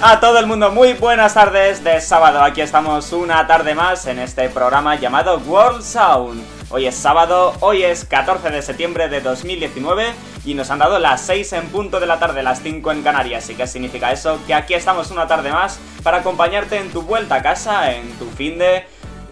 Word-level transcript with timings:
A 0.00 0.20
todo 0.20 0.38
el 0.38 0.46
mundo, 0.46 0.70
muy 0.70 0.92
buenas 0.92 1.34
tardes 1.34 1.82
de 1.82 2.00
sábado. 2.00 2.40
Aquí 2.42 2.60
estamos 2.60 3.12
una 3.12 3.44
tarde 3.48 3.74
más 3.74 4.06
en 4.06 4.20
este 4.20 4.48
programa 4.50 4.94
llamado 4.94 5.38
World 5.38 5.82
Sound. 5.82 6.44
Hoy 6.70 6.86
es 6.86 6.94
sábado, 6.94 7.54
hoy 7.58 7.82
es 7.82 8.04
14 8.04 8.50
de 8.50 8.62
septiembre 8.62 9.08
de 9.08 9.20
2019 9.20 10.12
y 10.44 10.54
nos 10.54 10.70
han 10.70 10.78
dado 10.78 11.00
las 11.00 11.22
6 11.22 11.54
en 11.54 11.68
punto 11.70 11.98
de 11.98 12.06
la 12.06 12.20
tarde, 12.20 12.44
las 12.44 12.62
5 12.62 12.92
en 12.92 13.02
Canarias. 13.02 13.50
¿Y 13.50 13.56
qué 13.56 13.66
significa 13.66 14.12
eso? 14.12 14.38
Que 14.46 14.54
aquí 14.54 14.74
estamos 14.74 15.10
una 15.10 15.26
tarde 15.26 15.50
más 15.50 15.80
para 16.04 16.18
acompañarte 16.18 16.78
en 16.78 16.92
tu 16.92 17.02
vuelta 17.02 17.34
a 17.34 17.42
casa, 17.42 17.92
en 17.92 18.16
tu 18.18 18.30
fin 18.30 18.58
de 18.58 18.86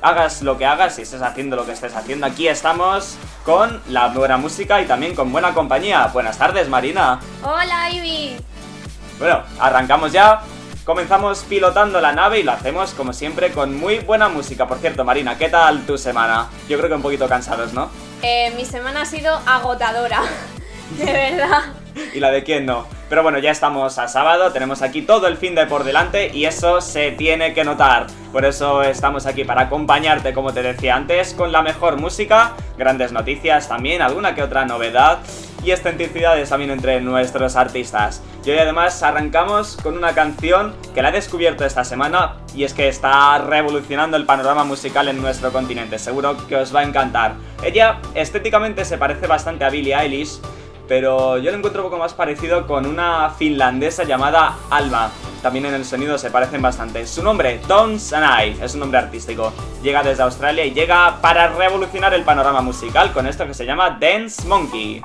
hagas 0.04 0.42
lo 0.42 0.58
que 0.58 0.66
hagas 0.66 0.98
y 0.98 1.02
estés 1.02 1.22
haciendo 1.22 1.56
lo 1.56 1.64
que 1.64 1.72
estés 1.72 1.94
haciendo. 1.94 2.26
Aquí 2.26 2.46
estamos 2.46 3.16
con 3.42 3.80
la 3.88 4.08
buena 4.08 4.36
música 4.36 4.80
y 4.82 4.84
también 4.84 5.14
con 5.14 5.32
buena 5.32 5.54
compañía. 5.54 6.06
Buenas 6.12 6.36
tardes, 6.36 6.68
Marina. 6.68 7.20
Hola, 7.42 7.88
Ivy. 7.90 8.36
Bueno, 9.18 9.42
arrancamos 9.59 10.12
ya. 10.12 10.42
Comenzamos 10.84 11.45
pilotando 11.45 12.02
la 12.02 12.12
nave 12.12 12.40
y 12.40 12.42
lo 12.42 12.52
hacemos 12.52 12.92
como 12.92 13.14
siempre 13.14 13.50
con 13.52 13.74
muy 13.80 14.00
buena 14.00 14.28
música. 14.28 14.68
Por 14.68 14.78
cierto, 14.78 15.06
Marina, 15.06 15.38
¿qué 15.38 15.48
tal 15.48 15.86
tu 15.86 15.96
semana? 15.96 16.48
Yo 16.68 16.76
creo 16.76 16.90
que 16.90 16.96
un 16.96 17.02
poquito 17.02 17.26
cansados, 17.26 17.73
¿no? 17.73 17.88
Eh, 18.20 18.52
mi 18.57 18.66
semana 18.66 19.02
ha 19.02 19.07
sido 19.07 19.40
agotadora, 19.46 20.20
de 20.98 21.04
verdad. 21.07 21.84
¿Y 22.14 22.20
la 22.20 22.30
de 22.30 22.42
quién 22.42 22.66
no? 22.66 22.87
Pero 23.09 23.23
bueno, 23.23 23.38
ya 23.38 23.50
estamos 23.50 23.98
a 23.98 24.09
sábado, 24.09 24.52
tenemos 24.52 24.82
aquí 24.82 25.02
todo 25.02 25.26
el 25.26 25.37
fin 25.37 25.54
de 25.54 25.66
por 25.66 25.84
delante 25.84 26.30
y 26.34 26.46
eso 26.46 26.80
se 26.80 27.12
tiene 27.12 27.54
que 27.54 27.64
notar. 27.64 28.06
Por 28.32 28.45
eso 28.45 28.82
estamos 28.82 29.26
aquí 29.26 29.45
para 29.45 29.62
acompañarte, 29.62 30.32
como 30.32 30.52
te 30.52 30.62
decía 30.62 30.96
antes, 30.96 31.34
con 31.34 31.52
la 31.52 31.62
mejor 31.62 32.01
música, 32.01 32.52
grandes 32.76 33.12
noticias 33.12 33.68
también, 33.68 34.02
alguna 34.02 34.34
que 34.34 34.42
otra 34.42 34.64
novedad 34.64 35.18
y 35.64 35.70
excentricidades 35.70 36.51
también 36.51 36.70
entre 36.70 37.01
nuestros 37.01 37.56
artistas. 37.56 38.23
Y 38.45 38.51
hoy 38.51 38.58
además 38.58 39.02
arrancamos 39.02 39.79
con 39.82 39.96
una 39.96 40.14
canción 40.14 40.74
que 40.95 41.01
la 41.01 41.08
he 41.08 41.12
descubierto 41.12 41.64
esta 41.64 41.84
semana 41.84 42.36
y 42.54 42.64
es 42.64 42.74
que 42.74 42.88
está 42.88 43.38
revolucionando 43.38 44.16
el 44.16 44.26
panorama 44.26 44.64
musical 44.64 45.08
en 45.08 45.23
nuestro 45.23 45.52
continente. 45.52 45.98
Seguro 45.98 46.36
que 46.46 46.56
os 46.56 46.74
va 46.74 46.80
a 46.80 46.84
encantar. 46.84 47.34
Ella 47.62 48.01
estéticamente 48.14 48.84
se 48.84 48.98
parece 48.98 49.26
bastante 49.26 49.64
a 49.64 49.70
Billie 49.70 49.95
Eilish, 49.95 50.38
pero 50.88 51.38
yo 51.38 51.51
lo 51.51 51.57
encuentro 51.57 51.82
un 51.82 51.90
poco 51.90 51.99
más 51.99 52.15
parecido 52.15 52.66
con 52.66 52.87
una 52.87 53.30
finlandesa 53.30 54.04
llamada 54.04 54.57
Alma. 54.71 55.10
También 55.43 55.66
en 55.66 55.74
el 55.74 55.85
sonido 55.85 56.16
se 56.16 56.30
parecen 56.30 56.63
bastante. 56.63 57.07
Su 57.07 57.23
nombre, 57.23 57.60
Don 57.68 58.01
Sanai, 58.01 58.57
es 58.63 58.74
un 58.74 58.80
nombre 58.80 58.99
artístico. 58.99 59.52
Llega 59.82 60.02
desde 60.02 60.23
Australia 60.23 60.65
y 60.65 60.73
llega 60.73 61.21
para 61.21 61.49
revolucionar 61.49 62.15
el 62.15 62.23
panorama 62.23 62.63
musical 62.63 63.13
con 63.13 63.26
esto 63.26 63.46
que 63.46 63.54
se 63.54 63.66
llama 63.66 63.99
Dance 64.00 64.47
Monkey. 64.49 65.03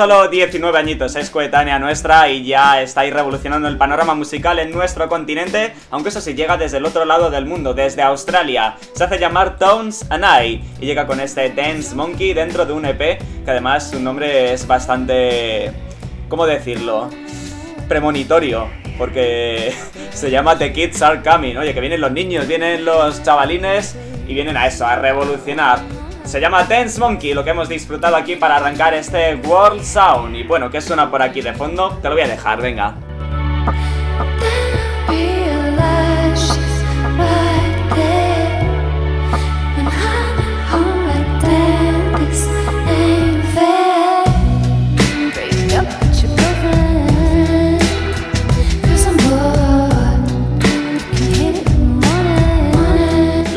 Solo 0.00 0.28
19 0.28 0.78
añitos, 0.78 1.14
es 1.14 1.28
coetánea 1.28 1.78
nuestra 1.78 2.26
y 2.30 2.42
ya 2.42 2.80
está 2.80 3.02
ahí 3.02 3.10
revolucionando 3.10 3.68
el 3.68 3.76
panorama 3.76 4.14
musical 4.14 4.58
en 4.58 4.70
nuestro 4.70 5.10
continente, 5.10 5.74
aunque 5.90 6.08
eso 6.08 6.22
sí 6.22 6.32
llega 6.32 6.56
desde 6.56 6.78
el 6.78 6.86
otro 6.86 7.04
lado 7.04 7.28
del 7.28 7.44
mundo, 7.44 7.74
desde 7.74 8.00
Australia. 8.00 8.76
Se 8.94 9.04
hace 9.04 9.18
llamar 9.18 9.58
Tones 9.58 10.06
and 10.08 10.24
I 10.24 10.64
y 10.80 10.86
llega 10.86 11.06
con 11.06 11.20
este 11.20 11.50
Dance 11.50 11.94
Monkey 11.94 12.32
dentro 12.32 12.64
de 12.64 12.72
un 12.72 12.86
EP, 12.86 12.98
que 12.98 13.50
además 13.50 13.90
su 13.90 14.00
nombre 14.00 14.54
es 14.54 14.66
bastante... 14.66 15.70
¿cómo 16.30 16.46
decirlo? 16.46 17.10
Premonitorio, 17.86 18.70
porque 18.96 19.74
se 20.14 20.30
llama 20.30 20.56
The 20.56 20.72
Kids 20.72 21.02
Are 21.02 21.20
Coming, 21.20 21.58
oye, 21.58 21.74
que 21.74 21.80
vienen 21.82 22.00
los 22.00 22.12
niños, 22.12 22.48
vienen 22.48 22.86
los 22.86 23.22
chavalines 23.22 23.96
y 24.26 24.32
vienen 24.32 24.56
a 24.56 24.66
eso, 24.66 24.86
a 24.86 24.96
revolucionar. 24.96 25.99
Se 26.24 26.40
llama 26.40 26.64
Dance 26.64 26.98
Monkey, 27.00 27.34
lo 27.34 27.42
que 27.42 27.50
hemos 27.50 27.68
disfrutado 27.68 28.16
aquí 28.16 28.36
para 28.36 28.56
arrancar 28.56 28.94
este 28.94 29.34
World 29.36 29.82
Sound. 29.82 30.36
Y 30.36 30.44
bueno, 30.44 30.70
¿qué 30.70 30.80
suena 30.80 31.10
por 31.10 31.22
aquí 31.22 31.40
de 31.40 31.52
fondo? 31.52 31.98
Te 32.00 32.08
lo 32.08 32.14
voy 32.14 32.22
a 32.22 32.28
dejar, 32.28 32.60
venga. 32.60 32.96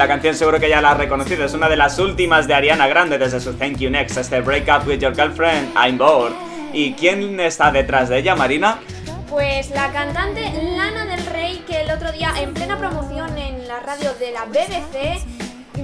La 0.04 0.10
canción 0.10 0.36
seguro 0.36 0.60
que 0.60 0.68
ya 0.68 0.82
la 0.82 0.92
has 0.92 0.98
reconocido, 0.98 1.46
es 1.46 1.54
una 1.54 1.70
de 1.70 1.78
las 1.78 1.98
últimas 1.98 2.46
de 2.46 2.54
Ariana 2.54 2.90
Grande 2.90 3.18
desde 3.18 3.40
su 3.40 3.54
Thank 3.54 3.78
You 3.78 3.90
Next, 3.90 4.18
este 4.18 4.42
Break 4.42 4.68
Up 4.68 4.86
With 4.86 5.00
Your 5.00 5.16
Girlfriend, 5.16 5.74
I'm 5.78 5.98
Bored. 5.98 6.34
¿Y 6.74 6.92
quién 6.92 7.40
está 7.40 7.72
detrás 7.72 8.10
de 8.10 8.18
ella, 8.18 8.36
Marina? 8.36 8.82
Pues 9.30 9.70
la 9.70 9.94
cantante 9.94 10.42
Lana 10.76 11.06
del 11.06 11.26
Rey, 11.28 11.64
que 11.66 11.84
el 11.84 11.90
otro 11.90 12.12
día 12.12 12.34
en 12.38 12.54
plena 12.54 12.78
promoción 12.78 13.38
en 13.38 13.66
la 13.66 13.80
radio 13.80 14.14
de 14.16 14.32
la 14.32 14.44
BBC 14.44 15.24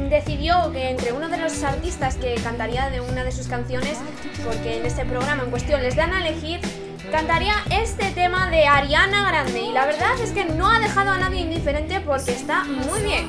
decidió 0.09 0.69
que 0.73 0.89
entre 0.89 1.13
uno 1.13 1.29
de 1.29 1.37
los 1.37 1.63
artistas 1.63 2.15
que 2.17 2.35
cantaría 2.43 2.89
de 2.89 2.99
una 2.99 3.23
de 3.23 3.31
sus 3.31 3.47
canciones, 3.47 3.99
porque 4.43 4.79
en 4.79 4.85
este 4.85 5.05
programa 5.05 5.43
en 5.43 5.49
cuestión 5.49 5.81
les 5.81 5.95
dan 5.95 6.11
a 6.11 6.27
elegir, 6.27 6.59
cantaría 7.09 7.55
este 7.71 8.11
tema 8.11 8.49
de 8.49 8.67
Ariana 8.67 9.27
Grande. 9.29 9.61
Y 9.61 9.71
la 9.71 9.85
verdad 9.85 10.19
es 10.21 10.31
que 10.31 10.45
no 10.45 10.69
ha 10.69 10.79
dejado 10.79 11.11
a 11.11 11.17
nadie 11.17 11.41
indiferente 11.41 11.99
porque 12.01 12.31
está 12.31 12.63
muy 12.63 13.01
bien. 13.01 13.27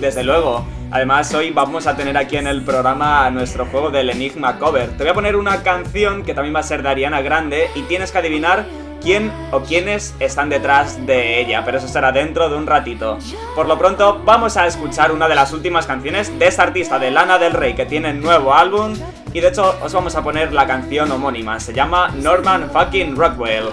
Desde 0.00 0.24
luego. 0.24 0.66
Además, 0.90 1.32
hoy 1.34 1.50
vamos 1.50 1.86
a 1.86 1.96
tener 1.96 2.16
aquí 2.16 2.36
en 2.36 2.46
el 2.46 2.62
programa 2.62 3.28
nuestro 3.30 3.66
juego 3.66 3.90
del 3.90 4.08
Enigma 4.08 4.58
Cover. 4.58 4.88
Te 4.96 5.04
voy 5.04 5.08
a 5.08 5.14
poner 5.14 5.36
una 5.36 5.62
canción 5.62 6.22
que 6.22 6.32
también 6.32 6.54
va 6.54 6.60
a 6.60 6.62
ser 6.62 6.82
de 6.82 6.88
Ariana 6.88 7.20
Grande 7.20 7.68
y 7.74 7.82
tienes 7.82 8.10
que 8.10 8.18
adivinar 8.18 8.64
quién 9.02 9.30
o 9.52 9.60
quiénes 9.60 10.14
están 10.18 10.48
detrás 10.48 11.04
de 11.06 11.40
ella, 11.40 11.62
pero 11.64 11.78
eso 11.78 11.88
será 11.88 12.10
dentro 12.10 12.48
de 12.48 12.56
un 12.56 12.66
ratito. 12.66 13.18
Por 13.54 13.68
lo 13.68 13.78
pronto, 13.78 14.22
vamos 14.24 14.56
a 14.56 14.66
escuchar 14.66 15.12
una 15.12 15.28
de 15.28 15.34
las 15.34 15.52
últimas 15.52 15.86
canciones 15.86 16.36
de 16.38 16.46
esta 16.46 16.62
artista 16.62 16.98
de 16.98 17.10
Lana 17.10 17.38
del 17.38 17.52
Rey 17.52 17.74
que 17.74 17.84
tiene 17.84 18.14
nuevo 18.14 18.54
álbum 18.54 18.94
y 19.32 19.40
de 19.40 19.48
hecho 19.48 19.76
os 19.82 19.92
vamos 19.92 20.14
a 20.16 20.22
poner 20.22 20.52
la 20.52 20.66
canción 20.66 21.10
homónima, 21.10 21.60
se 21.60 21.72
llama 21.72 22.08
Norman 22.16 22.70
fucking 22.70 23.16
Rockwell. 23.16 23.68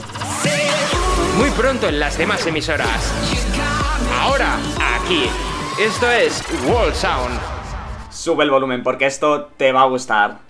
Muy 1.38 1.50
pronto 1.52 1.88
en 1.88 2.00
las 2.00 2.18
demás 2.18 2.46
emisoras. 2.46 3.14
Ahora, 4.22 4.58
aquí. 4.96 5.30
Esto 5.80 6.10
es 6.10 6.42
Wall 6.68 6.94
Sound. 6.94 7.38
Sube 8.10 8.46
el 8.46 8.50
volumen 8.50 8.82
porque 8.82 9.06
esto 9.06 9.50
te 9.58 9.74
va 9.74 9.82
a 9.82 9.86
gustar. 9.86 10.45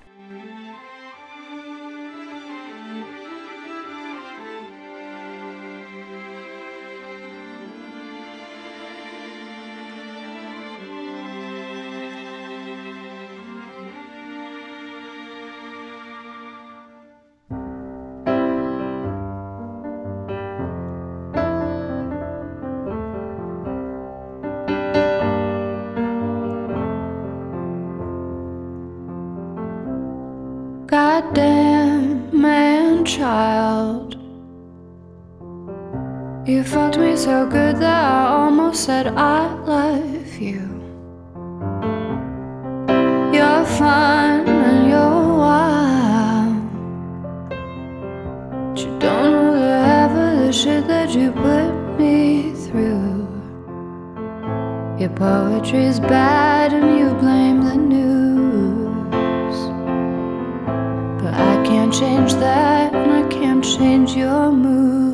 Fucked 36.75 36.97
me 36.97 37.15
so 37.15 37.45
good 37.45 37.77
that 37.77 38.03
I 38.03 38.27
almost 38.27 38.83
said 38.83 39.07
I 39.07 39.53
love 39.63 40.35
you. 40.35 40.59
You're 43.33 43.65
fine 43.79 44.45
and 44.45 44.89
you're 44.89 45.37
wild. 45.43 46.69
But 48.71 48.79
you 48.81 48.99
don't 48.99 49.31
know 49.31 49.53
the 49.53 49.79
half 49.87 50.11
of 50.11 50.39
the 50.45 50.51
shit 50.51 50.85
that 50.87 51.15
you 51.15 51.31
put 51.31 51.71
me 51.97 52.51
through. 52.65 53.25
Your 54.99 55.11
poetry's 55.11 56.01
bad 56.01 56.73
and 56.73 56.99
you 56.99 57.13
blame 57.13 57.61
the 57.63 57.77
news. 57.77 59.57
But 61.23 61.35
I 61.35 61.63
can't 61.63 61.93
change 61.93 62.33
that 62.33 62.93
and 62.93 63.11
I 63.13 63.25
can't 63.29 63.63
change 63.63 64.13
your 64.13 64.51
mood. 64.51 65.04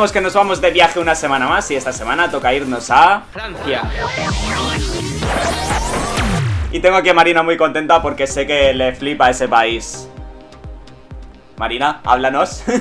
Que 0.00 0.22
nos 0.22 0.32
vamos 0.32 0.62
de 0.62 0.70
viaje 0.70 0.98
una 0.98 1.14
semana 1.14 1.46
más 1.46 1.70
y 1.70 1.76
esta 1.76 1.92
semana 1.92 2.30
toca 2.30 2.54
irnos 2.54 2.90
a... 2.90 3.22
Francia. 3.30 3.82
Y 6.72 6.80
tengo 6.80 6.96
aquí 6.96 7.10
a 7.10 7.14
Marina 7.14 7.42
muy 7.42 7.58
contenta 7.58 8.00
porque 8.00 8.26
sé 8.26 8.46
que 8.46 8.72
le 8.72 8.94
flipa 8.94 9.28
ese 9.28 9.46
país. 9.46 10.08
Marina, 11.58 12.00
háblanos. 12.04 12.62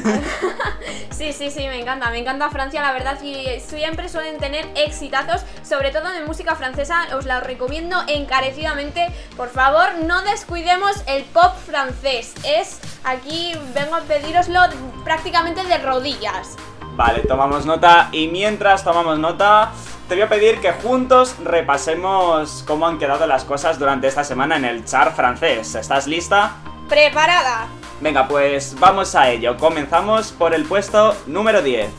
Sí, 1.11 1.33
sí, 1.33 1.51
sí, 1.51 1.67
me 1.67 1.81
encanta, 1.81 2.09
me 2.11 2.19
encanta 2.19 2.49
Francia, 2.49 2.81
la 2.81 2.93
verdad, 2.93 3.21
y 3.21 3.59
siempre 3.59 4.07
suelen 4.07 4.37
tener 4.37 4.65
exitazos, 4.75 5.41
sobre 5.63 5.91
todo 5.91 6.09
de 6.13 6.23
música 6.23 6.55
francesa, 6.55 7.13
os 7.17 7.25
la 7.25 7.41
recomiendo 7.41 7.97
encarecidamente. 8.07 9.05
Por 9.35 9.49
favor, 9.49 9.95
no 10.05 10.21
descuidemos 10.21 11.03
el 11.07 11.25
pop 11.25 11.53
francés, 11.65 12.33
es 12.45 12.79
aquí 13.03 13.51
vengo 13.75 13.97
a 13.97 14.01
pediroslo 14.03 14.61
prácticamente 15.03 15.61
de 15.65 15.77
rodillas. 15.79 16.55
Vale, 16.99 17.21
tomamos 17.21 17.65
nota 17.65 18.09
y 18.11 18.27
mientras 18.27 18.83
tomamos 18.83 19.17
nota, 19.17 19.71
te 20.09 20.15
voy 20.15 20.23
a 20.23 20.27
pedir 20.27 20.59
que 20.59 20.73
juntos 20.73 21.33
repasemos 21.41 22.65
cómo 22.67 22.85
han 22.85 22.99
quedado 22.99 23.25
las 23.25 23.45
cosas 23.45 23.79
durante 23.79 24.07
esta 24.07 24.25
semana 24.25 24.57
en 24.57 24.65
el 24.65 24.83
chart 24.83 25.15
francés. 25.15 25.75
¿Estás 25.75 26.07
lista? 26.07 26.57
Preparada. 26.89 27.67
Venga, 28.01 28.27
pues 28.27 28.75
vamos 28.77 29.15
a 29.15 29.29
ello. 29.29 29.55
Comenzamos 29.55 30.33
por 30.33 30.53
el 30.53 30.65
puesto 30.65 31.15
número 31.25 31.61
10. 31.61 31.89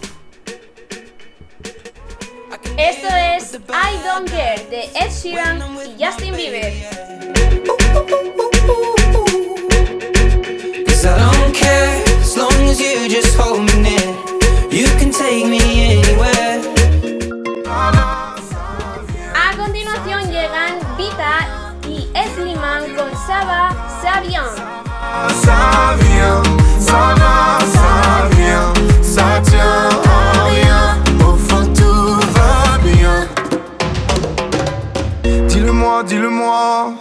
Esto 2.77 3.09
es 3.09 3.55
I 3.55 4.05
Don't 4.05 4.29
Care 4.29 4.67
de 4.69 4.83
Ed 4.95 5.11
Sheeran 5.11 5.63
y 5.83 6.05
Justin 6.05 6.37
Bieber. 6.37 6.75
Cause 10.87 11.07
I 11.07 11.19
don't 11.19 11.57
care 11.57 12.03
as 12.21 12.37
long 12.37 12.69
as 12.69 12.79
you 12.79 13.09
just 13.09 13.35
hold 13.39 13.61
me 13.61 13.81
near. 13.81 14.40
You 14.73 14.87
can 14.99 15.11
take 15.11 15.47
me 15.47 15.59
anywhere. 15.99 16.61
A 19.35 19.57
continuación 19.57 20.31
llegan 20.31 20.79
Vita 20.97 21.49
y 21.89 22.09
Sliman 22.35 22.95
con 22.95 23.11
Saba 23.27 23.75
Sabian. 24.01 24.47
Ça 25.43 25.97
vient, 25.99 26.43
ça 26.79 27.15
va, 27.19 27.59
ça 27.67 28.29
vient, 28.37 28.73
ça 29.03 29.41
tient 29.43 29.89
à 30.07 30.45
rien. 30.45 30.99
Au 31.27 31.35
fond, 31.35 31.67
tout 31.75 32.15
va 32.33 32.79
bien. 32.79 33.27
Dis-le-moi, 35.49 36.05
dis-le-moi. 36.05 36.93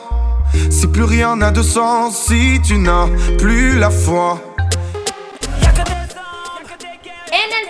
Si 0.72 0.88
plus 0.88 1.04
rien 1.04 1.36
n'a 1.36 1.52
de 1.52 1.62
sens, 1.62 2.18
si 2.18 2.60
tu 2.64 2.80
n'as 2.80 3.08
plus 3.38 3.78
la 3.78 3.92
foi. 3.92 4.40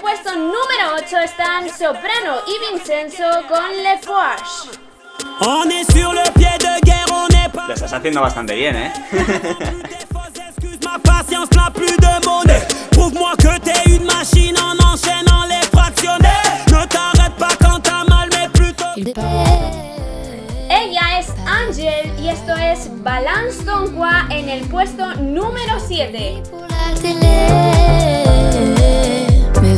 Puesto 0.09 0.35
número 0.35 0.95
8 0.97 1.17
están 1.19 1.69
Soprano 1.69 2.39
y 2.47 2.73
Vincenzo 2.73 3.23
con 3.47 3.69
Le 3.83 3.99
Poche. 4.03 4.79
On 5.41 5.69
est 5.69 5.91
sur 5.91 6.11
le 6.13 6.23
pied 6.33 6.57
de 6.57 6.81
guerre, 6.83 7.05
on 7.11 7.27
est 7.27 7.49
pas. 7.49 7.67
Lo 7.67 7.75
estás 7.75 7.93
haciendo 7.93 8.21
bastante 8.21 8.55
bien, 8.55 8.75
¿eh? 8.75 8.91
Ella 20.69 21.19
es 21.19 21.27
Angel 21.45 22.11
y 22.19 22.29
esto 22.29 22.55
es 22.55 22.89
Balance 23.03 23.63
Ton 23.63 23.95
Quoi 23.95 24.25
en 24.31 24.49
el 24.49 24.67
puesto 24.67 25.13
número 25.15 25.79
7. 25.79 26.41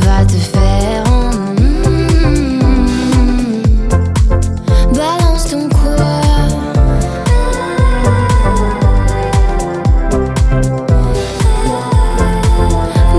Va 0.01 0.25
te 0.25 0.37
faire. 0.37 1.03
Balance 4.93 5.49
ton 5.49 5.69
quoi. 5.69 5.95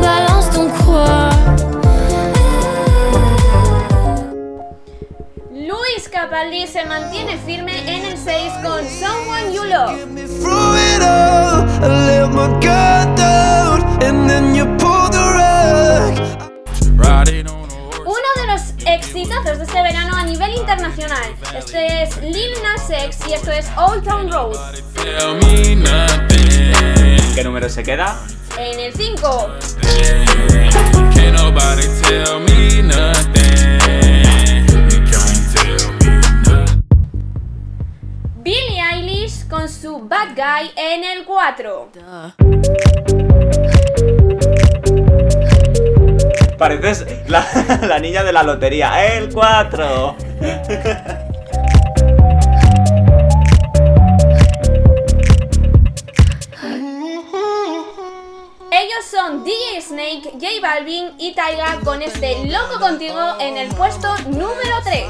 Balance 0.01 0.51
ton 0.51 0.69
quoi. 0.85 1.31
Luis 5.51 6.09
Capaldi 6.11 6.67
se 6.67 6.85
mantiene 6.87 7.39
firme 7.47 7.73
en 7.87 8.05
el 8.11 8.17
6 8.17 8.53
con 8.63 8.83
Someone 9.01 9.55
You 9.55 9.65
Love. 9.65 10.13
Uno 17.03 18.29
de 18.37 18.47
los 18.47 18.63
exitazos 18.87 19.59
de 19.59 19.65
este 19.65 19.83
verano 19.83 20.17
a 20.17 20.25
nivel 20.25 20.55
internacional. 20.55 21.35
Este 21.57 22.03
es 22.03 22.17
Lil 22.23 22.53
Nas 22.63 22.89
X 22.91 23.19
y 23.29 23.33
esto 23.35 23.51
es 23.51 23.67
Old 23.77 24.05
Town 24.05 24.31
Road. 24.31 24.57
¿Qué 27.35 27.45
número 27.45 27.69
se 27.69 27.83
queda? 27.83 28.19
En 28.59 28.79
el 28.79 28.93
5, 28.93 29.49
Can't 31.15 31.37
nobody 31.37 31.87
tell 32.03 32.41
me 32.41 32.83
nothing. 32.83 34.67
You 34.91 35.01
can't 35.11 35.53
tell 35.55 35.93
me 36.01 36.21
nothing. 36.45 36.85
Billie 38.43 38.81
Eilish 38.81 39.49
con 39.49 39.69
su 39.69 40.01
Bad 40.01 40.35
Guy 40.37 40.71
en 40.77 41.05
el 41.05 41.25
4. 41.25 41.91
Pareces 46.63 47.05
la, 47.27 47.45
la 47.89 47.99
niña 47.99 48.23
de 48.23 48.33
la 48.33 48.45
lotería. 48.45 49.05
¡El 49.17 49.31
4! 49.35 50.17
Ellos 58.71 59.05
son 59.11 59.43
DJ 59.43 59.83
Snake, 59.83 60.23
J 60.35 60.47
Balvin 60.63 61.11
y 61.19 61.35
Taiga 61.35 61.81
con 61.83 62.01
este 62.01 62.45
Loco 62.47 62.79
Contigo 62.79 63.19
en 63.41 63.57
el 63.57 63.67
puesto 63.75 64.15
número 64.29 64.77
3. 64.85 65.05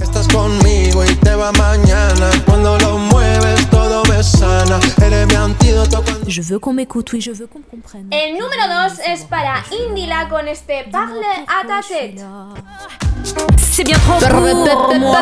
Estás 0.00 0.28
conmigo 0.28 1.04
y 1.04 1.16
te 1.16 1.34
va 1.34 1.50
mañana. 1.50 2.30
Cuando 2.46 2.78
lo 2.78 2.96
mueves, 2.98 3.61
todo 3.82 4.02
me 4.04 4.22
sana. 4.22 4.78
Eres 5.02 5.26
mi 5.26 5.34
antídoto 5.34 6.02
cuando. 6.02 6.30
Je 6.30 6.42
veux 6.42 6.58
qu'on 6.58 6.72
m'écoute, 6.72 7.12
oui, 7.12 7.20
je 7.20 7.32
veux 7.32 7.46
qu'on 7.46 7.60
me 7.60 7.64
comprenne. 7.64 8.08
El 8.10 8.34
número 8.34 8.64
2 8.88 8.98
es 9.12 9.24
para 9.24 9.64
Indila 9.70 10.28
con 10.28 10.46
este 10.46 10.84
Parle 10.90 11.32
à 11.48 11.66
ta 11.66 11.80
tête. 11.86 12.20
C'est 13.58 13.84
bien 13.84 13.98
trop 13.98 14.18
pour 14.18 14.94
moi. 14.98 15.20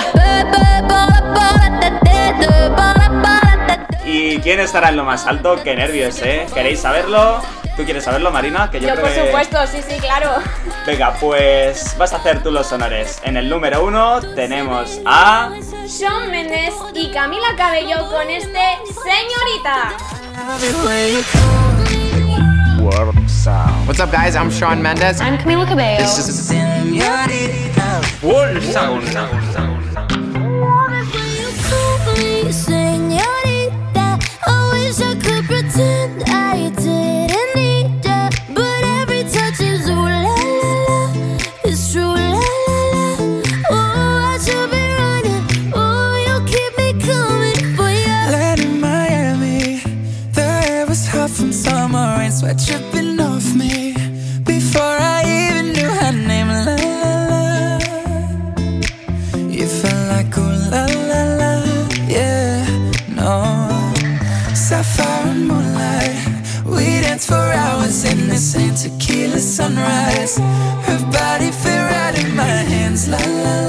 ¿Y 4.04 4.38
quién 4.38 4.60
estará 4.60 4.88
en 4.90 4.96
lo 4.96 5.04
más 5.04 5.26
alto? 5.26 5.56
¡Qué 5.62 5.74
nervios, 5.76 6.20
eh! 6.22 6.46
¿Queréis 6.54 6.80
saberlo? 6.80 7.40
¿Tú 7.76 7.84
quieres 7.84 8.04
saberlo, 8.04 8.30
Marina? 8.30 8.70
Que 8.70 8.80
yo, 8.80 8.88
Yo 8.88 8.94
creo 8.94 9.06
por 9.06 9.14
que- 9.14 9.26
supuesto, 9.26 9.66
sí, 9.66 9.78
sí, 9.88 9.98
claro. 10.00 10.32
Venga, 10.86 11.14
pues 11.20 11.96
vas 11.98 12.12
a 12.12 12.16
hacer 12.16 12.42
tú 12.42 12.50
los 12.50 12.70
honores. 12.72 13.20
En 13.24 13.36
el 13.36 13.48
número 13.48 13.84
1 13.84 14.20
tenemos 14.34 15.00
a... 15.06 15.50
Shawn 15.86 16.30
Mendes 16.30 16.74
y 16.94 17.10
Camila 17.12 17.48
Cabello 17.56 18.08
con 18.10 18.28
este 18.28 18.58
Señorita. 18.86 19.92
What's 23.86 24.00
up, 24.00 24.10
guys? 24.10 24.36
I'm 24.36 24.50
Sean 24.50 24.80
Mendes. 24.82 25.20
I'm 25.20 25.38
Camila 25.38 25.66
Cabello. 25.66 26.00
This 26.00 26.18
is 26.28 26.52
Wall 28.22 28.60
Sound. 28.60 29.69
In 68.40 68.74
tequila 68.74 69.38
sunrise. 69.38 70.38
Her 70.38 70.98
body 71.12 71.50
fit 71.50 71.80
right 71.92 72.24
in 72.24 72.34
my 72.34 72.44
hands, 72.72 73.06
la 73.06 73.18
la. 73.18 73.59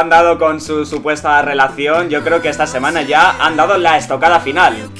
Han 0.00 0.08
dado 0.08 0.38
con 0.38 0.62
su 0.62 0.86
supuesta 0.86 1.42
relación, 1.42 2.08
yo 2.08 2.24
creo 2.24 2.40
que 2.40 2.48
esta 2.48 2.66
semana 2.66 3.02
ya 3.02 3.36
han 3.38 3.54
dado 3.56 3.76
la 3.76 3.98
estocada 3.98 4.40
final. 4.40 4.90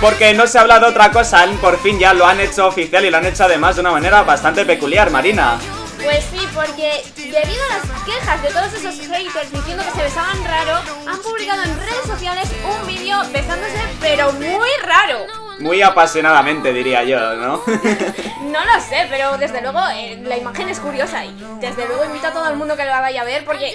Porque 0.00 0.34
no 0.34 0.46
se 0.46 0.58
habla 0.58 0.78
de 0.78 0.86
otra 0.86 1.10
cosa, 1.10 1.44
por 1.60 1.78
fin 1.78 1.98
ya 1.98 2.14
lo 2.14 2.26
han 2.26 2.40
hecho 2.40 2.68
oficial 2.68 3.04
y 3.04 3.10
lo 3.10 3.16
han 3.16 3.26
hecho 3.26 3.44
además 3.44 3.74
de 3.74 3.80
una 3.80 3.90
manera 3.90 4.22
bastante 4.22 4.64
peculiar, 4.64 5.10
Marina. 5.10 5.58
Pues 6.02 6.24
sí, 6.32 6.46
porque 6.54 7.02
debido 7.16 7.62
a 7.64 7.78
las 7.78 8.02
quejas 8.04 8.42
de 8.42 8.48
todos 8.50 8.72
esos 8.72 9.06
haters 9.08 9.52
diciendo 9.52 9.84
que 9.84 9.90
se 9.96 10.02
besaban 10.02 10.44
raro, 10.44 10.78
han 11.08 11.18
publicado 11.22 11.62
en 11.62 11.76
redes 11.78 12.06
sociales 12.06 12.48
un 12.64 12.86
vídeo 12.86 13.18
besándose 13.32 13.80
pero 14.00 14.32
muy 14.32 14.68
raro. 14.84 15.26
Muy 15.60 15.80
apasionadamente, 15.82 16.72
diría 16.72 17.04
yo, 17.04 17.36
¿no? 17.36 17.62
No 18.52 18.62
lo 18.66 18.80
sé, 18.80 19.06
pero 19.08 19.38
desde 19.38 19.62
luego 19.62 19.80
eh, 19.94 20.20
la 20.24 20.36
imagen 20.36 20.68
es 20.68 20.78
curiosa 20.78 21.24
y 21.24 21.34
desde 21.58 21.86
luego 21.86 22.04
invito 22.04 22.26
a 22.26 22.32
todo 22.32 22.50
el 22.50 22.56
mundo 22.56 22.76
que 22.76 22.84
la 22.84 23.00
vaya 23.00 23.22
a 23.22 23.24
ver 23.24 23.46
porque 23.46 23.74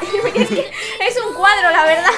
es 0.34 0.48
que 0.48 0.70
cuadro, 1.44 1.70
la 1.70 1.84
verdad. 1.84 2.10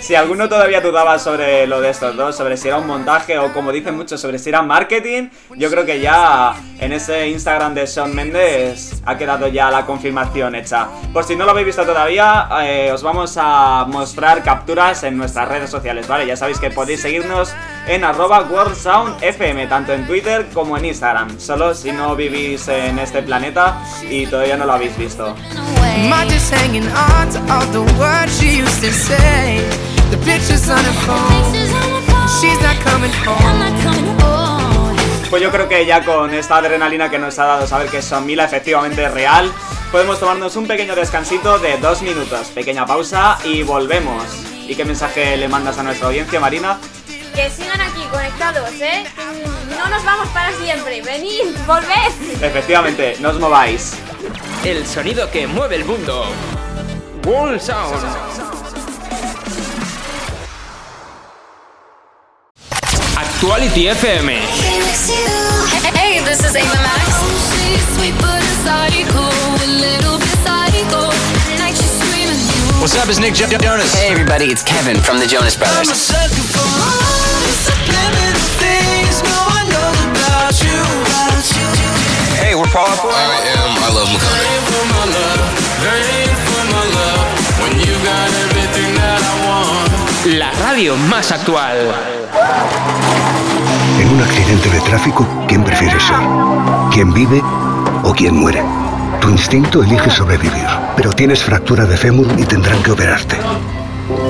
Si 0.00 0.14
alguno 0.14 0.50
todavía 0.50 0.82
dudaba 0.82 1.18
sobre 1.18 1.66
lo 1.66 1.80
de 1.80 1.88
estos 1.88 2.14
dos, 2.14 2.36
sobre 2.36 2.58
si 2.58 2.68
era 2.68 2.76
un 2.76 2.86
montaje 2.86 3.38
o 3.38 3.52
como 3.54 3.72
dicen 3.72 3.96
muchos, 3.96 4.20
sobre 4.20 4.38
si 4.38 4.50
era 4.50 4.60
marketing, 4.60 5.30
yo 5.56 5.70
creo 5.70 5.86
que 5.86 5.98
ya 5.98 6.54
en 6.78 6.92
ese 6.92 7.28
Instagram 7.28 7.74
de 7.74 7.86
Sean 7.86 8.14
Mendes 8.14 9.02
ha 9.06 9.16
quedado 9.16 9.48
ya 9.48 9.70
la 9.70 9.86
confirmación 9.86 10.54
hecha. 10.54 10.88
Por 11.14 11.24
si 11.24 11.34
no 11.34 11.46
lo 11.46 11.52
habéis 11.52 11.68
visto 11.68 11.84
todavía, 11.84 12.48
eh, 12.62 12.92
os 12.92 13.02
vamos 13.02 13.36
a 13.40 13.86
mostrar 13.88 14.42
capturas 14.42 15.02
en 15.04 15.16
nuestras 15.16 15.48
redes 15.48 15.70
sociales, 15.70 16.06
¿vale? 16.06 16.26
Ya 16.26 16.36
sabéis 16.36 16.60
que 16.60 16.70
podéis 16.70 17.00
seguirnos 17.00 17.54
en 17.88 18.04
arroba 18.04 18.42
WorldSoundFM, 18.42 19.66
tanto 19.66 19.94
en 19.94 20.06
Twitter 20.06 20.46
como 20.52 20.76
en 20.76 20.84
Instagram. 20.84 21.40
Solo 21.40 21.74
si 21.74 21.92
no 21.92 22.14
vivís 22.14 22.68
en 22.68 22.98
este 22.98 23.22
planeta 23.22 23.82
y 24.08 24.26
todavía 24.26 24.58
no 24.58 24.66
lo 24.66 24.74
habéis 24.74 24.96
visto. 24.98 25.34
Am 26.46 26.52
I 26.52 26.54
just 26.54 26.62
hanging 26.62 26.86
on 26.88 27.28
to 27.30 27.52
all 27.52 27.66
the 27.72 27.82
words 27.98 28.38
she 28.38 28.58
used 28.58 28.80
to 28.80 28.92
say? 28.92 29.58
The 30.10 30.16
pictures 30.18 30.68
on 30.70 30.78
her 30.78 30.92
phone. 31.02 31.52
She's 32.38 32.60
not 32.62 32.76
coming 32.84 33.10
home. 33.24 34.96
Pues 35.28 35.42
yo 35.42 35.50
creo 35.50 35.68
que 35.68 35.84
ya 35.84 36.04
con 36.04 36.32
esta 36.32 36.58
adrenalina 36.58 37.10
que 37.10 37.18
nos 37.18 37.36
ha 37.40 37.46
dado 37.46 37.66
saber 37.66 37.88
que 37.88 38.00
Mila 38.24 38.44
efectivamente 38.44 39.04
es 39.04 39.12
real, 39.12 39.52
podemos 39.90 40.20
tomarnos 40.20 40.54
un 40.54 40.68
pequeño 40.68 40.94
descansito 40.94 41.58
de 41.58 41.78
dos 41.78 42.02
minutos. 42.02 42.48
Pequeña 42.54 42.86
pausa 42.86 43.38
y 43.44 43.64
volvemos. 43.64 44.22
¿Y 44.68 44.76
qué 44.76 44.84
mensaje 44.84 45.36
le 45.36 45.48
mandas 45.48 45.78
a 45.78 45.82
nuestra 45.82 46.06
audiencia, 46.06 46.38
Marina? 46.38 46.78
Que 47.34 47.50
sigan 47.50 47.80
aquí 47.80 48.02
conectados, 48.12 48.70
¿eh? 48.80 49.04
No 49.78 49.88
nos 49.88 50.04
vamos 50.04 50.28
para 50.28 50.52
siempre. 50.56 51.02
Venid, 51.02 51.54
volved. 51.66 52.42
Efectivamente, 52.42 53.16
no 53.20 53.30
os 53.30 53.38
mováis. 53.38 53.92
El 54.64 54.86
sonido 54.86 55.30
que 55.30 55.46
mueve 55.46 55.76
el 55.76 55.84
mundo. 55.84 56.24
Wall 57.24 57.60
Sound. 57.60 57.94
Actuality 63.16 63.88
FM. 63.88 64.28
Hey, 65.94 66.20
this 66.24 66.40
is 66.44 66.56
Ava 66.56 66.74
Max. 66.82 67.06
What's 72.80 72.94
up? 72.96 73.08
It's 73.08 73.18
Nick 73.18 73.34
Jo- 73.34 73.48
Jonas. 73.58 73.92
Hey 73.94 74.12
everybody, 74.12 74.46
it's 74.46 74.62
Kevin 74.62 74.96
from 75.00 75.18
the 75.18 75.26
Jonas 75.26 75.56
Brothers. 75.56 76.12
I 82.78 82.78
am. 82.78 83.72
I 83.80 83.94
love 83.94 84.08
McConaughey. 84.12 84.56
La 90.36 90.50
radio 90.62 90.96
más 90.96 91.32
actual. 91.32 91.78
En 93.98 94.08
un 94.10 94.20
accidente 94.20 94.68
de 94.68 94.80
tráfico, 94.80 95.26
¿quién 95.48 95.64
prefieres 95.64 96.02
ser? 96.02 96.16
¿Quién 96.92 97.14
vive 97.14 97.40
o 98.02 98.12
quién 98.12 98.36
muere? 98.36 98.62
Tu 99.22 99.30
instinto 99.30 99.82
elige 99.82 100.10
sobrevivir, 100.10 100.66
pero 100.96 101.12
tienes 101.12 101.42
fractura 101.42 101.86
de 101.86 101.96
fémur 101.96 102.26
y 102.36 102.44
tendrán 102.44 102.82
que 102.82 102.90
operarte. 102.90 103.36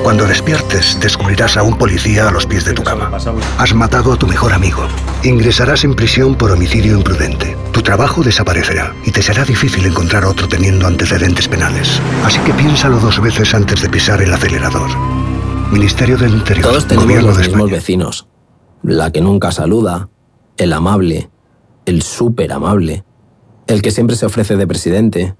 Cuando 0.03 0.25
despiertes, 0.25 0.99
descubrirás 0.99 1.57
a 1.57 1.63
un 1.63 1.77
policía 1.77 2.27
a 2.27 2.31
los 2.31 2.45
pies 2.45 2.65
de 2.65 2.73
tu 2.73 2.83
cama. 2.83 3.11
Has 3.57 3.73
matado 3.73 4.13
a 4.13 4.17
tu 4.17 4.25
mejor 4.27 4.53
amigo. 4.53 4.87
Ingresarás 5.23 5.83
en 5.83 5.95
prisión 5.95 6.35
por 6.35 6.51
homicidio 6.51 6.97
imprudente. 6.97 7.55
Tu 7.71 7.81
trabajo 7.81 8.23
desaparecerá 8.23 8.95
y 9.05 9.11
te 9.11 9.21
será 9.21 9.43
difícil 9.45 9.85
encontrar 9.85 10.25
otro 10.25 10.47
teniendo 10.47 10.87
antecedentes 10.87 11.47
penales. 11.47 12.01
Así 12.25 12.39
que 12.39 12.53
piénsalo 12.53 12.99
dos 12.99 13.21
veces 13.21 13.53
antes 13.53 13.81
de 13.81 13.89
pisar 13.89 14.21
el 14.21 14.33
acelerador. 14.33 14.89
Ministerio 15.71 16.17
del 16.17 16.33
Interior. 16.33 16.65
Todos 16.69 16.87
tenemos 16.87 17.05
Gobierno 17.05 17.27
los 17.27 17.37
de 17.37 17.43
mismos 17.43 17.59
España. 17.65 17.75
vecinos. 17.75 18.27
La 18.81 19.11
que 19.11 19.21
nunca 19.21 19.51
saluda, 19.51 20.09
el 20.57 20.73
amable, 20.73 21.29
el 21.85 22.01
súper 22.01 22.51
amable, 22.51 23.03
el 23.67 23.81
que 23.81 23.91
siempre 23.91 24.15
se 24.15 24.25
ofrece 24.25 24.55
de 24.55 24.65
presidente, 24.65 25.35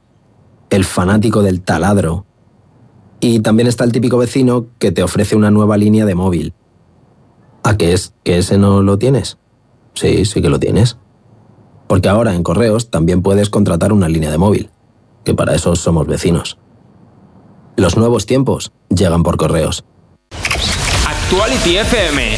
el 0.70 0.86
fanático 0.86 1.42
del 1.42 1.62
taladro. 1.62 2.27
Y 3.20 3.40
también 3.40 3.68
está 3.68 3.84
el 3.84 3.92
típico 3.92 4.18
vecino 4.18 4.68
que 4.80 4.92
te 4.92 5.04
ofrece 5.04 5.36
una 5.36 5.52
nueva 5.52 5.78
línea 5.78 6.06
de 6.06 6.16
móvil. 6.16 6.54
¿A 7.64 7.76
qué 7.78 7.94
es? 7.94 8.14
¿Que 8.24 8.38
ese 8.38 8.58
no 8.58 8.82
lo 8.82 8.98
tienes? 8.98 9.38
Sí, 9.94 10.26
sí 10.26 10.42
que 10.42 10.50
lo 10.50 10.60
tienes. 10.60 10.98
Porque 11.88 12.10
ahora 12.10 12.36
en 12.36 12.44
correos 12.44 12.92
también 12.92 13.22
puedes 13.22 13.50
contratar 13.50 13.92
una 13.94 14.10
línea 14.10 14.30
de 14.30 14.38
móvil, 14.38 14.70
que 15.24 15.34
para 15.34 15.56
eso 15.56 15.76
somos 15.76 16.06
vecinos. 16.06 16.58
Los 17.76 17.98
nuevos 17.98 18.26
tiempos 18.26 18.72
llegan 18.90 19.24
por 19.24 19.38
correos. 19.38 19.84
Actuality 21.06 21.78
FM. 21.78 22.38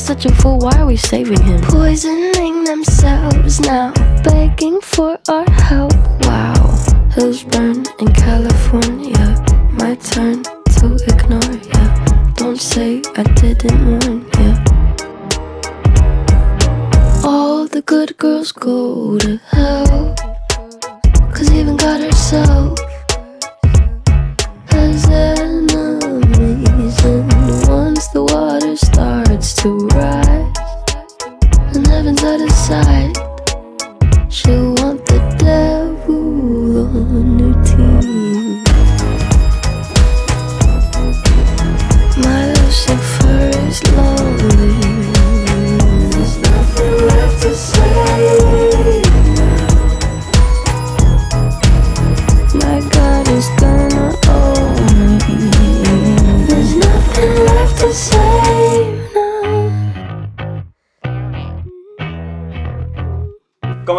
is 0.00 0.06
such 0.06 0.24
a 0.24 0.34
fool, 0.36 0.58
why 0.58 0.72
are 0.78 0.86
we 0.86 0.96
saving 0.96 1.42
him? 1.42 1.60
Poisoning 1.62 2.64
themselves 2.64 3.60
now, 3.60 3.92
begging 4.24 4.80
for 4.80 5.18
our 5.28 5.48
help. 5.50 5.92
Wow, 6.26 6.60
hills 7.14 7.42
burn 7.44 7.84
in 7.98 8.08
California. 8.12 9.26
My 9.80 9.94
turn 9.96 10.42
to 10.76 10.86
ignore 11.12 11.54
ya. 11.72 11.82
Don't 12.34 12.60
say 12.60 13.02
I 13.16 13.22
didn't 13.40 13.80
warn 13.90 14.18
ya. 14.40 14.50
All 17.24 17.66
the 17.66 17.82
good 17.84 18.16
girls 18.16 18.52
go 18.52 19.18
to 19.18 19.36
hell. 19.52 20.14
Cause 21.34 21.50
even 21.52 21.76
God 21.76 22.00
herself 22.00 22.78
has 24.70 25.08
and 32.22 32.40
heaven's 32.40 32.40
out 32.40 32.40
of 32.40 32.52
sight, 32.52 33.16
she'll 34.32 34.74
want 34.74 35.04
the 35.06 35.18
devil 35.38 36.86
on 36.96 37.38
her 37.38 37.54
team. 37.64 38.64
My 42.22 42.52
Lucifer 42.52 43.50
is 43.68 43.82
lonely. 43.92 44.19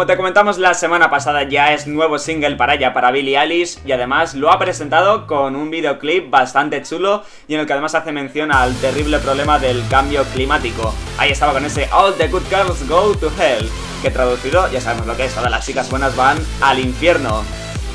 Como 0.02 0.10
te 0.10 0.16
comentamos 0.16 0.58
la 0.58 0.74
semana 0.74 1.10
pasada, 1.10 1.44
ya 1.44 1.72
es 1.72 1.86
nuevo 1.86 2.18
single 2.18 2.56
para 2.56 2.74
ella, 2.74 2.92
para 2.92 3.12
Billie 3.12 3.38
Eilish, 3.38 3.78
y 3.86 3.92
además 3.92 4.34
lo 4.34 4.50
ha 4.50 4.58
presentado 4.58 5.28
con 5.28 5.54
un 5.54 5.70
videoclip 5.70 6.28
bastante 6.28 6.82
chulo 6.82 7.22
y 7.46 7.54
en 7.54 7.60
el 7.60 7.66
que 7.68 7.72
además 7.72 7.94
hace 7.94 8.10
mención 8.10 8.50
al 8.50 8.74
terrible 8.80 9.20
problema 9.20 9.60
del 9.60 9.86
cambio 9.86 10.24
climático. 10.34 10.92
Ahí 11.18 11.30
estaba 11.30 11.52
con 11.52 11.64
ese 11.64 11.88
All 11.92 12.16
the 12.16 12.26
Good 12.26 12.42
Girls 12.50 12.88
Go 12.88 13.14
to 13.14 13.30
Hell, 13.40 13.70
que 14.02 14.10
traducido 14.10 14.68
ya 14.72 14.80
sabemos 14.80 15.06
lo 15.06 15.16
que 15.16 15.26
es, 15.26 15.34
todas 15.36 15.52
las 15.52 15.64
chicas 15.64 15.88
buenas 15.88 16.16
van 16.16 16.38
al 16.60 16.80
infierno. 16.80 17.44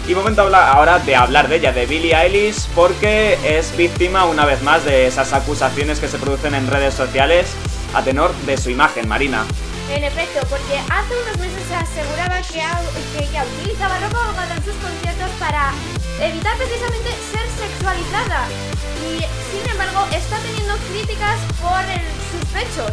Y 0.07 0.15
momento 0.15 0.43
ahora 0.43 0.99
de 0.99 1.13
hablar 1.13 1.49
de 1.49 1.57
ella, 1.57 1.73
de 1.73 1.87
Billie 1.87 2.15
Eilish, 2.15 2.69
porque 2.73 3.37
es 3.43 3.75
víctima 3.75 4.23
una 4.23 4.45
vez 4.45 4.63
más 4.63 4.85
de 4.85 5.07
esas 5.07 5.33
acusaciones 5.33 5.99
que 5.99 6.07
se 6.07 6.17
producen 6.19 6.55
en 6.55 6.67
redes 6.67 6.93
sociales 6.93 7.53
a 7.93 8.01
tenor 8.01 8.33
de 8.45 8.55
su 8.55 8.69
imagen, 8.69 9.09
Marina. 9.09 9.43
En 9.89 10.03
efecto, 10.03 10.45
porque 10.49 10.77
hace 10.89 11.13
unos 11.15 11.37
meses 11.39 11.63
se 11.67 11.75
aseguraba 11.75 12.41
que, 12.41 13.19
que 13.19 13.41
utilizaba 13.61 13.97
ropa 13.99 14.27
holgada 14.27 14.55
en 14.55 14.65
sus 14.65 14.75
conciertos 14.75 15.29
para 15.39 15.71
evitar 16.19 16.57
precisamente 16.57 17.09
ser 17.31 17.47
sexualizada. 17.57 18.47
Y 19.01 19.23
sin 19.49 19.69
embargo, 19.71 20.05
está 20.11 20.39
teniendo 20.39 20.75
críticas 20.91 21.39
por 21.61 21.83
sus 22.31 22.49
pechos. 22.51 22.91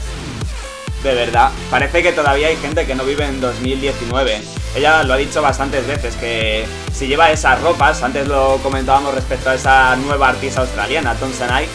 De 1.03 1.15
verdad, 1.15 1.51
parece 1.69 2.03
que 2.03 2.13
todavía 2.13 2.49
hay 2.49 2.57
gente 2.57 2.87
que 2.87 2.95
no 2.95 3.05
vive 3.05 3.27
en 3.27 3.41
2019. 3.41 4.43
Ella 4.77 5.03
lo 5.03 5.15
ha 5.15 5.17
dicho 5.17 5.43
bastantes 5.43 5.87
veces, 5.87 6.15
que 6.17 6.65
si 6.95 7.09
lleva 7.09 7.31
esas 7.31 7.61
ropas, 7.61 8.03
antes 8.03 8.27
lo 8.29 8.59
comentábamos 8.63 9.15
respecto 9.15 9.51
a 9.51 9.55
esa 9.57 9.97
nueva 9.97 10.29
artista 10.29 10.61
australiana, 10.61 11.15
Tom 11.17 11.33
Sanai, 11.33 11.67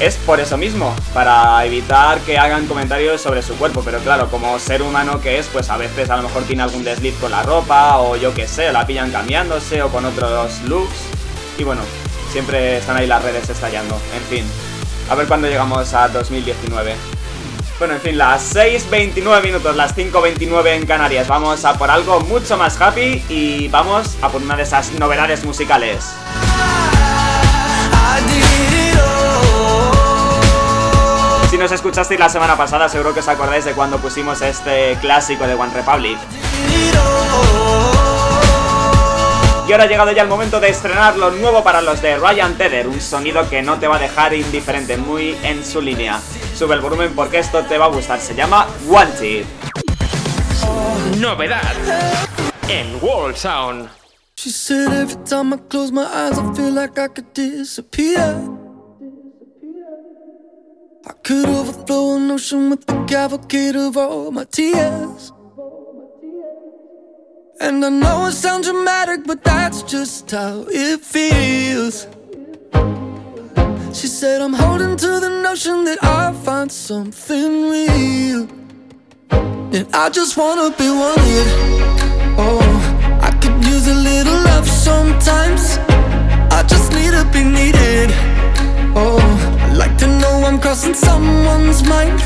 es 0.00 0.16
por 0.16 0.38
eso 0.40 0.56
mismo, 0.56 0.94
para 1.12 1.64
evitar 1.64 2.20
que 2.20 2.38
hagan 2.38 2.66
comentarios 2.66 3.20
sobre 3.20 3.42
su 3.42 3.56
cuerpo. 3.56 3.82
Pero 3.84 3.98
claro, 3.98 4.30
como 4.30 4.58
ser 4.58 4.82
humano 4.82 5.20
que 5.20 5.38
es, 5.38 5.46
pues 5.46 5.70
a 5.70 5.76
veces 5.76 6.10
a 6.10 6.16
lo 6.16 6.22
mejor 6.22 6.44
tiene 6.44 6.62
algún 6.62 6.84
desliz 6.84 7.14
con 7.20 7.30
la 7.30 7.42
ropa, 7.42 7.98
o 7.98 8.16
yo 8.16 8.34
qué 8.34 8.46
sé, 8.46 8.72
la 8.72 8.86
pillan 8.86 9.10
cambiándose, 9.10 9.82
o 9.82 9.88
con 9.88 10.04
otros 10.04 10.62
looks. 10.62 10.96
Y 11.58 11.64
bueno, 11.64 11.82
siempre 12.32 12.78
están 12.78 12.96
ahí 12.96 13.06
las 13.06 13.22
redes 13.22 13.48
estallando. 13.48 14.00
En 14.14 14.22
fin, 14.22 14.44
a 15.10 15.14
ver 15.14 15.26
cuándo 15.26 15.48
llegamos 15.48 15.92
a 15.94 16.08
2019. 16.08 16.94
Bueno, 17.78 17.94
en 17.94 18.00
fin, 18.00 18.18
las 18.18 18.56
6.29 18.56 19.42
minutos, 19.42 19.76
las 19.76 19.96
5.29 19.96 20.66
en 20.74 20.86
Canarias. 20.86 21.28
Vamos 21.28 21.64
a 21.64 21.78
por 21.78 21.90
algo 21.90 22.20
mucho 22.20 22.56
más 22.56 22.80
happy 22.80 23.24
y 23.28 23.68
vamos 23.68 24.16
a 24.20 24.28
por 24.30 24.42
una 24.42 24.56
de 24.56 24.64
esas 24.64 24.92
novedades 24.92 25.44
musicales. 25.44 26.04
Si 31.50 31.56
nos 31.56 31.72
escuchasteis 31.72 32.20
la 32.20 32.28
semana 32.28 32.56
pasada, 32.56 32.88
seguro 32.88 33.14
que 33.14 33.20
os 33.20 33.28
acordáis 33.28 33.64
de 33.64 33.72
cuando 33.72 33.98
pusimos 33.98 34.42
este 34.42 34.96
clásico 35.00 35.46
de 35.46 35.54
One 35.54 35.72
Republic. 35.72 36.18
Y 39.68 39.72
ahora 39.72 39.84
ha 39.84 39.86
llegado 39.86 40.12
ya 40.12 40.22
el 40.22 40.28
momento 40.28 40.60
de 40.60 40.70
estrenar 40.70 41.18
lo 41.18 41.30
nuevo 41.30 41.62
para 41.62 41.82
los 41.82 42.00
de 42.00 42.16
Ryan 42.16 42.56
Tedder, 42.56 42.88
un 42.88 43.00
sonido 43.00 43.48
que 43.50 43.60
no 43.60 43.78
te 43.78 43.86
va 43.86 43.96
a 43.96 43.98
dejar 43.98 44.32
indiferente, 44.32 44.96
muy 44.96 45.36
en 45.42 45.62
su 45.64 45.82
línea. 45.82 46.20
Sube 46.56 46.74
el 46.74 46.80
volumen 46.80 47.12
porque 47.14 47.38
esto 47.38 47.62
te 47.64 47.76
va 47.76 47.84
a 47.84 47.88
gustar, 47.88 48.18
se 48.18 48.34
llama 48.34 48.66
Wanted. 48.86 49.44
novedad 51.18 51.74
en 52.68 52.96
World 53.02 53.36
Sound. 53.36 53.97
She 54.40 54.50
said 54.50 54.92
every 54.92 55.20
time 55.24 55.52
I 55.52 55.56
close 55.56 55.90
my 55.90 56.04
eyes, 56.04 56.38
I 56.38 56.54
feel 56.54 56.70
like 56.70 56.96
I 56.96 57.08
could 57.08 57.32
disappear. 57.34 58.48
I 61.04 61.12
could 61.24 61.48
overflow 61.48 62.14
an 62.14 62.30
ocean 62.30 62.70
with 62.70 62.86
the 62.86 63.04
cavalcade 63.06 63.74
of 63.74 63.96
all 63.96 64.30
my 64.30 64.44
tears. 64.44 65.32
And 67.60 67.84
I 67.84 67.88
know 67.88 68.26
it 68.26 68.32
sounds 68.34 68.68
dramatic, 68.68 69.26
but 69.26 69.42
that's 69.42 69.82
just 69.82 70.30
how 70.30 70.66
it 70.68 71.00
feels. 71.00 72.06
She 73.92 74.06
said, 74.06 74.40
I'm 74.40 74.52
holding 74.52 74.96
to 74.98 75.18
the 75.18 75.40
notion 75.42 75.82
that 75.82 75.98
I'll 76.00 76.32
find 76.32 76.70
something 76.70 77.70
real. 77.70 78.48
And 79.32 79.88
I 79.92 80.08
just 80.10 80.36
wanna 80.36 80.70
be 80.78 80.88
wanted. 80.88 81.48
Oh, 82.38 82.77
a 83.88 83.94
little 83.94 84.38
love 84.44 84.68
sometimes. 84.68 85.78
I 86.50 86.62
just 86.66 86.92
need 86.92 87.12
to 87.12 87.24
be 87.32 87.42
needed. 87.42 88.10
Oh, 88.94 89.18
I 89.60 89.72
like 89.72 89.96
to 89.98 90.06
know 90.06 90.44
I'm 90.44 90.58
crossing 90.60 90.94
someone's 90.94 91.82
mind. 91.88 92.20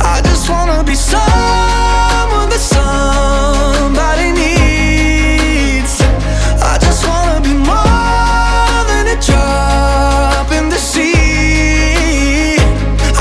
I 0.00 0.20
just 0.22 0.48
wanna 0.48 0.82
be 0.84 0.94
someone 0.94 2.48
that 2.52 2.64
somebody 2.76 4.32
needs. 4.32 5.94
I 6.72 6.76
just 6.86 7.06
wanna 7.06 7.40
be 7.40 7.54
more 7.70 8.84
than 8.90 9.04
a 9.14 9.18
drop 9.28 10.50
in 10.52 10.68
the 10.68 10.78
sea. 10.78 12.56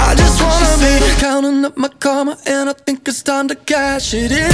I 0.07 0.15
just 0.15 0.41
wanna 0.41 0.73
be 0.83 0.91
counting 1.21 1.65
up 1.65 1.77
my 1.77 1.89
karma, 1.99 2.37
and 2.45 2.69
I 2.69 2.73
think 2.85 3.07
it's 3.07 3.21
time 3.21 3.47
to 3.47 3.55
cash 3.55 4.13
it 4.13 4.31
in. 4.31 4.53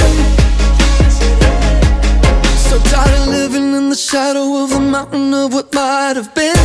So 2.70 2.78
tired 2.82 3.18
of 3.18 3.26
living 3.26 3.74
in 3.74 3.88
the 3.88 3.96
shadow 3.96 4.62
of 4.62 4.70
the 4.70 4.78
mountain 4.78 5.34
of 5.34 5.52
what 5.52 5.74
might 5.74 6.14
have 6.14 6.32
been. 6.36 6.56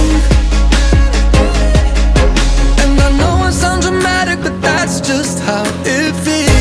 And 2.84 3.02
I 3.02 3.10
know 3.18 3.48
it 3.48 3.54
sounds 3.54 3.88
dramatic, 3.88 4.40
but 4.44 4.62
that's 4.62 5.02
just 5.02 5.40
how 5.40 5.64
it 5.84 6.14
feels. 6.24 6.55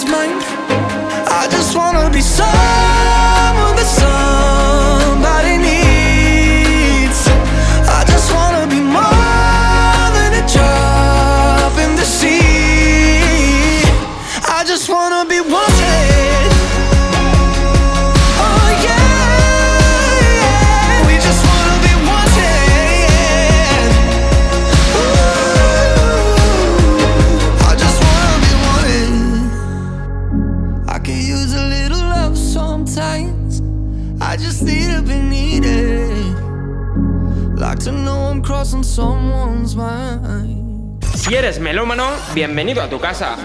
Someone's 0.00 0.10
mind. 0.10 0.42
I 1.28 1.48
just 1.50 1.76
wanna 1.76 2.10
be 2.10 2.20
someone 2.20 3.09
melómano, 41.80 42.10
bienvenido 42.34 42.82
a 42.82 42.90
tu 42.90 43.00
casa. 43.00 43.36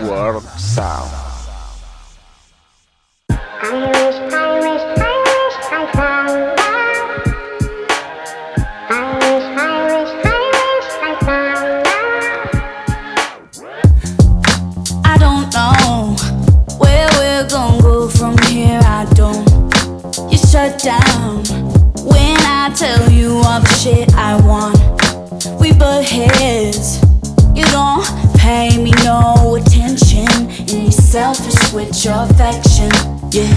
Selfish 31.15 31.71
with 31.71 32.03
your 32.03 32.23
affection. 32.29 32.91
Yeah. 33.31 33.47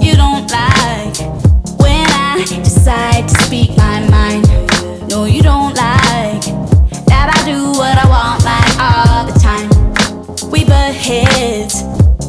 You 0.00 0.14
don't 0.14 0.46
like 0.48 1.18
when 1.82 2.06
I 2.08 2.44
decide 2.62 3.28
to 3.28 3.34
speak 3.42 3.76
my 3.76 3.98
mind. 4.08 4.46
No, 5.08 5.24
you 5.24 5.42
don't 5.42 5.74
like 5.74 6.44
that 7.10 7.34
I 7.34 7.38
do 7.44 7.72
what 7.80 7.98
I 7.98 8.06
want 8.14 8.44
like 8.44 8.74
all 8.78 9.26
the 9.26 9.36
time. 9.40 9.68
We 10.52 10.64
butt 10.64 10.94
heads, 10.94 11.82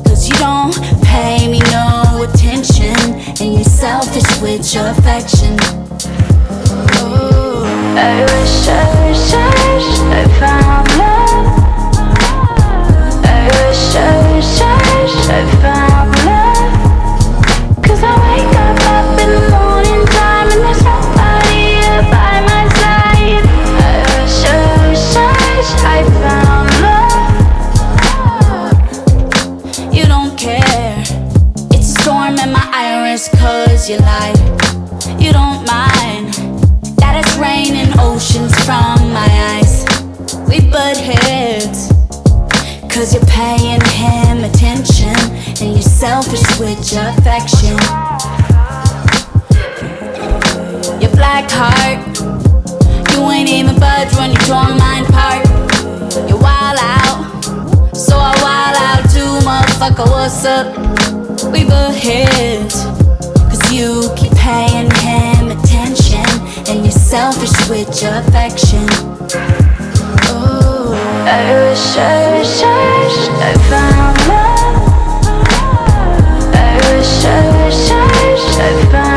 cause 0.08 0.28
you 0.28 0.36
don't 0.38 0.74
pay 1.04 1.48
me 1.48 1.60
no 1.70 2.26
attention, 2.28 2.98
and 3.40 3.54
you're 3.54 3.74
selfish 3.86 4.42
with 4.42 4.74
your 4.74 4.88
affection. 4.88 5.56
Oh, 6.98 7.66
I 7.96 8.24
wish, 8.34 8.68
I 8.68 9.12
wish, 9.12 9.32
I 9.32 9.76
wish 9.76 10.00
I 10.10 10.40
found 10.40 10.63
wish 15.42 15.64
I 15.64 15.93
selfish 46.04 46.60
with 46.60 46.92
your 46.92 47.08
affection. 47.16 47.78
Your 51.00 51.12
black 51.16 51.48
heart, 51.50 52.04
you 53.14 53.32
ain't 53.32 53.48
even 53.48 53.80
budge 53.80 54.14
when 54.18 54.32
you 54.32 54.38
tore 54.44 54.76
mine 54.76 55.06
apart. 55.06 55.48
You 56.28 56.36
wild 56.36 56.78
out, 56.84 57.96
so 57.96 58.18
I 58.20 58.36
wild 58.44 58.76
out 58.90 59.04
too, 59.16 59.32
motherfucker. 59.48 60.06
What's 60.12 60.44
up? 60.44 60.68
We 61.54 61.64
butt 61.64 61.96
heads, 61.96 62.84
cause 63.48 63.72
you 63.72 64.12
keep 64.18 64.34
paying 64.34 64.92
him 65.08 65.58
attention 65.58 66.28
and 66.68 66.84
you're 66.84 66.92
selfish 66.92 67.56
with 67.70 68.04
your 68.04 68.16
affection. 68.16 68.84
I 71.26 71.48
wish, 71.64 71.96
I 71.96 72.40
wish, 72.40 72.62
I 72.62 72.76
wish 73.00 73.20
I 73.40 73.54
found 73.70 74.28
love. 74.28 74.53
I 78.56 78.76
wish 78.76 78.86
I 78.86 78.92
found 78.92 79.13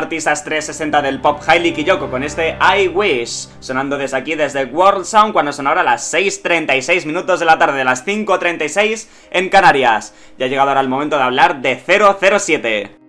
artistas 0.00 0.44
360 0.44 1.02
del 1.02 1.20
pop, 1.20 1.40
Hailey 1.46 1.72
Kiyoko, 1.72 2.10
con 2.10 2.22
este 2.22 2.56
I 2.60 2.88
Wish, 2.88 3.48
sonando 3.60 3.98
desde 3.98 4.16
aquí, 4.16 4.34
desde 4.34 4.64
World 4.64 5.04
Sound, 5.04 5.32
cuando 5.32 5.52
son 5.52 5.66
ahora 5.66 5.82
las 5.82 6.12
6.36 6.12 7.06
minutos 7.06 7.40
de 7.40 7.46
la 7.46 7.58
tarde, 7.58 7.84
las 7.84 8.06
5.36 8.06 9.08
en 9.30 9.48
Canarias. 9.48 10.14
Ya 10.38 10.46
ha 10.46 10.48
llegado 10.48 10.70
ahora 10.70 10.80
el 10.80 10.88
momento 10.88 11.16
de 11.16 11.22
hablar 11.22 11.60
de 11.60 11.76
007. 11.76 12.99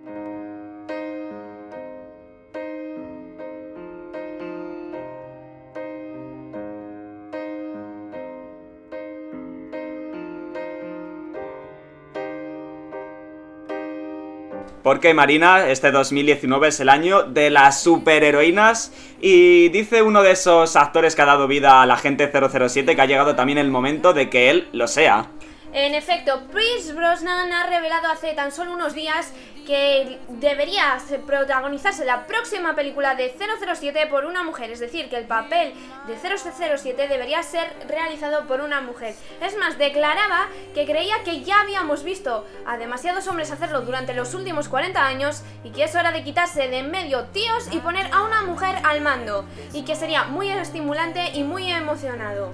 Porque 14.82 15.14
Marina, 15.14 15.68
este 15.68 15.92
2019 15.92 16.68
es 16.68 16.80
el 16.80 16.88
año 16.88 17.22
de 17.22 17.50
las 17.50 17.80
superheroínas 17.80 18.92
y 19.20 19.68
dice 19.68 20.02
uno 20.02 20.22
de 20.22 20.32
esos 20.32 20.74
actores 20.74 21.14
que 21.14 21.22
ha 21.22 21.26
dado 21.26 21.46
vida 21.46 21.82
a 21.82 21.86
la 21.86 21.96
gente 21.96 22.30
007 22.30 22.96
que 22.96 23.00
ha 23.00 23.06
llegado 23.06 23.36
también 23.36 23.58
el 23.58 23.70
momento 23.70 24.12
de 24.12 24.28
que 24.28 24.50
él 24.50 24.68
lo 24.72 24.88
sea. 24.88 25.28
En 25.72 25.94
efecto, 25.94 26.42
Pierce 26.52 26.92
Brosnan 26.92 27.50
ha 27.52 27.66
revelado 27.66 28.08
hace 28.08 28.34
tan 28.34 28.52
solo 28.52 28.72
unos 28.72 28.92
días 28.94 29.32
que 29.66 30.18
debería 30.28 30.98
se- 30.98 31.18
protagonizarse 31.20 32.04
la 32.04 32.26
próxima 32.26 32.74
película 32.74 33.14
de 33.14 33.34
007 33.38 34.06
por 34.08 34.26
una 34.26 34.42
mujer, 34.42 34.70
es 34.70 34.80
decir, 34.80 35.08
que 35.08 35.16
el 35.16 35.24
papel 35.24 35.72
de 36.06 36.16
007 36.18 37.08
debería 37.08 37.42
ser 37.42 37.72
realizado 37.88 38.46
por 38.46 38.60
una 38.60 38.80
mujer. 38.82 39.14
Es 39.40 39.56
más, 39.56 39.78
declaraba 39.78 40.48
que 40.74 40.84
creía 40.84 41.22
que 41.24 41.42
ya 41.42 41.60
habíamos 41.60 42.02
visto 42.02 42.44
a 42.66 42.76
demasiados 42.76 43.26
hombres 43.28 43.50
hacerlo 43.52 43.80
durante 43.82 44.14
los 44.14 44.34
últimos 44.34 44.68
40 44.68 45.06
años 45.06 45.42
y 45.64 45.70
que 45.70 45.84
es 45.84 45.94
hora 45.94 46.10
de 46.12 46.22
quitarse 46.24 46.68
de 46.68 46.78
en 46.78 46.90
medio 46.90 47.24
tíos 47.26 47.68
y 47.70 47.78
poner 47.78 48.12
a 48.12 48.22
una 48.24 48.42
mujer 48.42 48.74
al 48.84 49.00
mando, 49.00 49.46
y 49.72 49.84
que 49.84 49.94
sería 49.94 50.24
muy 50.24 50.50
estimulante 50.50 51.30
y 51.34 51.44
muy 51.44 51.70
emocionado. 51.70 52.52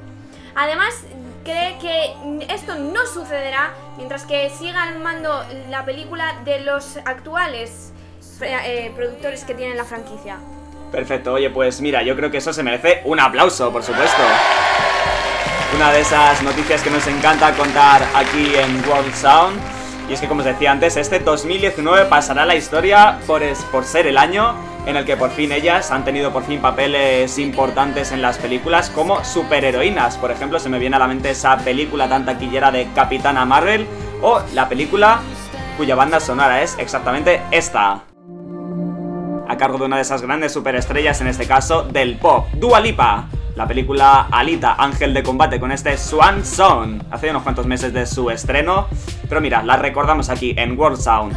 Además, 0.54 1.04
cree 1.48 1.78
que 1.78 2.44
esto 2.52 2.74
no 2.74 3.06
sucederá 3.06 3.72
mientras 3.96 4.26
que 4.26 4.50
siga 4.50 4.82
al 4.82 4.98
mando 4.98 5.42
la 5.70 5.84
película 5.84 6.34
de 6.44 6.60
los 6.60 6.98
actuales 7.06 7.92
eh, 8.42 8.92
productores 8.94 9.44
que 9.44 9.54
tienen 9.54 9.76
la 9.76 9.84
franquicia. 9.84 10.36
Perfecto, 10.92 11.32
oye, 11.32 11.48
pues 11.48 11.80
mira, 11.80 12.02
yo 12.02 12.14
creo 12.16 12.30
que 12.30 12.36
eso 12.38 12.52
se 12.52 12.62
merece 12.62 13.00
un 13.04 13.18
aplauso, 13.18 13.72
por 13.72 13.82
supuesto. 13.82 14.22
Una 15.74 15.90
de 15.92 16.00
esas 16.00 16.42
noticias 16.42 16.82
que 16.82 16.90
nos 16.90 17.06
encanta 17.06 17.52
contar 17.54 18.02
aquí 18.14 18.54
en 18.54 18.86
World 18.88 19.14
Sound. 19.14 19.58
Y 20.08 20.14
es 20.14 20.20
que, 20.20 20.28
como 20.28 20.40
os 20.40 20.46
decía 20.46 20.72
antes, 20.72 20.96
este 20.96 21.18
2019 21.18 22.06
pasará 22.06 22.44
la 22.44 22.56
historia 22.56 23.18
por, 23.26 23.42
por 23.70 23.84
ser 23.84 24.06
el 24.06 24.16
año 24.16 24.54
en 24.88 24.96
el 24.96 25.04
que 25.04 25.18
por 25.18 25.30
fin 25.30 25.52
ellas 25.52 25.90
han 25.90 26.02
tenido 26.02 26.32
por 26.32 26.44
fin 26.44 26.60
papeles 26.60 27.38
importantes 27.38 28.10
en 28.10 28.22
las 28.22 28.38
películas 28.38 28.88
como 28.88 29.22
superheroínas. 29.22 30.16
Por 30.16 30.30
ejemplo, 30.30 30.58
se 30.58 30.70
me 30.70 30.78
viene 30.78 30.96
a 30.96 30.98
la 30.98 31.06
mente 31.06 31.30
esa 31.30 31.58
película 31.58 32.08
tan 32.08 32.24
taquillera 32.24 32.70
de 32.70 32.88
Capitana 32.94 33.44
Marvel 33.44 33.86
o 34.22 34.40
la 34.54 34.66
película 34.66 35.20
cuya 35.76 35.94
banda 35.94 36.20
sonora 36.20 36.62
es 36.62 36.74
exactamente 36.78 37.42
esta 37.50 38.02
a 39.46 39.56
cargo 39.56 39.78
de 39.78 39.84
una 39.84 39.96
de 39.96 40.02
esas 40.02 40.22
grandes 40.22 40.52
superestrellas, 40.52 41.20
en 41.20 41.26
este 41.26 41.46
caso 41.46 41.82
del 41.82 42.16
pop, 42.16 42.46
Dua 42.54 42.80
Lipa. 42.80 43.28
La 43.56 43.66
película 43.66 44.28
Alita, 44.30 44.76
Ángel 44.78 45.12
de 45.12 45.22
Combate, 45.22 45.58
con 45.58 45.72
este 45.72 45.96
Swan 45.96 46.44
Song. 46.44 47.02
Hace 47.10 47.30
unos 47.30 47.42
cuantos 47.42 47.66
meses 47.66 47.92
de 47.92 48.06
su 48.06 48.30
estreno, 48.30 48.86
pero 49.28 49.40
mira, 49.40 49.62
la 49.64 49.76
recordamos 49.76 50.28
aquí 50.28 50.54
en 50.56 50.78
World 50.78 51.00
Sound. 51.00 51.36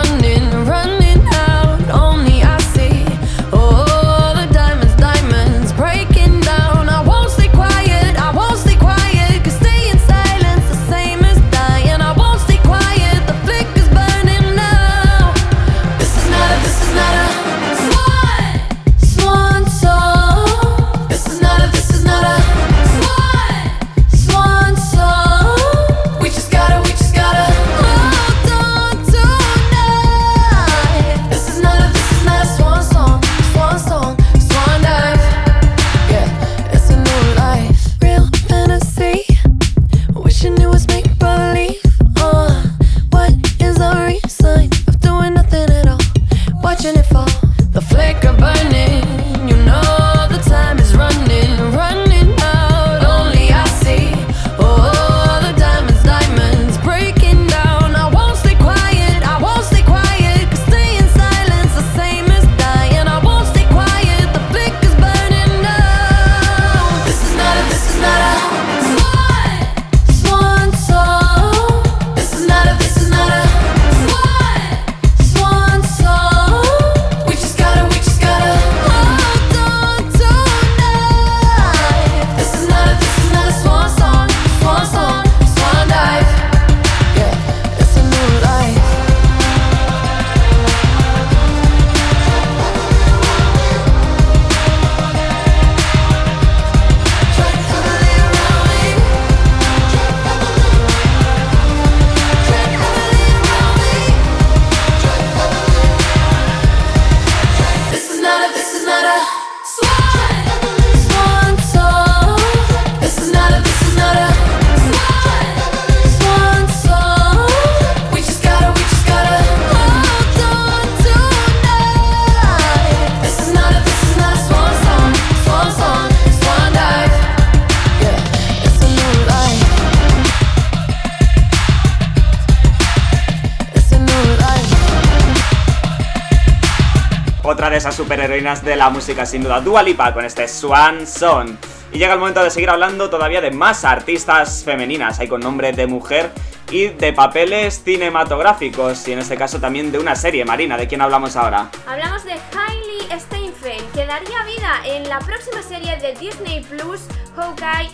superheroínas 138.21 138.63
de 138.63 138.75
la 138.75 138.91
música 138.91 139.25
sin 139.25 139.41
duda, 139.41 139.61
Dua 139.61 139.81
Lipa 139.81 140.13
con 140.13 140.23
este 140.23 140.47
Swan 140.47 141.07
Song. 141.07 141.55
Y 141.91 141.97
llega 141.97 142.13
el 142.13 142.19
momento 142.19 142.43
de 142.43 142.51
seguir 142.51 142.69
hablando 142.69 143.09
todavía 143.09 143.41
de 143.41 143.49
más 143.49 143.83
artistas 143.83 144.63
femeninas, 144.63 145.19
hay 145.19 145.27
con 145.27 145.41
nombre 145.41 145.71
de 145.71 145.87
mujer 145.87 146.29
y 146.69 146.89
de 146.89 147.13
papeles 147.13 147.81
cinematográficos, 147.83 149.07
y 149.07 149.13
en 149.13 149.19
este 149.19 149.35
caso 149.37 149.59
también 149.59 149.91
de 149.91 149.97
una 149.97 150.15
serie, 150.15 150.45
Marina, 150.45 150.77
¿de 150.77 150.87
quién 150.87 151.01
hablamos 151.01 151.35
ahora? 151.35 151.71
Hablamos 151.87 152.23
de 152.23 152.33
Hailey 152.33 153.19
Steinfeld, 153.19 153.91
que 153.91 154.05
daría 154.05 154.43
vida 154.43 154.81
en 154.85 155.09
la 155.09 155.17
próxima 155.17 155.63
serie 155.63 155.97
de 155.97 156.13
Disney 156.13 156.63
Plus, 156.63 157.01
Hawkeye, 157.35 157.89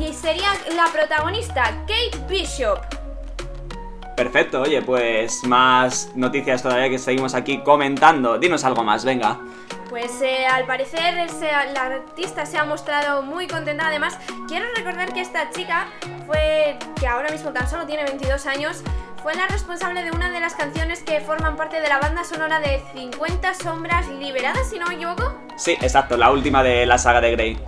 y 0.00 0.14
sería 0.14 0.54
la 0.74 0.86
protagonista, 0.90 1.64
Kate 1.86 2.18
Bishop. 2.30 2.78
Perfecto, 4.16 4.62
oye, 4.62 4.80
pues 4.80 5.44
más 5.44 6.10
noticias 6.14 6.62
todavía 6.62 6.88
que 6.88 6.98
seguimos 6.98 7.34
aquí 7.34 7.58
comentando. 7.58 8.38
Dinos 8.38 8.64
algo 8.64 8.82
más, 8.82 9.04
venga. 9.04 9.38
Pues 9.98 10.20
eh, 10.20 10.44
al 10.46 10.66
parecer 10.66 11.14
la 11.72 11.86
artista 11.86 12.44
se 12.44 12.58
ha 12.58 12.66
mostrado 12.66 13.22
muy 13.22 13.46
contenta. 13.46 13.86
Además, 13.86 14.18
quiero 14.46 14.66
recordar 14.76 15.10
que 15.14 15.22
esta 15.22 15.48
chica 15.48 15.86
fue, 16.26 16.78
que 17.00 17.06
ahora 17.06 17.30
mismo 17.30 17.50
tan 17.50 17.66
solo 17.66 17.86
tiene 17.86 18.04
22 18.04 18.44
años, 18.44 18.82
fue 19.22 19.34
la 19.34 19.46
responsable 19.46 20.02
de 20.02 20.10
una 20.10 20.30
de 20.30 20.38
las 20.38 20.52
canciones 20.52 21.02
que 21.02 21.22
forman 21.22 21.56
parte 21.56 21.80
de 21.80 21.88
la 21.88 21.98
banda 21.98 22.24
sonora 22.24 22.60
de 22.60 22.82
50 22.92 23.54
sombras 23.54 24.06
liberadas, 24.08 24.68
si 24.68 24.78
no 24.78 24.86
me 24.86 24.96
equivoco. 24.96 25.34
Sí, 25.56 25.78
exacto, 25.80 26.18
la 26.18 26.30
última 26.30 26.62
de 26.62 26.84
la 26.84 26.98
saga 26.98 27.22
de 27.22 27.30
Grey. 27.30 27.58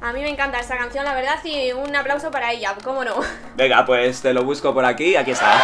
A 0.00 0.12
mí 0.12 0.20
me 0.20 0.28
encanta 0.28 0.60
esta 0.60 0.76
canción, 0.76 1.04
la 1.04 1.14
verdad, 1.14 1.40
y 1.42 1.72
un 1.72 1.96
aplauso 1.96 2.30
para 2.30 2.52
ella, 2.52 2.76
¿cómo 2.84 3.02
no? 3.02 3.16
Venga, 3.56 3.84
pues 3.84 4.22
te 4.22 4.32
lo 4.32 4.44
busco 4.44 4.72
por 4.72 4.84
aquí, 4.84 5.16
aquí 5.16 5.32
está. 5.32 5.60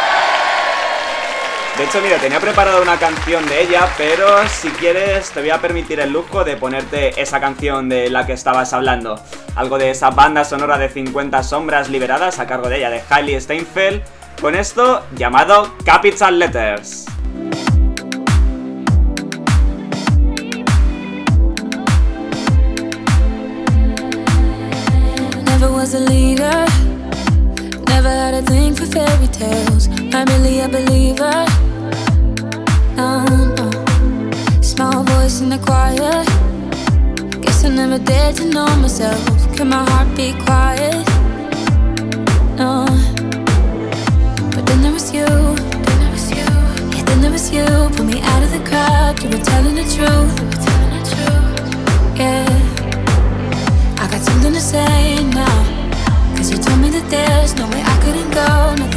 De 1.77 1.83
hecho, 1.83 1.99
mira, 2.01 2.17
tenía 2.19 2.39
preparada 2.39 2.81
una 2.81 2.97
canción 2.97 3.45
de 3.47 3.61
ella, 3.61 3.89
pero 3.97 4.47
si 4.47 4.69
quieres 4.69 5.31
te 5.31 5.41
voy 5.41 5.49
a 5.49 5.59
permitir 5.59 5.99
el 5.99 6.09
lujo 6.09 6.45
de 6.45 6.55
ponerte 6.55 7.21
esa 7.21 7.41
canción 7.41 7.89
de 7.89 8.09
la 8.09 8.25
que 8.25 8.31
estabas 8.31 8.71
hablando. 8.71 9.19
Algo 9.55 9.77
de 9.77 9.89
esa 9.89 10.09
banda 10.09 10.45
sonora 10.45 10.77
de 10.77 10.87
50 10.87 11.43
sombras 11.43 11.89
liberadas 11.89 12.39
a 12.39 12.47
cargo 12.47 12.69
de 12.69 12.77
ella, 12.77 12.89
de 12.89 13.03
Hailey 13.09 13.41
Steinfeld, 13.41 14.03
con 14.39 14.55
esto 14.55 15.05
llamado 15.17 15.75
Capital 15.83 16.39
Letters. 16.39 17.07
No, 32.95 33.25
no. 33.25 33.69
Small 34.61 35.03
voice 35.03 35.41
in 35.41 35.49
the 35.49 35.57
choir. 35.57 36.23
Guess 37.41 37.65
I 37.65 37.69
never 37.69 37.99
dared 37.99 38.35
to 38.37 38.45
know 38.45 38.67
myself. 38.77 39.19
Can 39.57 39.69
my 39.69 39.83
heart 39.89 40.15
be 40.15 40.31
quiet? 40.45 41.05
No. 42.55 42.85
But 44.53 44.65
then 44.65 44.81
there 44.81 44.93
was 44.93 45.13
you. 45.13 45.27
Yeah, 46.37 47.03
then 47.05 47.19
there 47.21 47.31
was 47.31 47.51
you. 47.51 47.65
Me 48.05 48.21
out 48.21 48.43
of 48.43 48.51
the 48.51 48.63
crowd. 48.69 49.21
You 49.21 49.29
were 49.29 49.43
telling 49.43 49.75
the 49.75 49.83
truth. 49.95 50.35
Yeah. 52.15 52.47
I 53.99 54.07
got 54.09 54.21
something 54.21 54.53
to 54.53 54.61
say 54.61 55.21
now. 55.33 55.57
Cause 56.37 56.49
you 56.49 56.57
told 56.57 56.79
me 56.79 56.89
that 56.91 57.09
there's 57.09 57.55
no 57.55 57.67
way 57.67 57.81
I 57.81 57.97
couldn't 58.03 58.31
go, 58.31 58.75
nothing 58.75 58.94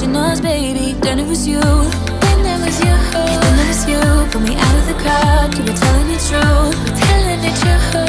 watching 0.00 0.16
us, 0.16 0.40
baby. 0.40 0.92
Then 1.00 1.18
it 1.18 1.26
was 1.26 1.46
you. 1.46 1.60
Then 1.60 2.42
there 2.42 2.58
was 2.58 2.78
you. 2.80 2.96
Then 3.12 3.56
there 3.56 3.68
was 3.68 3.88
you. 3.88 4.30
Pull 4.30 4.40
me 4.40 4.56
out 4.56 4.78
of 4.78 4.86
the 4.86 4.94
crowd. 4.94 5.58
Were 5.58 5.76
telling 5.76 6.08
the 6.08 6.18
truth. 6.28 7.00
Telling 7.00 7.40
the 7.42 7.60
truth. 7.60 7.99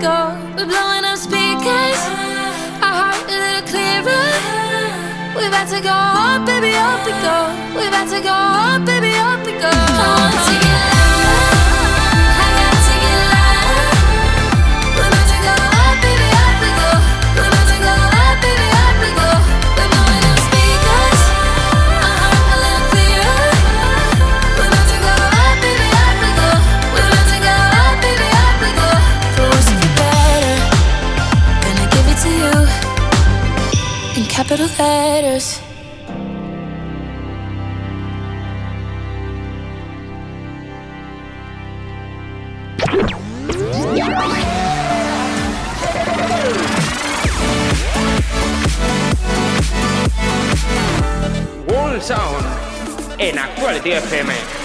Go. 0.00 0.32
We're 0.56 0.66
blowing 0.66 1.04
up 1.04 1.18
speakers, 1.18 2.00
our 2.80 2.94
heart 3.00 3.20
a 3.28 3.36
little 3.36 3.66
clearer. 3.68 4.28
We're 5.36 5.48
about 5.48 5.68
to 5.68 5.80
go 5.80 5.92
up, 5.92 6.46
baby, 6.46 6.72
up 6.74 7.04
we 7.04 7.12
go. 7.20 7.36
We're 7.76 7.88
about 7.88 8.08
to 8.08 8.20
go 8.20 8.32
up, 8.32 8.86
baby, 8.86 9.12
up 9.16 9.44
we 9.44 9.52
go. 9.60 10.49
Letters. 34.56 35.60
World 51.68 52.02
Sound 52.02 52.44
en 53.18 53.38
Actuality 53.38 53.90
FM. 53.90 54.59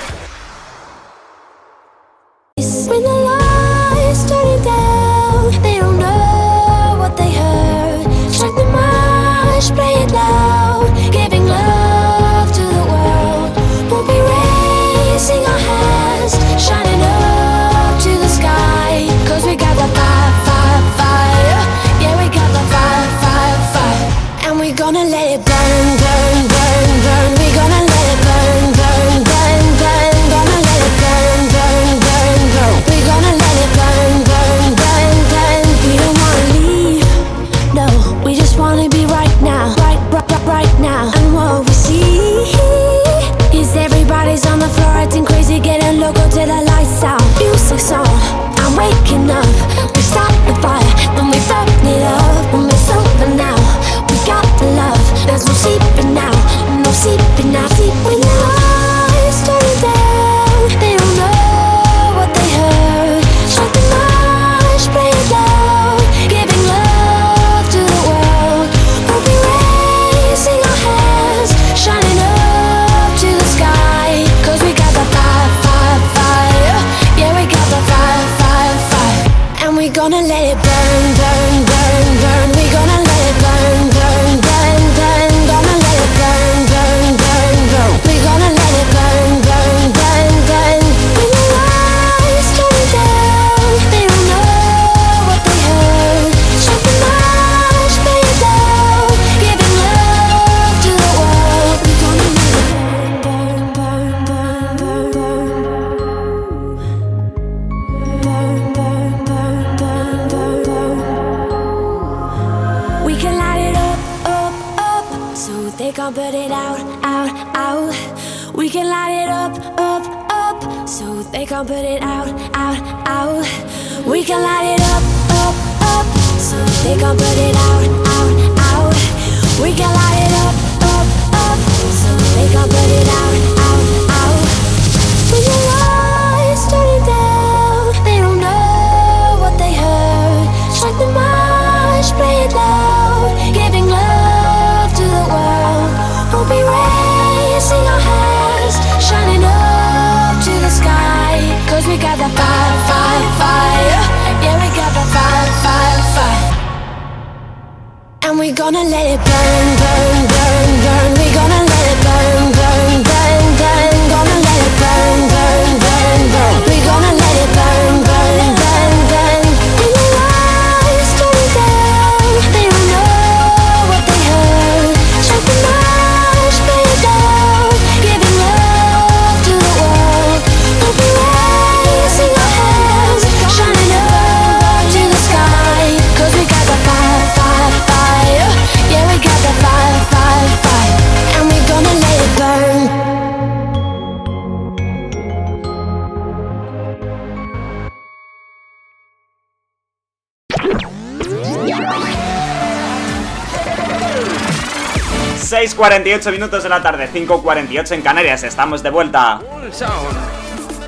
48 205.87 206.31
minutos 206.31 206.63
de 206.63 206.69
la 206.69 206.81
tarde, 206.81 207.07
5.48 207.13 207.91
en 207.91 208.01
Canarias, 208.01 208.41
estamos 208.41 208.81
de 208.81 208.89
vuelta. 208.89 209.39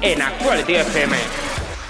en 0.01 0.19
Actuality 0.23 0.73
FM. 0.73 1.15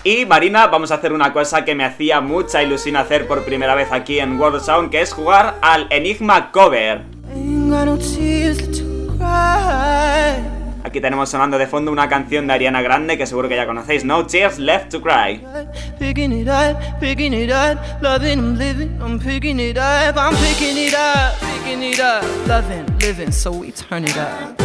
Y 0.03 0.25
Marina, 0.25 0.67
vamos 0.67 0.91
a 0.91 0.95
hacer 0.95 1.13
una 1.13 1.31
cosa 1.31 1.63
que 1.63 1.73
me 1.73 1.85
hacía 1.85 2.19
mucha 2.19 2.61
ilusión 2.61 2.97
hacer 2.97 3.25
por 3.25 3.45
primera 3.45 3.75
vez 3.75 3.93
aquí 3.93 4.19
en 4.19 4.37
World 4.37 4.61
Sound, 4.61 4.89
que 4.89 4.99
es 4.99 5.13
jugar 5.13 5.55
al 5.61 5.87
Enigma 5.89 6.51
Cover. 6.51 7.03
Aquí 10.83 10.99
tenemos 10.99 11.29
sonando 11.29 11.57
de 11.57 11.67
fondo 11.67 11.93
una 11.93 12.09
canción 12.09 12.45
de 12.45 12.53
Ariana 12.55 12.81
Grande 12.81 13.17
que 13.17 13.25
seguro 13.25 13.47
que 13.47 13.55
ya 13.55 13.65
conocéis, 13.65 14.03
¿no? 14.03 14.25
Tears 14.25 14.59
Left 14.59 14.89
to 14.89 15.01
Cry. 15.01 15.41
Picking 15.97 16.33
living, 23.07 23.31
so 23.31 23.53
we 23.53 23.71
turn 23.71 24.03
it 24.03 24.17
up. 24.17 24.56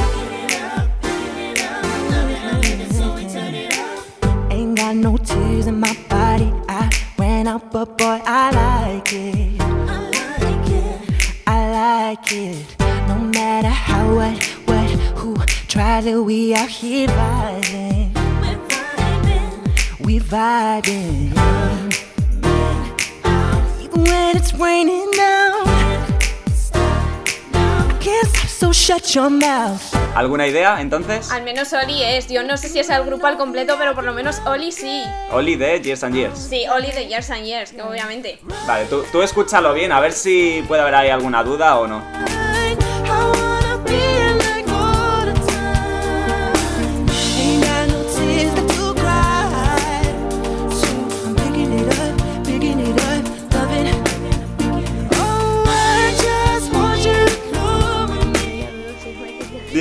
¿Alguna 30.23 30.47
idea 30.47 30.81
entonces? 30.81 31.33
Al 31.33 31.43
menos 31.43 31.73
Oli 31.73 32.01
es. 32.01 32.29
Yo 32.29 32.45
no 32.45 32.57
sé 32.57 32.69
si 32.69 32.79
es 32.79 32.89
el 32.91 33.03
grupo 33.03 33.27
al 33.27 33.37
completo, 33.37 33.75
pero 33.77 33.93
por 33.93 34.05
lo 34.05 34.13
menos 34.13 34.41
Oli 34.47 34.71
sí. 34.71 35.03
Oli 35.33 35.57
de 35.57 35.81
Years 35.83 36.05
and 36.05 36.15
Years. 36.15 36.39
Sí, 36.39 36.65
Oli 36.73 36.93
de 36.93 37.09
Years 37.09 37.29
and 37.31 37.45
Years, 37.45 37.73
que 37.73 37.83
obviamente. 37.83 38.39
Vale, 38.65 38.85
tú, 38.85 39.05
tú 39.11 39.21
escúchalo 39.21 39.75
bien, 39.75 39.91
a 39.91 39.99
ver 39.99 40.13
si 40.13 40.65
puede 40.69 40.83
haber 40.83 40.95
ahí 40.95 41.11
alguna 41.11 41.43
duda 41.43 41.77
o 41.77 41.89
no. 41.89 42.05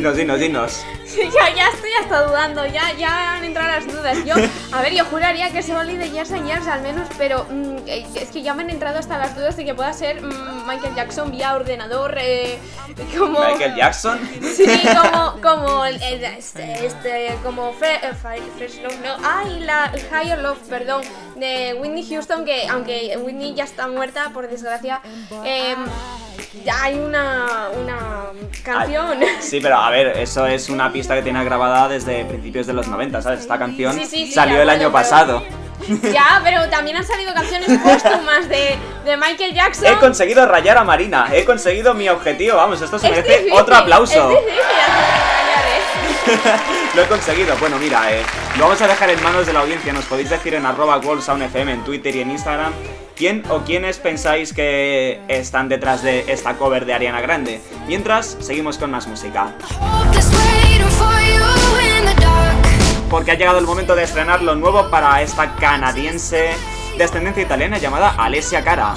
Dinos, 0.02 0.18
dinos, 0.18 0.40
dinos. 0.40 0.84
ya, 1.16 1.54
ya 1.56 1.68
estoy 1.70 1.92
hasta 2.02 2.24
dudando, 2.26 2.66
ya, 2.66 2.92
ya 2.98 3.36
han 3.36 3.44
entrado 3.44 3.68
las 3.70 3.86
dudas. 3.86 4.18
Yo, 4.26 4.34
a 4.76 4.82
ver, 4.82 4.96
yo 4.96 5.06
juraría 5.06 5.52
que 5.52 5.60
es 5.60 5.70
Oli 5.70 5.96
de 5.96 6.10
Years 6.10 6.32
and 6.32 6.48
Years 6.48 6.66
al 6.66 6.82
menos, 6.82 7.08
pero 7.20 7.46
mm, 7.48 7.78
eh, 7.86 8.08
es 8.16 8.30
que 8.32 8.42
ya 8.42 8.56
me 8.56 8.64
han 8.64 8.72
entrado 8.72 8.98
hasta 8.98 9.20
las 9.20 9.36
dudas 9.36 9.56
de 9.58 9.64
que 9.64 9.76
pueda 9.76 9.94
ser 9.94 10.24
mm, 10.24 10.66
Michael 10.68 10.96
Jackson 10.96 11.30
vía 11.30 11.54
ordenador, 11.54 12.18
eh, 12.20 12.58
como... 13.16 13.42
Michael 13.42 13.76
Jackson. 13.76 14.20
Sí, 14.42 14.66
como, 15.04 15.40
como, 15.40 15.86
el- 15.86 16.02
el- 16.02 16.24
este, 16.24 16.84
este, 16.84 17.36
como 17.44 17.70
eh, 17.70 18.12
Fre- 18.20 18.44
Fresh 18.58 18.82
Love, 18.82 18.98
no, 19.06 19.16
ay, 19.24 19.60
la 19.60 19.92
Higher 20.12 20.40
Love, 20.40 20.58
perdón, 20.68 21.04
de 21.42 21.74
Whitney 21.74 22.08
Houston, 22.08 22.46
que 22.46 22.68
aunque 22.70 23.18
Whitney 23.18 23.54
ya 23.54 23.66
está 23.66 23.88
muerta, 23.88 24.30
por 24.34 24.48
desgracia, 24.48 25.02
eh, 25.44 25.76
ya 26.64 26.84
hay 26.84 26.96
una, 26.96 27.70
una 27.82 27.98
canción. 28.64 29.20
Sí, 29.42 29.60
pero 29.60 29.78
a 29.78 29.90
ver, 29.90 30.18
eso 30.18 30.46
es 30.46 30.70
una 30.70 30.94
pista 30.94 31.16
que 31.16 31.24
tiene 31.24 31.44
grabada 31.44 31.90
desde 31.90 32.24
principios 32.26 32.68
de 32.68 32.74
los 32.74 32.88
90, 32.88 33.22
¿sabes? 33.22 33.42
Esta 33.42 33.58
canción 33.58 33.94
Sí, 33.94 34.06
sí, 34.06 34.28
sí, 34.28 34.32
salió 34.32 34.62
el 34.62 34.70
año 34.70 34.92
pasado. 34.92 35.44
Ya, 36.14 36.40
pero 36.44 36.70
también 36.70 36.96
han 36.98 37.04
salido 37.06 37.34
canciones 37.34 37.68
póstumas 37.80 38.48
de, 38.48 38.78
de 39.04 39.18
Michael 39.18 39.56
Jackson. 39.56 39.88
He 39.88 39.98
conseguido 39.98 40.46
rayar 40.46 40.78
a 40.78 40.84
Marina, 40.84 41.30
he 41.34 41.44
conseguido 41.44 41.96
mi 41.96 42.08
objetivo, 42.08 42.56
vamos, 42.58 42.80
esto 42.82 43.00
se 43.00 43.08
Es 43.08 43.14
merece 43.14 43.38
difícil, 43.40 43.60
otro 43.60 43.76
aplauso. 43.76 44.30
Es 44.30 44.46
difícil. 44.46 44.62
Lo 46.96 47.04
he 47.04 47.08
conseguido. 47.08 47.56
Bueno, 47.58 47.78
mira, 47.78 48.12
eh, 48.12 48.22
lo 48.58 48.66
vamos 48.66 48.82
a 48.82 48.88
dejar 48.88 49.10
en 49.10 49.22
manos 49.24 49.46
de 49.46 49.54
la 49.54 49.62
audiencia. 49.62 49.94
Nos 49.94 50.06
podéis 50.06 50.30
decir 50.30 50.54
en 50.54 50.66
arroba 50.66 50.98
WorldSoundFM 50.98 51.72
en 51.72 51.84
Twitter 51.84 52.16
y 52.16 52.22
en 52.22 52.32
Instagram 52.32 52.74
quién 53.16 53.44
o 53.50 53.60
quiénes 53.60 53.98
pensáis 53.98 54.54
que 54.54 55.22
están 55.28 55.70
detrás 55.70 56.02
de 56.02 56.26
esta 56.32 56.56
cover 56.56 56.86
de 56.86 56.94
Ariana 56.94 57.22
Grande. 57.22 57.62
Mientras, 57.88 58.38
seguimos 58.40 58.78
con 58.78 58.92
más 58.92 59.08
música. 59.08 59.54
Porque 63.10 63.32
ha 63.32 63.36
llegado 63.36 63.60
el 63.60 63.66
momento 63.66 63.96
de 63.96 64.04
estrenar 64.04 64.42
lo 64.42 64.56
nuevo 64.56 64.90
para 64.90 65.22
esta 65.22 65.56
canadiense 65.56 66.52
de 66.98 67.04
ascendencia 67.04 67.44
italiana 67.44 67.78
llamada 67.78 68.16
Alessia 68.18 68.64
Cara. 68.64 68.96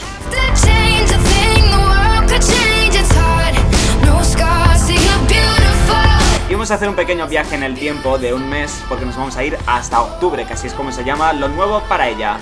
Y 6.48 6.52
vamos 6.52 6.70
a 6.70 6.74
hacer 6.74 6.88
un 6.88 6.94
pequeño 6.94 7.26
viaje 7.26 7.54
en 7.54 7.62
el 7.62 7.74
tiempo 7.74 8.18
de 8.18 8.34
un 8.34 8.48
mes 8.48 8.84
porque 8.88 9.06
nos 9.06 9.16
vamos 9.16 9.36
a 9.36 9.44
ir 9.44 9.56
hasta 9.66 10.02
octubre, 10.02 10.44
que 10.44 10.52
así 10.52 10.66
es 10.66 10.74
como 10.74 10.92
se 10.92 11.02
llama 11.02 11.32
lo 11.32 11.48
nuevo 11.48 11.80
para 11.88 12.08
ella. 12.08 12.38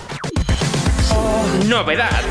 Novedad 1.66 2.22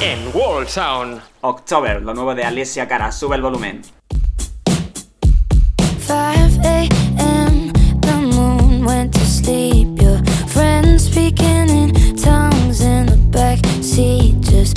en 0.00 0.30
Wall 0.32 0.68
Sound. 0.68 1.20
October, 1.40 2.02
lo 2.02 2.14
nuevo 2.14 2.34
de 2.34 2.44
Alicia 2.44 2.86
Cara. 2.86 3.10
Sube 3.10 3.36
el 3.36 3.42
volumen. 3.42 3.82
speaking 11.16 11.68
in 11.70 12.16
tongues 12.16 12.80
in 12.80 13.06
the 13.06 13.16
back 13.30 13.58
seat. 13.80 14.34
Just 14.40 14.75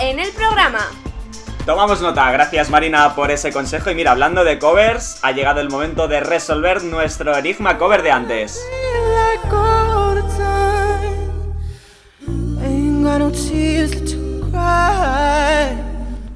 en 0.00 0.18
el 0.18 0.30
programa. 0.32 0.80
Tomamos 1.64 2.00
nota, 2.00 2.30
gracias 2.30 2.70
Marina 2.70 3.14
por 3.14 3.30
ese 3.30 3.52
consejo. 3.52 3.90
Y 3.90 3.94
mira, 3.96 4.12
hablando 4.12 4.44
de 4.44 4.58
covers, 4.58 5.18
ha 5.22 5.32
llegado 5.32 5.60
el 5.60 5.68
momento 5.68 6.06
de 6.06 6.20
resolver 6.20 6.84
nuestro 6.84 7.36
enigma 7.36 7.76
cover 7.76 8.02
de 8.02 8.10
antes. 8.12 8.60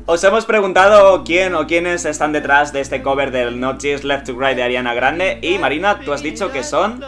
Os 0.06 0.24
hemos 0.24 0.44
preguntado 0.44 1.22
quién 1.24 1.54
o 1.54 1.66
quiénes 1.68 2.04
están 2.04 2.32
detrás 2.32 2.72
de 2.72 2.80
este 2.80 3.00
cover 3.00 3.30
del 3.30 3.60
No 3.60 3.78
Tears 3.78 4.02
Left 4.02 4.26
to 4.26 4.36
Cry 4.36 4.54
de 4.56 4.64
Ariana 4.64 4.92
Grande. 4.92 5.38
Y 5.40 5.58
Marina, 5.58 6.00
tú 6.00 6.12
has 6.12 6.20
dicho 6.22 6.50
que 6.50 6.64
son. 6.64 7.00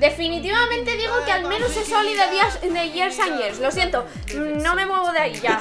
Definitivamente 0.00 0.96
digo 0.96 1.12
que 1.26 1.32
al 1.32 1.46
menos 1.46 1.76
es 1.76 1.92
Oli 1.92 2.14
de, 2.14 2.30
Días- 2.30 2.60
de 2.62 2.90
Years 2.92 3.18
and 3.20 3.38
Years. 3.38 3.58
Lo 3.60 3.70
siento, 3.70 4.06
no 4.62 4.74
me 4.74 4.86
muevo 4.86 4.99
de 5.20 5.26
ahí 5.26 5.40
ya. 5.40 5.60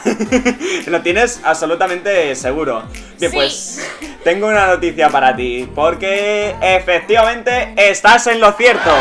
Lo 0.88 1.02
tienes 1.02 1.40
absolutamente 1.44 2.36
seguro. 2.36 2.84
Bien, 3.20 3.32
Sí. 3.32 3.36
pues 3.38 3.88
tengo 4.24 4.48
una 4.48 4.68
noticia 4.68 5.10
para 5.10 5.36
ti. 5.36 5.70
Porque 5.76 6.56
efectivamente 6.62 7.74
estás 7.76 8.28
en 8.28 8.40
lo 8.40 8.52
cierto. 8.54 8.92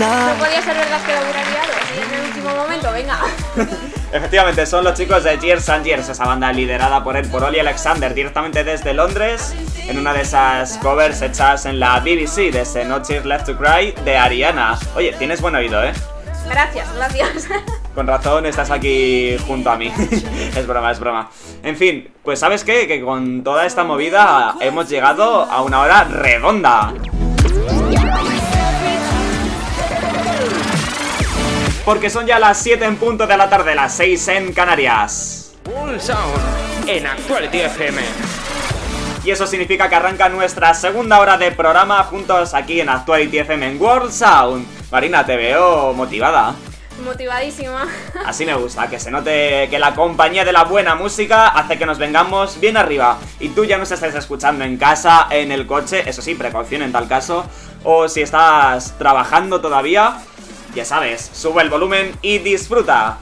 No 0.00 0.34
podía 0.38 0.60
ser 0.62 0.76
verdad 0.76 1.00
que 1.06 1.12
lo 1.12 1.20
hubiera 1.22 1.44
liado 1.50 1.72
así 1.80 2.00
en 2.06 2.14
el 2.14 2.26
último 2.28 2.54
momento, 2.56 2.92
venga. 2.92 3.18
Efectivamente, 4.12 4.66
son 4.66 4.84
los 4.84 4.94
chicos 4.94 5.24
de 5.24 5.38
Years 5.38 5.68
and 5.68 5.84
Years, 5.84 6.08
esa 6.08 6.24
banda 6.24 6.52
liderada 6.52 7.02
por 7.02 7.16
él, 7.16 7.28
por 7.28 7.42
Oli 7.42 7.58
Alexander, 7.58 8.14
directamente 8.14 8.62
desde 8.62 8.94
Londres, 8.94 9.54
en 9.88 9.98
una 9.98 10.12
de 10.12 10.22
esas 10.22 10.78
covers 10.78 11.20
hechas 11.22 11.66
en 11.66 11.80
la 11.80 11.98
BBC 12.00 12.52
de 12.52 12.60
ese 12.60 12.84
No 12.84 13.02
Tears 13.02 13.24
Left 13.26 13.46
to 13.46 13.56
Cry 13.56 13.92
de 14.04 14.16
Ariana. 14.16 14.78
Oye, 14.94 15.12
tienes 15.18 15.40
buen 15.40 15.54
oído, 15.56 15.82
¿eh? 15.82 15.92
Gracias, 16.48 16.86
gracias. 16.94 17.48
Con 17.94 18.08
razón 18.08 18.44
estás 18.44 18.70
aquí 18.70 19.36
junto 19.46 19.70
a 19.70 19.76
mí. 19.76 19.92
es 20.56 20.66
broma, 20.66 20.90
es 20.90 20.98
broma. 20.98 21.30
En 21.62 21.76
fin, 21.76 22.08
pues 22.24 22.40
¿sabes 22.40 22.64
qué? 22.64 22.88
Que 22.88 23.00
con 23.00 23.44
toda 23.44 23.66
esta 23.66 23.84
movida 23.84 24.56
hemos 24.60 24.88
llegado 24.88 25.42
a 25.42 25.62
una 25.62 25.80
hora 25.80 26.04
redonda. 26.04 26.92
Porque 31.84 32.10
son 32.10 32.26
ya 32.26 32.38
las 32.38 32.58
7 32.58 32.84
en 32.84 32.96
punto 32.96 33.26
de 33.26 33.36
la 33.36 33.48
tarde, 33.48 33.74
las 33.74 33.94
6 33.94 34.28
en 34.28 34.52
Canarias. 34.52 35.54
World 35.66 36.00
Sound 36.00 36.88
en 36.88 37.06
Actuality 37.06 37.60
FM. 37.60 38.02
Y 39.22 39.30
eso 39.30 39.46
significa 39.46 39.88
que 39.88 39.94
arranca 39.94 40.28
nuestra 40.28 40.74
segunda 40.74 41.20
hora 41.20 41.38
de 41.38 41.52
programa 41.52 42.02
juntos 42.04 42.54
aquí 42.54 42.80
en 42.80 42.88
Actuality 42.88 43.38
FM 43.38 43.68
en 43.68 43.80
World 43.80 44.10
Sound. 44.10 44.66
Marina, 44.90 45.24
te 45.24 45.36
veo 45.36 45.92
motivada. 45.94 46.54
Motivadísima. 47.02 47.88
Así 48.26 48.46
me 48.46 48.54
gusta, 48.54 48.88
que 48.88 49.00
se 49.00 49.10
note 49.10 49.68
que 49.68 49.78
la 49.78 49.94
compañía 49.94 50.44
de 50.44 50.52
la 50.52 50.64
buena 50.64 50.94
música 50.94 51.48
hace 51.48 51.76
que 51.76 51.86
nos 51.86 51.98
vengamos 51.98 52.60
bien 52.60 52.76
arriba. 52.76 53.18
Y 53.40 53.48
tú 53.48 53.64
ya 53.64 53.78
nos 53.78 53.90
estés 53.90 54.14
escuchando 54.14 54.64
en 54.64 54.76
casa, 54.76 55.26
en 55.30 55.50
el 55.50 55.66
coche, 55.66 56.08
eso 56.08 56.22
sí, 56.22 56.34
precaución 56.34 56.82
en 56.82 56.92
tal 56.92 57.08
caso. 57.08 57.44
O 57.82 58.08
si 58.08 58.22
estás 58.22 58.96
trabajando 58.96 59.60
todavía, 59.60 60.18
ya 60.74 60.84
sabes, 60.84 61.30
sube 61.32 61.62
el 61.62 61.70
volumen 61.70 62.12
y 62.22 62.38
disfruta. 62.38 63.18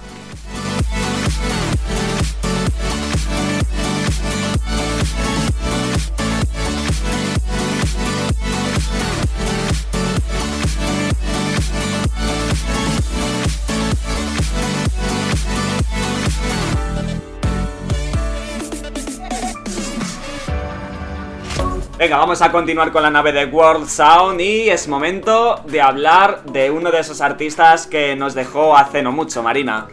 Vamos 22.18 22.42
a 22.42 22.52
continuar 22.52 22.92
con 22.92 23.02
la 23.02 23.10
nave 23.10 23.32
de 23.32 23.46
World 23.46 23.88
Sound 23.88 24.38
y 24.40 24.68
es 24.68 24.86
momento 24.86 25.62
de 25.64 25.80
hablar 25.80 26.44
de 26.44 26.70
uno 26.70 26.90
de 26.90 27.00
esos 27.00 27.22
artistas 27.22 27.86
que 27.86 28.14
nos 28.14 28.34
dejó 28.34 28.76
hace 28.76 29.02
no 29.02 29.12
mucho, 29.12 29.42
Marina. 29.42 29.88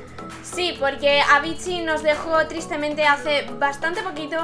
Sí, 0.60 0.76
porque 0.78 1.22
Avicii 1.22 1.84
nos 1.84 2.04
dejó 2.04 2.46
tristemente 2.50 3.06
hace 3.06 3.46
bastante 3.58 4.04
poquito 4.04 4.36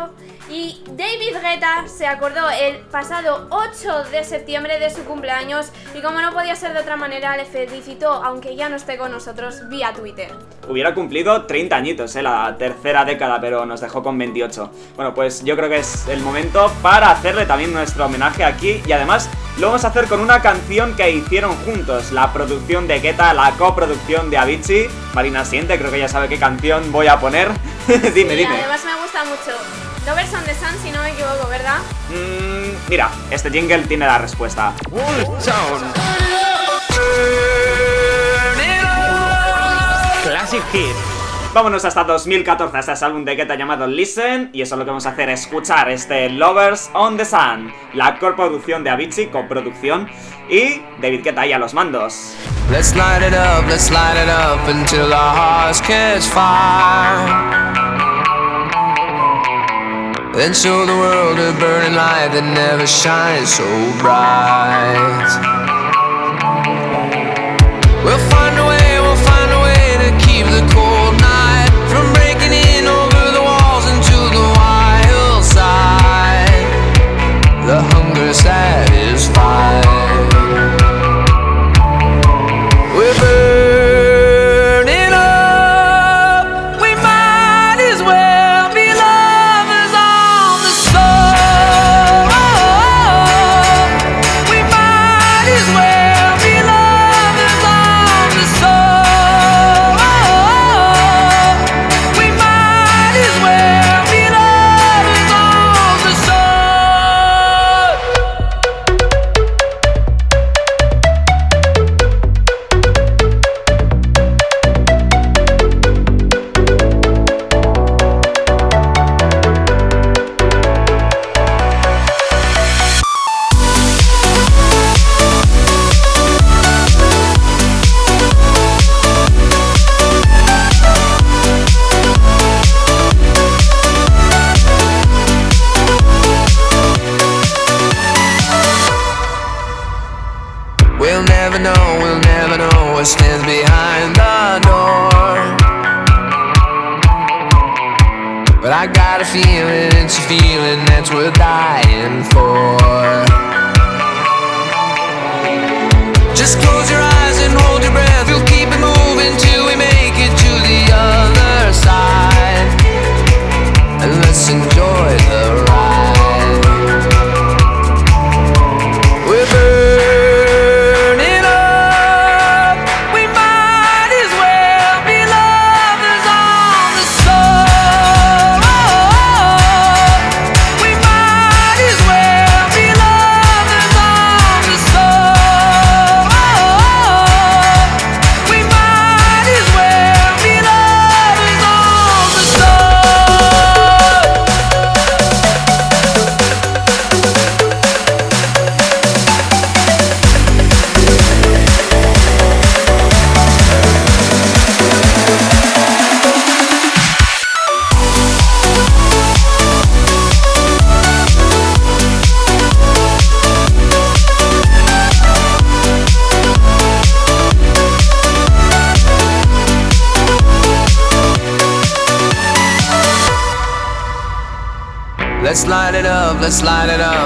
y 0.50 0.82
David 0.92 1.36
Guetta 1.42 1.90
se 1.90 2.08
acordó 2.08 2.50
el 2.50 2.78
pasado 2.78 3.48
8 3.50 4.12
de 4.12 4.24
septiembre 4.24 4.80
de 4.80 4.90
su 4.90 5.04
cumpleaños 5.04 5.74
y 5.94 6.02
como 6.02 6.22
no 6.22 6.32
podía 6.32 6.56
ser 6.56 6.72
de 6.72 6.80
otra 6.80 6.96
manera 6.96 7.36
le 7.36 7.44
felicitó 7.44 8.14
aunque 8.14 8.56
ya 8.56 8.70
no 8.70 8.78
esté 8.78 8.98
con 8.98 9.12
nosotros 9.12 9.68
vía 9.68 9.92
Twitter. 9.92 10.32
Hubiera 10.70 10.94
cumplido 10.94 11.44
30 11.44 11.76
añitos, 11.76 12.16
¿eh? 12.16 12.22
la 12.22 12.56
tercera 12.58 13.04
década, 13.04 13.42
pero 13.42 13.66
nos 13.66 13.82
dejó 13.82 14.02
con 14.02 14.18
28. 14.18 14.72
Bueno, 14.96 15.14
pues 15.14 15.44
yo 15.44 15.58
creo 15.58 15.68
que 15.68 15.80
es 15.80 16.08
el 16.08 16.22
momento 16.22 16.72
para 16.82 17.12
hacerle 17.12 17.46
también 17.46 17.74
nuestro 17.74 18.06
homenaje 18.06 18.46
aquí 18.46 18.82
y 18.88 18.92
además 18.94 19.30
lo 19.58 19.68
vamos 19.68 19.86
a 19.86 19.88
hacer 19.88 20.08
con 20.08 20.20
una 20.20 20.42
canción 20.42 20.96
que 20.96 21.10
hicieron 21.12 21.56
juntos, 21.66 22.12
la 22.12 22.34
producción 22.34 22.88
de 22.88 23.00
Guetta, 23.00 23.34
la 23.34 23.52
coproducción 23.52 24.30
de 24.30 24.38
Avicii. 24.38 24.88
Marina 25.14 25.46
siente, 25.46 25.78
creo 25.78 25.92
que 25.92 26.00
ya 26.00 26.05
sabe 26.08 26.28
qué 26.30 26.38
canción 26.40 26.92
voy 26.92 27.08
a 27.08 27.20
poner. 27.20 27.50
dime, 27.88 28.10
Sí, 28.12 28.36
dime. 28.36 28.56
además 28.60 28.84
me 28.86 28.96
gusta 29.02 29.24
mucho. 29.26 29.58
Lovers 30.06 30.34
on 30.34 30.44
the 30.44 30.54
Sun 30.54 30.70
si 30.84 30.92
no 30.92 31.02
me 31.02 31.10
equivoco, 31.10 31.48
¿verdad? 31.50 31.80
Mm, 32.10 32.90
mira, 32.90 33.10
este 33.32 33.50
jingle 33.50 33.80
tiene 33.88 34.06
la 34.06 34.20
respuesta. 34.20 34.72
Classic 40.24 40.62
Hit. 40.72 41.15
Vámonos 41.56 41.86
hasta 41.86 42.04
2014, 42.04 42.78
hasta 42.78 42.92
ese 42.92 43.06
álbum 43.06 43.24
de 43.24 43.34
Guetta 43.34 43.56
llamado 43.56 43.88
Listen, 43.88 44.50
y 44.52 44.62
eso 44.62 44.76
lo 44.76 44.84
que 44.84 44.90
vamos 44.90 45.06
a 45.06 45.12
hacer 45.12 45.30
es 45.30 45.44
escuchar 45.44 45.90
este 45.90 46.30
Lovers 46.30 46.90
on 46.94 47.16
the 47.16 47.24
Sun, 47.24 47.72
la 47.94 48.20
coproducción 48.20 48.84
de 48.84 48.90
Avicii, 48.90 49.28
coproducción, 49.28 50.06
y 50.50 50.82
David 51.00 51.24
Guetta 51.24 51.40
ahí 51.40 51.54
a 51.54 51.58
los 51.58 51.74
mandos. 51.74 52.36
Let's 52.70 52.94
light 52.94 53.22
it 53.22 53.34
up, 53.34 53.70
let's 53.70 53.90
light 53.90 54.18
it 54.18 54.28
up 54.28 54.68
until 54.68 55.14
our 55.14 55.34
hearts 55.34 55.80
catch 55.80 56.24
fire. 56.24 57.24
Then 60.34 60.54
show 60.54 60.86
the 60.86 60.92
world 60.92 61.40
a 61.40 61.58
burning 61.58 61.96
light 61.96 62.34
that 62.34 62.44
never 62.44 62.86
shines 62.86 63.48
so 63.48 63.64
bright. 64.02 65.65
Sad. 78.42 78.95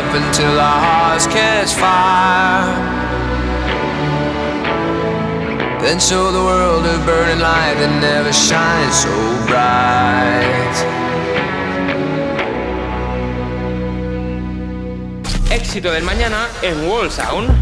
up 0.09 0.15
until 0.15 0.59
our 0.59 0.79
hearts 0.81 1.27
catch 1.27 1.73
fire. 1.73 2.65
Then 5.81 5.99
show 5.99 6.31
the 6.31 6.39
world 6.39 6.85
a 6.85 6.97
burning 7.05 7.39
light 7.39 7.75
that 7.77 7.93
never 8.01 8.33
shines 8.33 8.95
so 9.03 9.13
bright. 9.47 10.77
Éxito 15.51 15.91
del 15.91 16.03
mañana 16.03 16.47
en 16.63 16.87
Wall 16.87 17.11
Sound. 17.11 17.58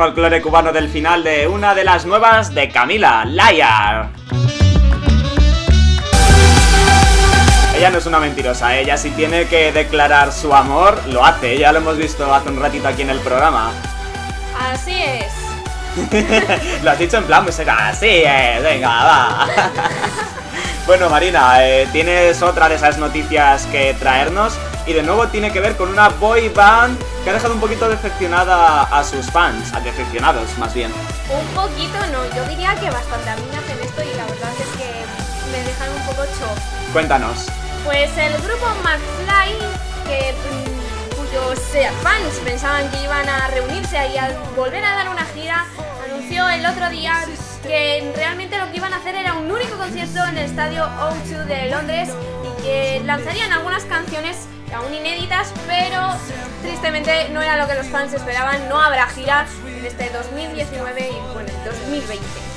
folclore 0.00 0.40
cubano 0.40 0.72
del 0.72 0.88
final 0.88 1.22
de 1.22 1.46
una 1.46 1.74
de 1.74 1.84
las 1.84 2.06
nuevas 2.06 2.54
de 2.54 2.70
Camila, 2.70 3.22
Liar. 3.26 4.08
Ella 7.76 7.90
no 7.90 7.98
es 7.98 8.06
una 8.06 8.18
mentirosa, 8.18 8.78
ella 8.78 8.96
si 8.96 9.10
tiene 9.10 9.44
que 9.44 9.72
declarar 9.72 10.32
su 10.32 10.54
amor, 10.54 10.98
lo 11.08 11.22
hace, 11.22 11.58
ya 11.58 11.70
lo 11.70 11.80
hemos 11.80 11.98
visto 11.98 12.34
hace 12.34 12.48
un 12.48 12.58
ratito 12.58 12.88
aquí 12.88 13.02
en 13.02 13.10
el 13.10 13.18
programa. 13.18 13.72
Así 14.58 15.02
es. 15.02 15.34
lo 16.82 16.92
has 16.92 16.98
dicho 16.98 17.18
en 17.18 17.24
plan, 17.24 17.44
pues 17.44 17.60
así 17.60 18.22
es, 18.24 18.62
venga, 18.62 18.88
va. 18.88 19.48
bueno, 20.86 21.10
Marina, 21.10 21.62
eh, 21.62 21.86
¿tienes 21.92 22.40
otra 22.40 22.70
de 22.70 22.76
esas 22.76 22.96
noticias 22.96 23.66
que 23.66 23.94
traernos? 23.98 24.54
Y 24.90 24.92
de 24.92 25.04
nuevo 25.04 25.28
tiene 25.28 25.52
que 25.52 25.60
ver 25.60 25.76
con 25.76 25.88
una 25.88 26.08
boy 26.08 26.48
band 26.48 26.98
que 27.22 27.30
ha 27.30 27.32
dejado 27.32 27.54
un 27.54 27.60
poquito 27.60 27.88
decepcionada 27.88 28.82
a 28.82 29.04
sus 29.04 29.30
fans, 29.30 29.72
a 29.72 29.78
decepcionados 29.78 30.58
más 30.58 30.74
bien. 30.74 30.90
Un 31.30 31.46
poquito 31.54 31.94
no, 32.10 32.24
yo 32.34 32.44
diría 32.48 32.74
que 32.74 32.90
bastante 32.90 33.30
a 33.30 33.36
mí 33.36 33.42
me 33.52 33.58
hacen 33.58 33.78
esto 33.86 34.02
y 34.02 34.16
la 34.16 34.24
verdad 34.24 34.50
es 34.58 34.66
que 34.76 34.90
me 35.52 35.62
dejan 35.62 35.90
un 35.90 36.02
poco 36.06 36.24
shock. 36.24 36.58
Cuéntanos. 36.92 37.46
Pues 37.84 38.10
el 38.18 38.32
grupo 38.42 38.66
McFly, 38.82 39.58
que, 40.08 40.34
mm, 40.34 41.16
cuyos 41.20 41.74
eh, 41.76 41.88
fans 42.02 42.40
pensaban 42.44 42.90
que 42.90 43.04
iban 43.04 43.28
a 43.28 43.46
reunirse 43.46 43.96
y 44.12 44.18
a 44.18 44.36
volver 44.56 44.84
a 44.84 44.96
dar 44.96 45.08
una 45.08 45.24
gira, 45.26 45.66
anunció 46.04 46.48
el 46.48 46.66
otro 46.66 46.90
día 46.90 47.26
que 47.62 48.12
realmente 48.16 48.58
lo 48.58 48.68
que 48.72 48.78
iban 48.78 48.92
a 48.92 48.96
hacer 48.96 49.14
era 49.14 49.34
un 49.34 49.52
único 49.52 49.76
concierto 49.76 50.24
en 50.24 50.36
el 50.36 50.46
estadio 50.46 50.84
O2 50.84 51.44
de 51.44 51.70
Londres 51.70 52.08
y 52.42 52.62
que 52.62 53.02
lanzarían 53.04 53.52
algunas 53.52 53.84
canciones 53.84 54.48
aún 54.74 54.94
inéditas, 54.94 55.52
pero 55.66 56.14
tristemente 56.62 57.28
no 57.30 57.42
era 57.42 57.56
lo 57.56 57.66
que 57.66 57.74
los 57.74 57.86
fans 57.86 58.12
esperaban, 58.12 58.68
no 58.68 58.80
habrá 58.80 59.06
gira 59.08 59.46
en 59.66 59.86
este 59.86 60.10
2019 60.10 61.10
y 61.10 61.32
bueno, 61.34 61.50
2020. 61.64 62.50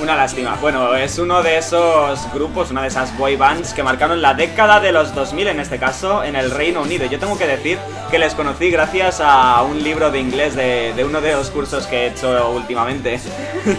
Una 0.00 0.14
lástima. 0.14 0.56
Bueno, 0.60 0.94
es 0.94 1.18
uno 1.18 1.42
de 1.42 1.58
esos 1.58 2.32
grupos, 2.32 2.70
una 2.70 2.82
de 2.82 2.88
esas 2.88 3.16
boy 3.18 3.34
bands 3.34 3.74
que 3.74 3.82
marcaron 3.82 4.22
la 4.22 4.32
década 4.32 4.78
de 4.78 4.92
los 4.92 5.12
2000 5.12 5.48
en 5.48 5.60
este 5.60 5.78
caso 5.78 6.22
en 6.22 6.36
el 6.36 6.52
Reino 6.52 6.82
Unido. 6.82 7.06
Yo 7.06 7.18
tengo 7.18 7.36
que 7.36 7.48
decir 7.48 7.78
que 8.08 8.20
les 8.20 8.34
conocí 8.34 8.70
gracias 8.70 9.20
a 9.20 9.60
un 9.62 9.82
libro 9.82 10.12
de 10.12 10.20
inglés 10.20 10.54
de, 10.54 10.92
de 10.94 11.04
uno 11.04 11.20
de 11.20 11.32
los 11.32 11.50
cursos 11.50 11.88
que 11.88 12.04
he 12.04 12.06
hecho 12.08 12.50
últimamente. 12.50 13.18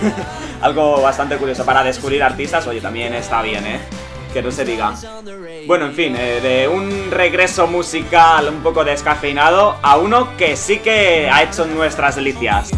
Algo 0.62 1.02
bastante 1.02 1.38
curioso 1.38 1.66
para 1.66 1.84
descubrir 1.84 2.22
artistas, 2.22 2.68
oye, 2.68 2.82
también 2.82 3.14
está 3.14 3.42
bien, 3.42 3.66
¿eh? 3.66 3.80
Que 4.34 4.42
no 4.42 4.52
se 4.52 4.64
diga. 4.64 4.94
Bueno, 5.66 5.86
en 5.86 5.94
fin, 5.94 6.16
eh, 6.16 6.40
de 6.42 6.68
un 6.68 7.10
regreso 7.10 7.68
musical 7.68 8.48
un 8.50 8.62
poco 8.62 8.84
descafeinado 8.84 9.78
a 9.82 9.98
uno 9.98 10.38
que 10.38 10.56
sí 10.56 10.78
que 10.80 11.30
ha 11.32 11.44
hecho 11.44 11.66
nuestras 11.66 12.16
delicias. 12.16 12.70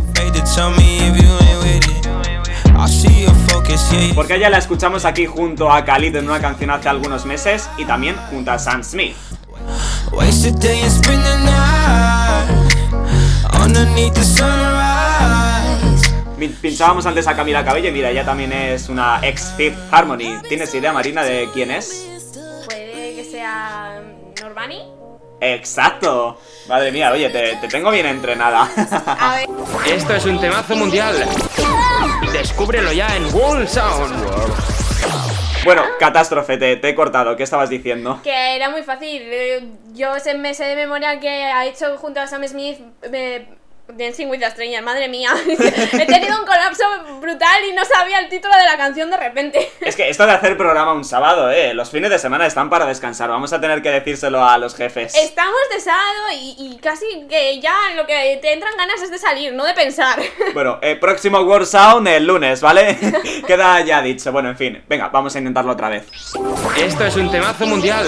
Porque 4.15 4.35
ella 4.35 4.49
la 4.49 4.57
escuchamos 4.57 5.05
aquí 5.05 5.25
junto 5.25 5.71
a 5.71 5.83
Khalid 5.85 6.15
en 6.15 6.25
una 6.25 6.39
canción 6.39 6.71
hace 6.71 6.89
algunos 6.89 7.25
meses 7.25 7.69
y 7.77 7.85
también 7.85 8.15
junto 8.29 8.51
a 8.51 8.59
Sam 8.59 8.83
Smith. 8.83 9.15
Pinchábamos 16.49 17.05
antes 17.05 17.27
a 17.27 17.35
Camila 17.35 17.63
Cabello 17.63 17.89
y 17.89 17.91
mira, 17.91 18.09
ella 18.09 18.25
también 18.25 18.51
es 18.51 18.89
una 18.89 19.19
ex 19.21 19.53
Fifth 19.55 19.77
Harmony. 19.91 20.41
¿Tienes 20.49 20.73
idea, 20.73 20.91
Marina, 20.91 21.23
de 21.23 21.49
quién 21.53 21.69
es? 21.71 22.07
Puede 22.65 23.15
que 23.15 23.23
sea 23.23 24.01
Normani. 24.41 24.81
Exacto. 25.39 26.39
Madre 26.67 26.91
mía, 26.91 27.11
oye, 27.11 27.29
te, 27.29 27.55
te 27.57 27.67
tengo 27.67 27.91
bien 27.91 28.05
entrenada. 28.05 28.69
A 29.05 29.35
ver, 29.35 29.49
Esto 29.93 30.15
es 30.15 30.25
un 30.25 30.39
temazo 30.39 30.75
mundial. 30.75 31.15
Descúbrelo 32.31 32.91
ya 32.91 33.15
en 33.15 33.33
World 33.33 33.67
Sound. 33.67 34.13
bueno, 35.63 35.83
catástrofe, 35.99 36.57
te, 36.57 36.75
te 36.77 36.89
he 36.89 36.95
cortado. 36.95 37.35
¿Qué 37.35 37.43
estabas 37.43 37.69
diciendo? 37.69 38.19
que 38.23 38.55
era 38.55 38.69
muy 38.69 38.83
fácil. 38.83 39.23
Yo 39.93 40.19
sé, 40.19 40.35
me 40.35 40.53
sé 40.53 40.65
de 40.65 40.75
memoria 40.75 41.19
que 41.19 41.29
ha 41.29 41.65
hecho 41.65 41.97
junto 41.97 42.19
a 42.19 42.27
Sam 42.27 42.47
Smith 42.47 42.79
eh, 43.11 43.47
Dancing 43.97 44.27
with 44.27 44.39
the 44.39 44.49
Stranger. 44.51 44.81
Madre 44.81 45.07
mía, 45.07 45.29
he 45.47 46.05
tenido 46.05 46.39
un 46.39 46.45
colapso 46.45 46.83
brutal 47.19 47.63
y 47.69 47.73
no 47.73 47.83
sabía 47.85 48.19
el 48.19 48.29
título 48.29 48.55
de 48.55 48.65
la 48.65 48.77
canción 48.77 49.09
de 49.09 49.17
repente. 49.17 49.71
Es 49.81 49.95
que 49.95 50.09
esto 50.09 50.25
de 50.25 50.33
hacer 50.33 50.57
programa 50.57 50.93
un 50.93 51.03
sábado, 51.03 51.49
eh, 51.51 51.73
los 51.73 51.89
fines 51.89 52.09
de 52.09 52.19
semana 52.19 52.45
están 52.45 52.69
para 52.69 52.85
descansar. 52.85 53.29
Vamos 53.29 53.53
a 53.53 53.61
tener 53.61 53.81
que 53.81 53.89
decírselo 53.89 54.43
a 54.43 54.57
los 54.57 54.75
jefes. 54.75 55.15
Estamos 55.15 55.59
de 55.73 55.79
sábado 55.79 56.27
y, 56.33 56.55
y 56.57 56.77
casi 56.77 57.05
que 57.29 57.59
ya 57.59 57.75
lo 57.95 58.05
que 58.05 58.39
te 58.41 58.53
entran 58.53 58.75
ganas 58.77 59.01
es 59.01 59.11
de 59.11 59.17
salir, 59.17 59.53
no 59.53 59.63
de 59.65 59.73
pensar. 59.73 60.19
Bueno, 60.53 60.79
eh, 60.81 60.95
próximo 60.95 61.39
World 61.39 61.65
Sound 61.65 62.07
el 62.07 62.27
lunes, 62.27 62.61
¿vale? 62.61 62.97
Queda 63.47 63.79
ya 63.81 64.01
dicho. 64.01 64.31
Bueno, 64.31 64.49
en 64.49 64.57
fin, 64.57 64.83
venga, 64.87 65.07
vamos 65.07 65.33
a 65.35 65.39
intentarlo 65.39 65.71
otra 65.71 65.89
vez. 65.89 66.05
Esto 66.77 67.05
es 67.05 67.15
un 67.15 67.31
temazo 67.31 67.65
mundial. 67.65 68.05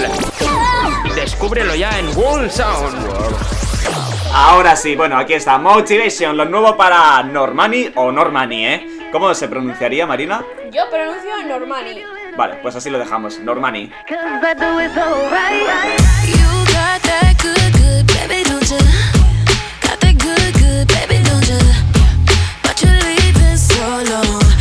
Descúbrelo 1.15 1.73
ya 1.75 1.97
en 1.99 2.15
World 2.17 2.51
Sound. 2.51 4.22
Ahora 4.35 4.75
sí, 4.75 4.95
bueno, 4.95 5.15
aquí 5.15 5.33
está 5.33 5.59
Motivation, 5.59 6.35
lo 6.35 6.45
nuevo 6.45 6.75
para 6.75 7.21
Normani 7.21 7.91
o 7.93 8.11
Normani, 8.11 8.65
¿eh? 8.65 8.87
¿Cómo 9.11 9.31
se 9.35 9.47
pronunciaría, 9.47 10.07
Marina? 10.07 10.43
Yo 10.71 10.89
pronuncio 10.89 11.43
Normani. 11.47 12.01
Vale, 12.35 12.55
pues 12.63 12.75
así 12.75 12.89
lo 12.89 12.97
dejamos, 12.97 13.39
Normani. 13.39 13.91
Baby, 20.87 21.23
don't 21.23 21.47
you? 21.47 21.59
But 22.63 22.81
you're 22.81 22.91
leaving 22.91 24.52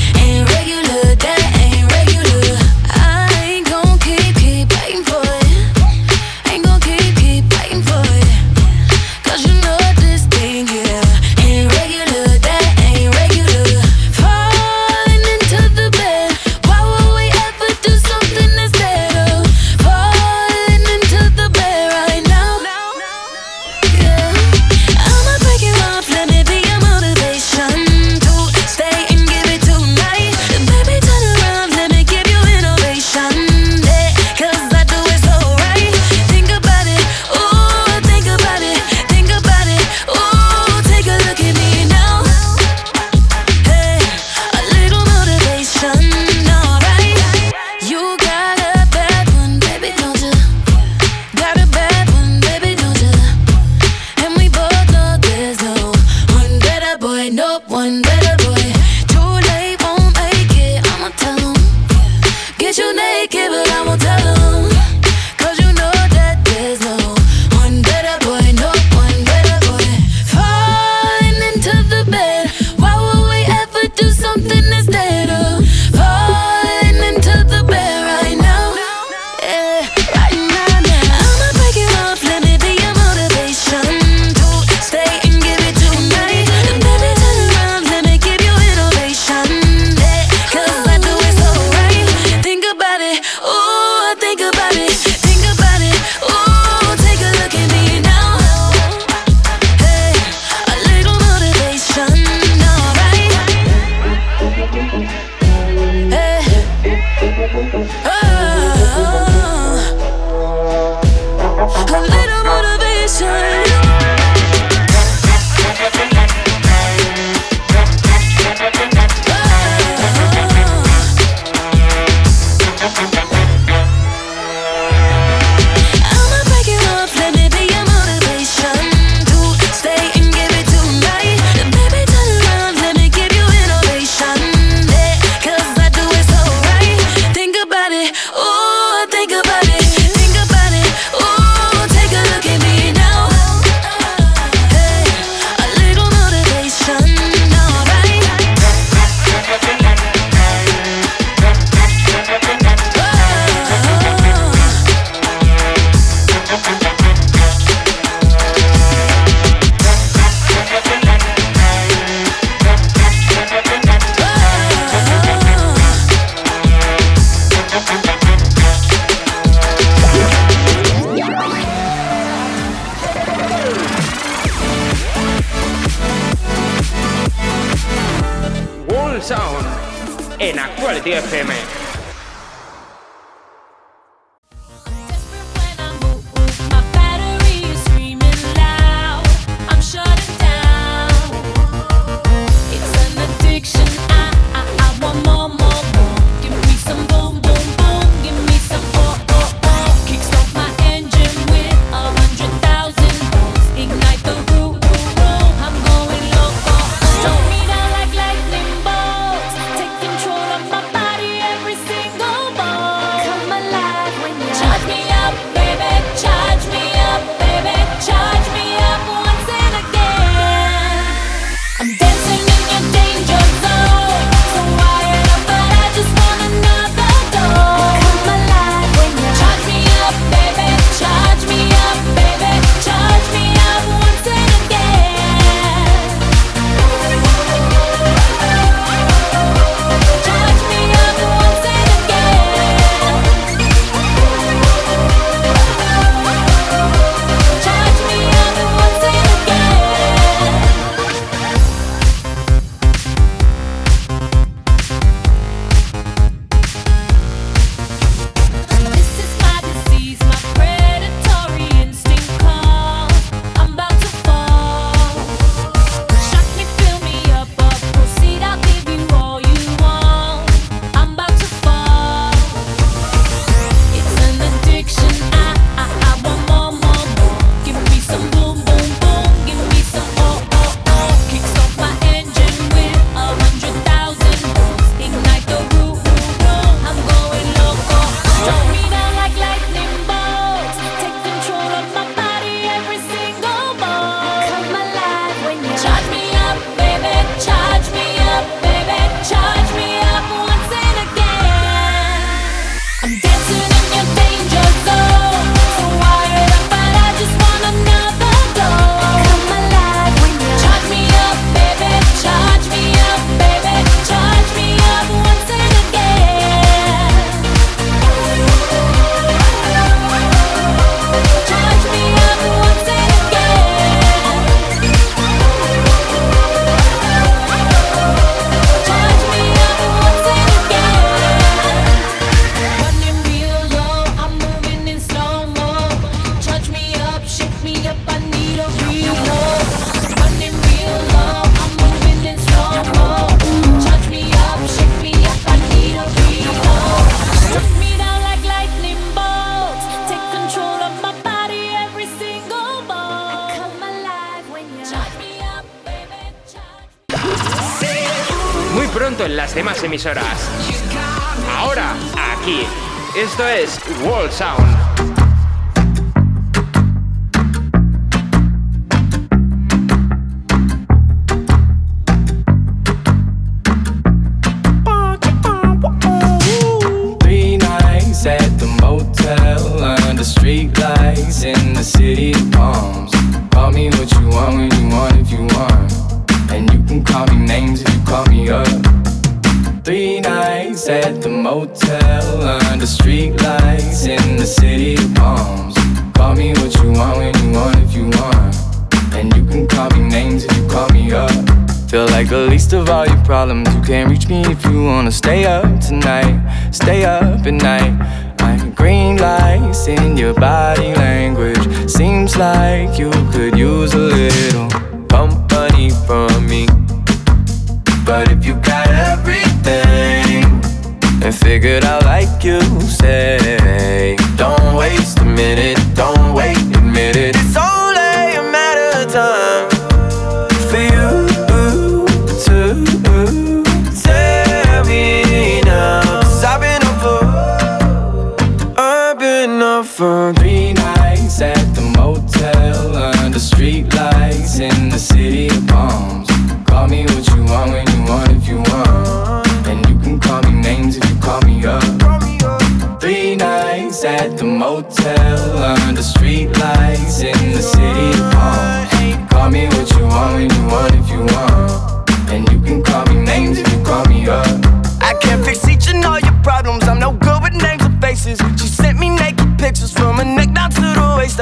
las 360.04 360.31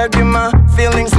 the 0.00 0.08
waist. 0.08 0.14
I 0.14 0.18
get 0.18 0.24
my 0.24 0.50
feelings 0.76 1.09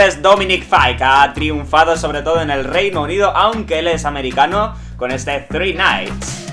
es 0.00 0.22
Dominic 0.22 0.64
Fike, 0.64 1.02
ha 1.02 1.32
triunfado 1.32 1.96
sobre 1.96 2.22
todo 2.22 2.40
en 2.40 2.50
el 2.50 2.64
Reino 2.64 3.02
Unido, 3.02 3.34
aunque 3.34 3.78
él 3.78 3.88
es 3.88 4.04
americano, 4.04 4.74
con 4.96 5.10
este 5.10 5.40
Three 5.50 5.74
Nights. 5.74 6.46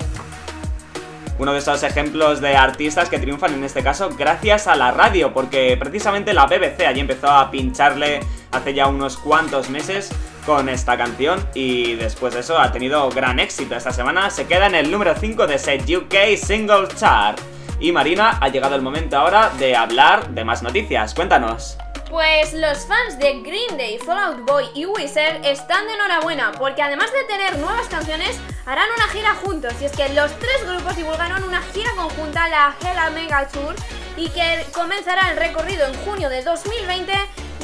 Uno 1.37 1.51
de 1.51 1.59
esos 1.59 1.83
ejemplos 1.83 2.39
de 2.39 2.55
artistas 2.55 3.09
que 3.09 3.19
triunfan 3.19 3.53
en 3.53 3.63
este 3.63 3.83
caso 3.83 4.09
gracias 4.17 4.67
a 4.67 4.75
la 4.75 4.91
radio, 4.91 5.33
porque 5.33 5.75
precisamente 5.77 6.33
la 6.33 6.45
BBC 6.45 6.87
allí 6.87 7.01
empezó 7.01 7.29
a 7.29 7.51
pincharle 7.51 8.21
hace 8.51 8.73
ya 8.73 8.87
unos 8.87 9.17
cuantos 9.17 9.69
meses 9.69 10.11
con 10.45 10.69
esta 10.69 10.97
canción 10.97 11.45
y 11.53 11.95
después 11.95 12.33
de 12.33 12.39
eso 12.39 12.57
ha 12.57 12.71
tenido 12.71 13.09
gran 13.09 13.39
éxito. 13.39 13.75
Esta 13.75 13.91
semana 13.91 14.29
se 14.29 14.45
queda 14.45 14.67
en 14.67 14.75
el 14.75 14.89
número 14.89 15.13
5 15.13 15.45
de 15.45 15.55
ese 15.55 15.75
UK 15.75 16.37
Single 16.37 16.87
Chart. 16.95 17.39
Y 17.79 17.91
Marina, 17.91 18.37
ha 18.39 18.47
llegado 18.47 18.75
el 18.75 18.81
momento 18.81 19.17
ahora 19.17 19.51
de 19.59 19.75
hablar 19.75 20.29
de 20.29 20.45
más 20.45 20.63
noticias. 20.63 21.13
Cuéntanos. 21.13 21.77
Pues 22.09 22.53
los 22.53 22.85
fans 22.85 23.17
de 23.17 23.41
Green 23.41 23.77
Day, 23.77 23.97
Fall 23.97 24.19
Out 24.19 24.45
Boy 24.45 24.69
y 24.75 24.85
Wizard 24.85 25.43
están 25.43 25.87
de 25.87 25.93
enhorabuena 25.93 26.51
porque 26.51 26.83
además 26.83 27.11
de 27.11 27.23
tener 27.23 27.57
nuevas 27.57 27.87
canciones, 27.87 28.37
harán 28.65 28.87
una 28.95 29.07
gira 29.07 29.33
juntos. 29.35 29.73
Y 29.81 29.85
es 29.85 29.91
que 29.91 30.07
los 30.09 30.31
tres 30.37 30.65
grupos 30.67 30.95
divulgaron 30.95 31.43
una 31.43 31.61
gira 31.73 31.89
conjunta, 31.95 32.47
la 32.47 32.75
Hella 32.79 33.09
Mega 33.09 33.47
Tour, 33.47 33.75
y 34.17 34.29
que 34.29 34.65
comenzará 34.71 35.31
el 35.31 35.37
recorrido 35.37 35.87
en 35.87 35.95
junio 36.05 36.29
de 36.29 36.43
2020 36.43 37.11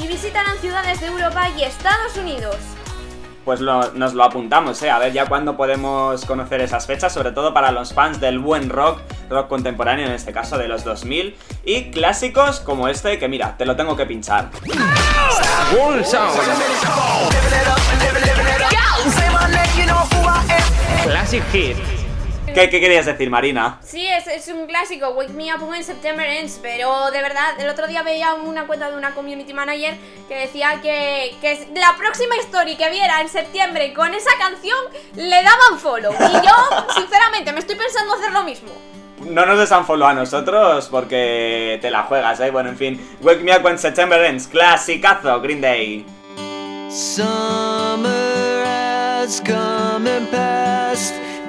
y 0.02 0.08
visitarán 0.08 0.58
ciudades 0.58 1.00
de 1.00 1.06
Europa 1.06 1.48
y 1.56 1.62
Estados 1.62 2.16
Unidos. 2.16 2.56
Pues 3.44 3.60
nos 3.60 4.14
lo 4.14 4.24
apuntamos, 4.24 4.80
¿eh? 4.82 4.90
A 4.90 4.98
ver 4.98 5.12
ya 5.12 5.26
cuándo 5.26 5.56
podemos 5.56 6.24
conocer 6.24 6.60
esas 6.60 6.86
fechas, 6.86 7.12
sobre 7.12 7.32
todo 7.32 7.52
para 7.52 7.72
los 7.72 7.92
fans 7.92 8.20
del 8.20 8.38
buen 8.38 8.68
rock, 8.70 9.00
rock 9.28 9.48
contemporáneo 9.48 10.06
en 10.06 10.12
este 10.12 10.32
caso 10.32 10.58
de 10.58 10.68
los 10.68 10.84
2000, 10.84 11.36
y 11.64 11.90
clásicos 11.90 12.60
como 12.60 12.86
este 12.88 13.18
que 13.18 13.28
mira, 13.28 13.56
te 13.56 13.66
lo 13.66 13.74
tengo 13.74 13.96
que 13.96 14.06
pinchar. 14.06 14.50
Classic 21.04 21.42
Hit. 21.50 22.01
¿Qué, 22.54 22.68
qué 22.68 22.80
querías 22.80 23.06
decir, 23.06 23.30
Marina? 23.30 23.78
Sí, 23.82 24.06
es, 24.06 24.26
es 24.26 24.48
un 24.48 24.66
clásico, 24.66 25.08
Wake 25.10 25.32
Me 25.32 25.54
Up 25.54 25.62
When 25.62 25.82
September 25.82 26.26
Ends, 26.26 26.58
pero 26.60 27.10
de 27.10 27.22
verdad, 27.22 27.58
el 27.58 27.68
otro 27.68 27.86
día 27.86 28.02
veía 28.02 28.34
una 28.34 28.66
cuenta 28.66 28.90
de 28.90 28.96
una 28.96 29.14
community 29.14 29.54
manager 29.54 29.94
que 30.28 30.34
decía 30.34 30.80
que, 30.82 31.34
que 31.40 31.68
la 31.74 31.94
próxima 31.96 32.34
story 32.40 32.76
que 32.76 32.90
viera 32.90 33.20
en 33.22 33.28
septiembre 33.28 33.94
con 33.94 34.12
esa 34.12 34.30
canción 34.38 34.78
le 35.14 35.42
daban 35.42 35.78
follow. 35.78 36.12
Y 36.12 36.32
yo, 36.46 36.94
sinceramente, 36.94 37.52
me 37.52 37.60
estoy 37.60 37.76
pensando 37.76 38.14
hacer 38.14 38.32
lo 38.32 38.44
mismo. 38.44 38.70
No 39.20 39.46
nos 39.46 39.58
des 39.58 39.70
follow 39.86 40.08
a 40.08 40.14
nosotros 40.14 40.88
porque 40.90 41.78
te 41.80 41.90
la 41.90 42.02
juegas, 42.02 42.40
¿eh? 42.40 42.50
Bueno, 42.50 42.70
en 42.70 42.76
fin. 42.76 43.16
Wake 43.22 43.42
Me 43.42 43.56
Up 43.56 43.64
When 43.64 43.78
September 43.78 44.22
Ends, 44.22 44.46
clasicazo, 44.46 45.40
Green 45.40 45.60
Day. 45.60 46.04
Summer 46.90 48.64
has 48.66 49.40
come 49.40 50.06
and 50.06 50.30
passed. 50.30 51.14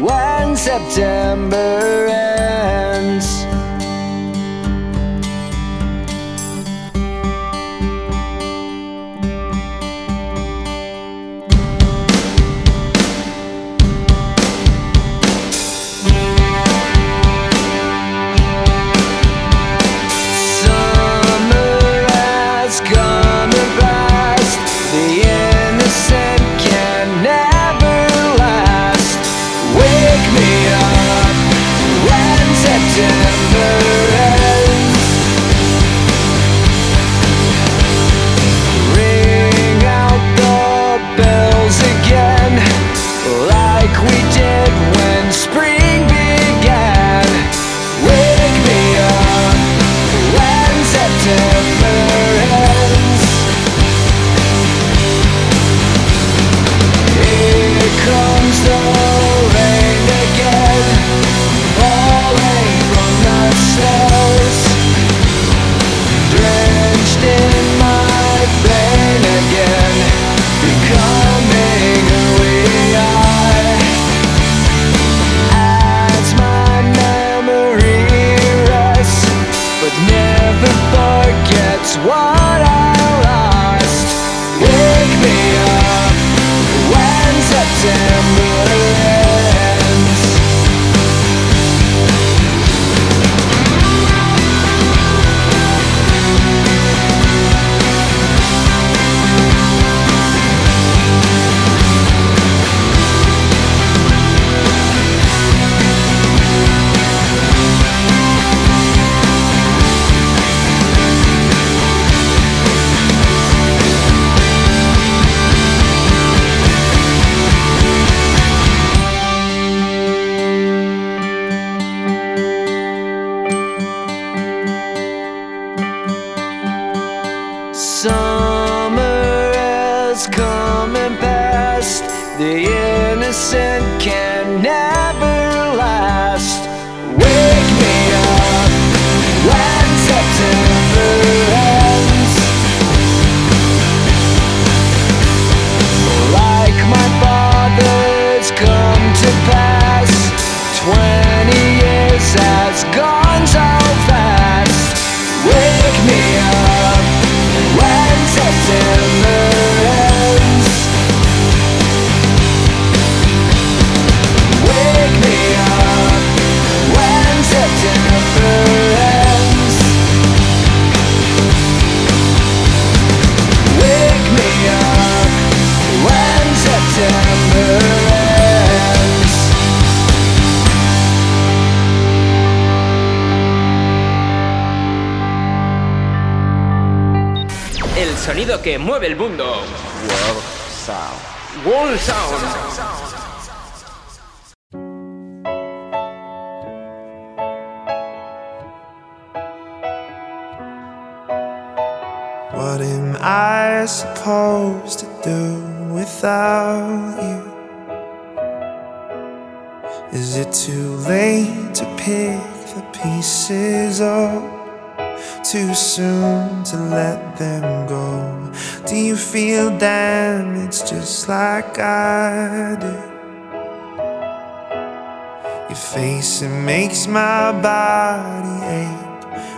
when 0.00 0.56
September 0.56 2.06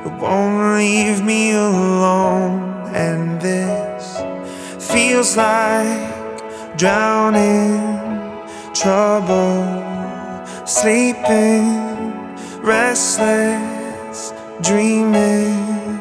It 0.05 0.13
won't 0.21 0.79
leave 0.79 1.23
me 1.23 1.53
alone, 1.53 2.91
and 2.93 3.41
this 3.41 4.19
feels 4.91 5.37
like 5.37 6.77
drowning, 6.77 7.79
trouble, 8.75 9.63
sleeping, 10.67 11.65
restless, 12.63 14.33
dreaming. 14.61 16.01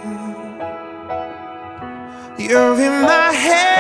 You're 2.40 2.80
in 2.82 3.04
my 3.04 3.32
head. 3.34 3.71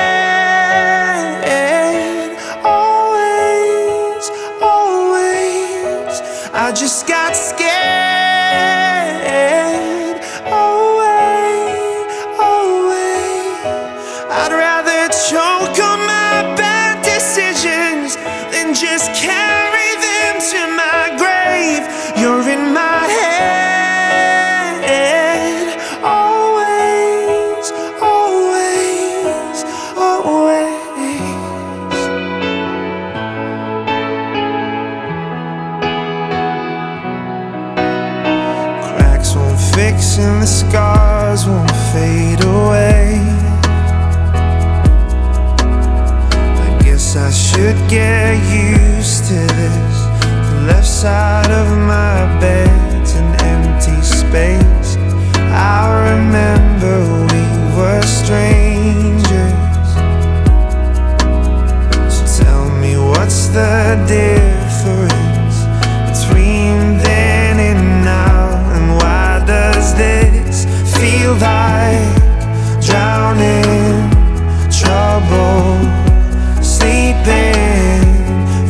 fade 41.94 42.42
away. 42.46 43.20
I 46.66 46.80
guess 46.84 47.18
I 47.18 47.30
should 47.32 47.76
get 47.90 48.36
used 48.50 49.26
to 49.26 49.40
this. 49.60 49.96
The 50.50 50.60
left 50.68 50.88
side 50.88 51.52
of 51.52 51.68
my 51.94 52.40
bed's 52.40 53.14
an 53.16 53.30
empty 53.44 54.02
space. 54.02 54.96
I 55.52 55.84
remember 56.12 56.96
we 57.32 57.44
were 57.76 58.02
strangers. 58.04 59.90
So 62.16 62.44
tell 62.44 62.70
me 62.80 62.96
what's 62.96 63.48
the 63.48 64.00
difference 64.08 65.58
between 66.08 67.00
then 67.04 67.60
and 67.60 68.06
now, 68.06 68.48
and 68.76 68.96
why 68.96 69.44
does 69.46 69.94
this? 69.96 70.31
feel 71.02 71.34
like 71.34 72.16
drowning, 72.80 74.08
trouble, 74.70 75.80
sleeping, 76.62 78.06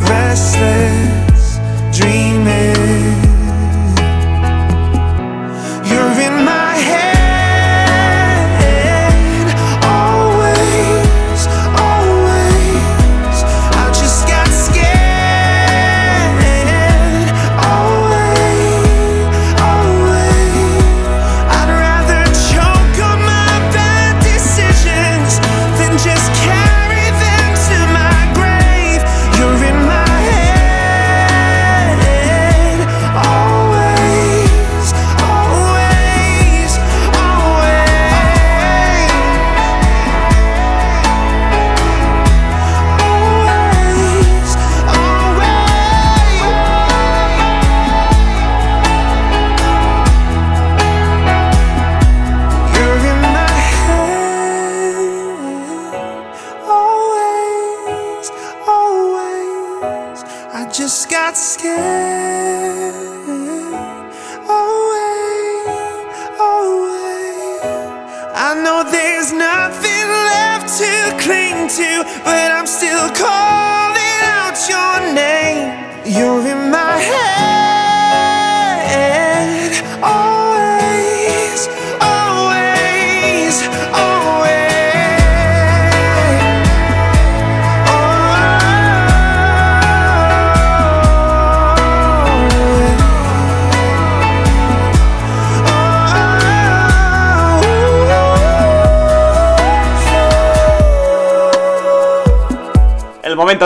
restless. 0.08 1.01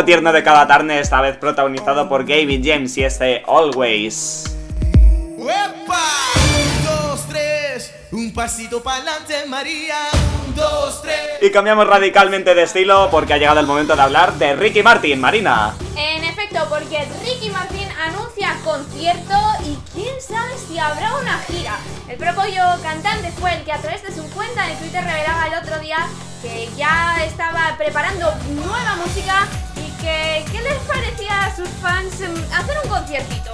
Tierno 0.07 0.33
de 0.33 0.45
cada 0.45 0.69
tarde, 0.69 1.01
esta 1.01 1.21
vez 1.21 1.37
protagonizado 1.37 2.09
por 2.09 2.25
Gavin 2.25 2.65
James 2.65 2.97
y 2.97 3.03
este 3.03 3.43
Always. 3.45 4.57
¡Uepa! 5.37 5.99
Un, 6.37 6.85
dos, 6.87 7.27
tres. 7.29 7.93
Un 8.13 8.33
pasito 8.33 8.85
para 8.85 8.99
adelante, 8.99 9.35
María. 9.49 9.97
Un, 10.47 10.55
dos, 10.55 11.03
tres. 11.03 11.19
Y 11.43 11.51
cambiamos 11.51 11.89
radicalmente 11.89 12.55
de 12.55 12.63
estilo 12.63 13.09
porque 13.11 13.35
ha 13.35 13.39
llegado 13.39 13.59
el 13.59 13.67
momento 13.67 13.97
de 13.97 14.03
hablar 14.03 14.35
de 14.35 14.55
Ricky 14.55 14.85
Martin, 14.85 15.21
Marina. 15.21 15.75
En 15.97 16.23
efecto, 16.23 16.61
porque 16.71 17.05
Ricky 17.25 17.51
Martin 17.51 17.89
anuncia 18.01 18.57
concierto 18.65 19.35
y 19.65 19.77
quién 19.93 20.15
sabe 20.21 20.53
si 20.69 20.79
habrá 20.79 21.17
una 21.17 21.37
gira. 21.41 21.79
El 22.09 22.17
propio 22.17 22.63
cantante 22.81 23.33
fue 23.33 23.55
el 23.55 23.65
que 23.65 23.73
a 23.73 23.79
través 23.79 24.05
de 24.05 24.15
su 24.15 24.23
cuenta 24.31 24.69
de 24.69 24.77
Twitter 24.77 25.03
revelaba 25.03 25.49
el 25.49 25.65
otro 25.65 25.81
día 25.81 25.99
que 26.43 26.69
ya 26.77 27.25
estaba 27.25 27.75
preparando 27.77 28.33
nueva 28.55 28.95
música 29.05 29.49
que 30.07 30.45
qué 30.53 30.63
les 30.63 30.79
parecía 30.83 31.47
a 31.47 31.57
sus 31.57 31.69
fans 31.83 32.15
hacer 32.55 32.77
un 32.85 32.89
conciertito. 32.89 33.51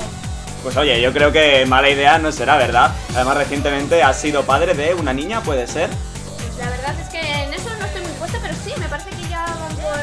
Pues 0.62 0.76
oye, 0.76 1.00
yo 1.00 1.12
creo 1.12 1.32
que 1.32 1.64
mala 1.64 1.88
idea 1.88 2.18
no 2.18 2.30
será, 2.30 2.56
¿verdad? 2.56 2.92
Además, 3.14 3.38
recientemente 3.38 4.02
has 4.02 4.20
sido 4.20 4.44
padre 4.44 4.74
de 4.74 4.94
una 4.94 5.14
niña, 5.14 5.40
¿puede 5.40 5.66
ser? 5.66 5.88
Pues 5.88 6.58
la 6.58 6.70
verdad 6.70 6.94
es 7.00 7.08
que 7.08 7.20
en 7.20 7.54
eso 7.54 7.70
no 7.78 7.86
estoy 7.86 8.02
muy 8.02 8.12
puesta, 8.12 8.38
pero 8.42 8.54
sí, 8.62 8.72
me 8.78 8.86
parece 8.86 9.10
que 9.10 9.28
ya 9.28 9.46
van 9.46 9.76
por... 9.76 9.98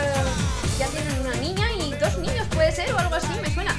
ya 0.80 0.88
tienen 0.88 1.22
una 1.22 1.36
niña 1.36 1.72
y 1.74 1.94
dos 1.94 2.18
niños, 2.18 2.48
puede 2.54 2.72
ser, 2.72 2.92
o 2.94 2.98
algo 2.98 3.16
así, 3.16 3.28
me 3.42 3.54
suena. 3.54 3.76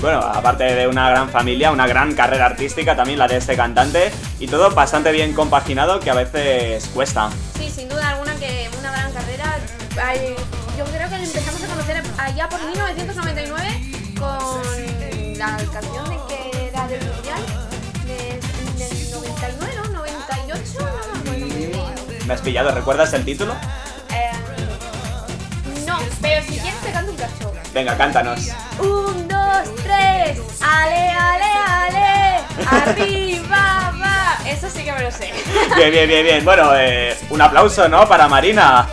Bueno, 0.00 0.20
aparte 0.20 0.62
de 0.62 0.86
una 0.86 1.10
gran 1.10 1.28
familia, 1.28 1.72
una 1.72 1.88
gran 1.88 2.14
carrera 2.14 2.46
artística 2.46 2.94
también 2.94 3.18
la 3.18 3.26
de 3.26 3.38
este 3.38 3.56
cantante 3.56 4.12
y 4.38 4.46
todo 4.46 4.70
bastante 4.70 5.10
bien 5.10 5.32
compaginado 5.32 5.98
que 5.98 6.10
a 6.10 6.14
veces 6.14 6.88
cuesta. 6.94 7.30
Sí, 7.58 7.68
sin 7.68 7.88
duda 7.88 8.10
alguna 8.10 8.34
que 8.36 8.70
una 8.78 8.92
gran 8.92 9.12
carrera. 9.12 9.58
Ay, 10.00 10.36
yo 10.76 10.84
creo 10.84 11.08
que 11.08 11.16
empezamos 11.16 11.62
a 11.62 11.66
conocer 11.66 12.02
allá 12.18 12.48
por 12.48 12.62
1999 12.64 13.80
con 14.18 15.38
la 15.38 15.56
canción 15.72 16.08
de 16.08 16.18
que 16.28 16.68
era 16.68 16.86
del 16.88 17.00
mundial 17.04 17.40
de- 18.06 18.40
del 18.78 19.10
99, 19.10 19.74
¿no? 19.76 19.88
98, 19.98 20.72
no 20.78 20.84
me 20.84 21.20
acuerdo 21.20 21.46
muy 21.46 21.66
bien. 21.66 22.26
¿Me 22.26 22.34
has 22.34 22.40
pillado? 22.40 22.70
¿Recuerdas 22.72 23.12
el 23.14 23.24
título? 23.24 23.54
Eh, 24.10 24.30
no, 25.86 25.98
pero 26.20 26.42
si 26.42 26.58
quieres 26.58 26.80
te 26.80 26.92
canto 26.92 27.10
un 27.10 27.16
cacho. 27.16 27.52
Venga, 27.72 27.96
cántanos. 27.96 28.40
Un, 28.78 29.28
dos, 29.28 29.74
tres, 29.82 30.38
ale, 30.60 31.10
ale, 31.10 31.44
ale, 31.66 32.40
arriba, 32.70 33.92
va. 34.02 34.38
Eso 34.48 34.68
sí 34.70 34.82
que 34.84 34.92
me 34.92 35.02
lo 35.02 35.10
sé. 35.10 35.32
Bien, 35.76 35.90
bien, 35.90 36.08
bien, 36.08 36.24
bien. 36.24 36.44
Bueno, 36.44 36.70
eh, 36.76 37.16
un 37.30 37.40
aplauso, 37.40 37.88
¿no? 37.88 38.08
Para 38.08 38.28
Marina. 38.28 38.86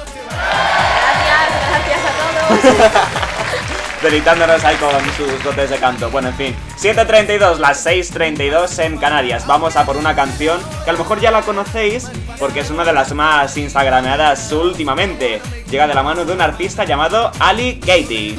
Deleitándonos 4.04 4.64
ahí 4.66 4.76
con 4.76 4.92
sus 5.16 5.44
dotes 5.44 5.70
de 5.70 5.78
canto. 5.78 6.10
Bueno, 6.10 6.28
en 6.28 6.36
fin. 6.36 6.56
7.32, 6.78 7.58
las 7.58 7.86
6.32 7.86 8.84
en 8.84 8.98
Canarias. 8.98 9.48
Vamos 9.48 9.78
a 9.78 9.86
por 9.86 9.96
una 9.96 10.14
canción 10.14 10.60
que 10.84 10.90
a 10.90 10.94
lo 10.94 11.00
mejor 11.00 11.22
ya 11.22 11.32
la 11.32 11.42
conocéis 11.42 12.12
porque 12.38 12.60
es 12.60 12.70
una 12.70 12.84
de 12.84 12.92
las 12.92 13.14
más 13.14 13.56
instagrameadas 13.56 14.52
últimamente. 14.52 15.42
Llega 15.70 15.88
de 15.88 15.94
la 15.94 16.04
mano 16.04 16.26
de 16.26 16.34
un 16.34 16.42
artista 16.42 16.84
llamado 16.84 17.32
Ali 17.40 17.80
Katie. 17.80 18.38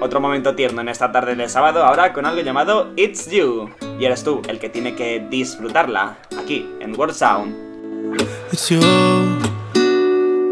Otro 0.00 0.20
momento 0.20 0.54
tierno 0.54 0.80
en 0.80 0.88
esta 0.88 1.10
tarde 1.10 1.34
de 1.34 1.48
sábado, 1.48 1.84
ahora 1.84 2.12
con 2.12 2.24
algo 2.24 2.40
llamado 2.40 2.92
It's 2.96 3.28
You. 3.30 3.68
Y 3.98 4.04
eres 4.04 4.22
tú 4.22 4.40
el 4.48 4.58
que 4.58 4.68
tiene 4.68 4.94
que 4.94 5.26
disfrutarla 5.28 6.18
aquí 6.40 6.70
en 6.80 6.98
World 6.98 7.14
Sound. 7.14 7.54
It's 8.52 8.70
you, 8.70 8.80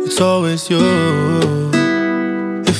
it's 0.04 0.20
always 0.20 0.68
you. 0.68 1.55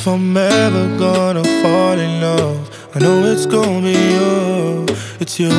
I'm 0.07 0.37
ever 0.37 0.97
gonna 0.97 1.43
fall 1.61 1.99
in 1.99 2.21
love, 2.21 2.69
I 2.95 2.99
know 2.99 3.25
it's 3.25 3.45
gonna 3.45 3.81
be 3.81 3.91
you. 3.91 4.85
It's 5.19 5.37
you, 5.37 5.51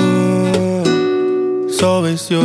it's 1.68 1.82
always 1.82 2.30
you. 2.30 2.40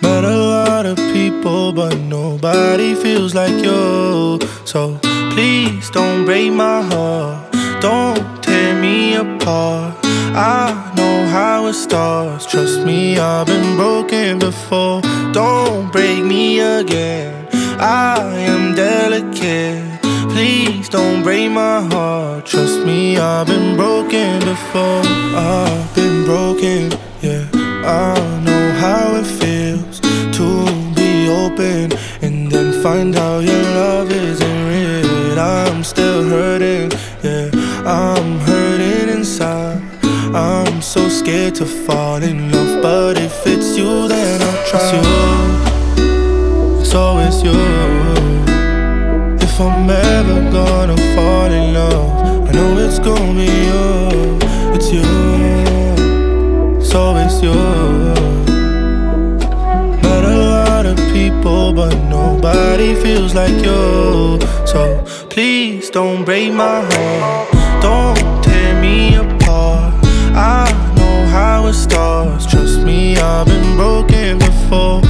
Met 0.00 0.24
a 0.24 0.36
lot 0.56 0.86
of 0.86 0.96
people, 1.12 1.74
but 1.74 1.94
nobody 1.98 2.94
feels 2.94 3.34
like 3.34 3.62
you. 3.62 4.40
So 4.64 4.98
please 5.34 5.90
don't 5.90 6.24
break 6.24 6.52
my 6.54 6.80
heart, 6.80 7.52
don't 7.82 8.42
tear 8.42 8.80
me 8.80 9.16
apart. 9.16 9.94
I 10.34 10.92
know 10.96 11.26
how 11.26 11.66
it 11.66 11.74
starts. 11.74 12.46
Trust 12.46 12.86
me, 12.86 13.18
I've 13.18 13.46
been 13.46 13.76
broken 13.76 14.38
before. 14.38 15.02
Don't 15.32 15.92
break 15.92 16.24
me 16.24 16.60
again. 16.60 17.39
I 17.80 18.20
am 18.40 18.74
delicate. 18.74 20.02
Please 20.32 20.90
don't 20.90 21.22
break 21.22 21.50
my 21.50 21.80
heart. 21.80 22.44
Trust 22.44 22.84
me, 22.84 23.16
I've 23.16 23.46
been 23.46 23.74
broken 23.74 24.38
before. 24.40 25.00
I've 25.34 25.94
been 25.94 26.26
broken, 26.26 26.92
yeah. 27.22 27.48
I 27.82 28.14
know 28.44 28.72
how 28.72 29.16
it 29.16 29.24
feels 29.24 29.98
to 30.00 30.66
be 30.94 31.28
open 31.30 31.96
and 32.20 32.52
then 32.52 32.82
find 32.82 33.16
out 33.16 33.44
your 33.44 33.62
love 33.62 34.12
isn't 34.12 34.68
real. 34.68 35.38
I'm 35.38 35.82
still 35.82 36.22
hurting, 36.28 36.92
yeah. 37.22 37.50
I'm 37.86 38.40
hurting 38.40 39.08
inside. 39.08 39.80
I'm 40.34 40.82
so 40.82 41.08
scared 41.08 41.54
to 41.54 41.64
fall 41.64 42.22
in 42.22 42.52
love, 42.52 42.82
but 42.82 43.16
if 43.16 43.46
it's 43.46 43.74
you, 43.78 44.06
then 44.06 44.42
I'll 44.42 44.66
trust 44.66 44.94
you. 44.94 45.59
It's 46.90 46.96
always 46.96 47.40
you. 47.44 47.52
If 49.40 49.60
I'm 49.60 49.88
ever 49.88 50.50
gonna 50.50 50.96
fall 51.14 51.46
in 51.46 51.72
love, 51.72 52.48
I 52.48 52.50
know 52.50 52.78
it's 52.78 52.98
gonna 52.98 53.32
be 53.32 53.46
you. 53.70 54.38
It's 54.74 54.90
you. 54.90 55.04
It's 56.80 56.92
always 56.92 57.40
you. 57.40 57.54
Met 60.02 60.24
a 60.24 60.36
lot 60.50 60.84
of 60.84 60.96
people, 61.12 61.72
but 61.72 61.94
nobody 62.08 62.96
feels 62.96 63.36
like 63.36 63.54
you. 63.62 64.40
So 64.66 65.04
please 65.28 65.90
don't 65.90 66.24
break 66.24 66.52
my 66.52 66.80
heart. 66.90 67.52
Don't 67.80 68.42
tear 68.42 68.82
me 68.82 69.14
apart. 69.14 69.94
I 70.34 70.66
know 70.96 71.24
how 71.26 71.68
it 71.68 71.74
starts. 71.74 72.46
Trust 72.46 72.80
me, 72.80 73.16
I've 73.16 73.46
been 73.46 73.76
broken 73.76 74.40
before. 74.40 75.09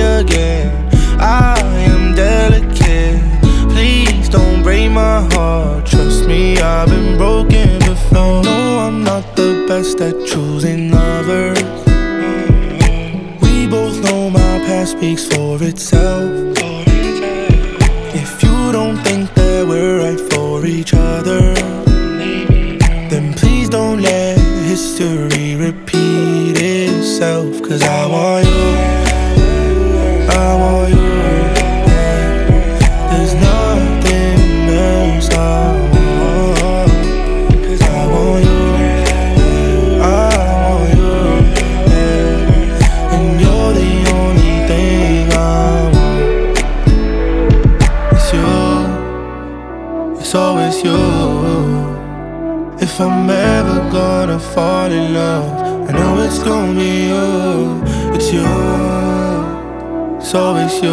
Again. 0.00 0.88
I 1.20 1.60
am 1.92 2.14
delicate. 2.14 3.20
Please 3.70 4.28
don't 4.28 4.62
break 4.62 4.90
my 4.90 5.28
heart. 5.34 5.86
Trust 5.86 6.26
me, 6.26 6.56
I've 6.58 6.88
been 6.88 7.16
broken 7.18 7.78
before. 7.80 8.42
No, 8.42 8.78
I'm 8.78 9.04
not 9.04 9.36
the 9.36 9.66
best 9.68 10.00
at 10.00 10.14
choosing 10.26 10.90
lovers. 10.90 11.62
We 13.42 13.66
both 13.66 14.02
know 14.04 14.30
my 14.30 14.58
past 14.66 14.92
speaks 14.92 15.26
for 15.26 15.62
itself. 15.62 16.56
If 18.22 18.42
you 18.42 18.72
don't 18.72 18.96
think 19.04 19.32
that 19.34 19.66
we're 19.68 19.98
right 19.98 20.20
for 20.32 20.64
each 20.64 20.94
other, 20.94 21.54
then 23.10 23.34
please 23.34 23.68
don't 23.68 24.00
let 24.00 24.38
history 24.64 25.56
repeat 25.56 26.56
itself. 26.58 27.62
Cause 27.62 27.82
I 27.82 28.06
want 28.06 28.46
you. 28.46 29.09
I 30.30 30.54
want 30.60 30.90
you. 30.90 31.10
There's 33.10 33.34
nothing 33.34 34.68
else. 34.70 35.28
Cause 37.64 37.82
I 37.82 38.06
want 38.12 38.44
you. 38.44 38.60
I 40.02 40.04
want 40.64 40.90
you. 40.98 41.14
And 43.14 43.26
you're 43.40 43.72
the 43.80 43.92
only 44.18 44.54
thing 44.68 45.32
I 45.32 45.34
want. 45.94 46.58
It's 48.14 48.28
you. 48.32 48.54
It's 50.20 50.34
always 50.34 50.76
you. 50.84 51.00
If 52.80 53.00
I'm 53.00 53.28
ever 53.30 53.78
gonna 53.90 54.38
fall 54.38 54.90
in 54.90 55.14
love, 55.14 55.48
I 55.88 55.92
know 55.92 56.22
it's 56.22 56.38
gonna 56.38 56.74
be 56.74 57.08
you. 57.08 57.82
It's 58.14 58.32
you. 58.32 58.89
It's 60.30 60.36
always 60.36 60.80
you. 60.80 60.92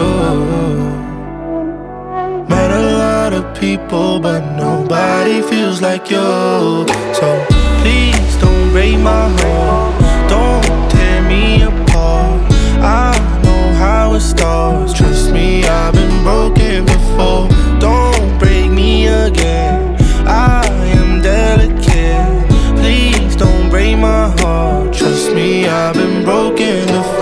Met 2.50 2.72
a 2.72 2.98
lot 2.98 3.34
of 3.34 3.56
people, 3.56 4.20
but 4.20 4.42
nobody 4.56 5.44
feels 5.44 5.80
like 5.80 6.10
you. 6.10 6.88
So 7.14 7.46
please 7.82 8.36
don't 8.42 8.72
break 8.72 8.98
my 8.98 9.30
heart. 9.38 9.94
Don't 10.28 10.90
tear 10.90 11.22
me 11.22 11.62
apart. 11.62 12.52
I 12.82 13.14
know 13.44 13.74
how 13.76 14.16
it 14.16 14.22
starts. 14.22 14.92
Trust 14.94 15.32
me, 15.32 15.64
I've 15.66 15.94
been 15.94 16.24
broken 16.24 16.86
before. 16.86 17.48
Don't 17.80 18.40
break 18.40 18.72
me 18.72 19.06
again. 19.06 19.98
I 20.26 20.66
am 20.98 21.22
delicate. 21.22 22.50
Please 22.80 23.36
don't 23.36 23.70
break 23.70 24.00
my 24.00 24.30
heart. 24.40 24.96
Trust 24.96 25.32
me, 25.32 25.68
I've 25.68 25.94
been 25.94 26.24
broken 26.24 26.88
before. 26.88 27.17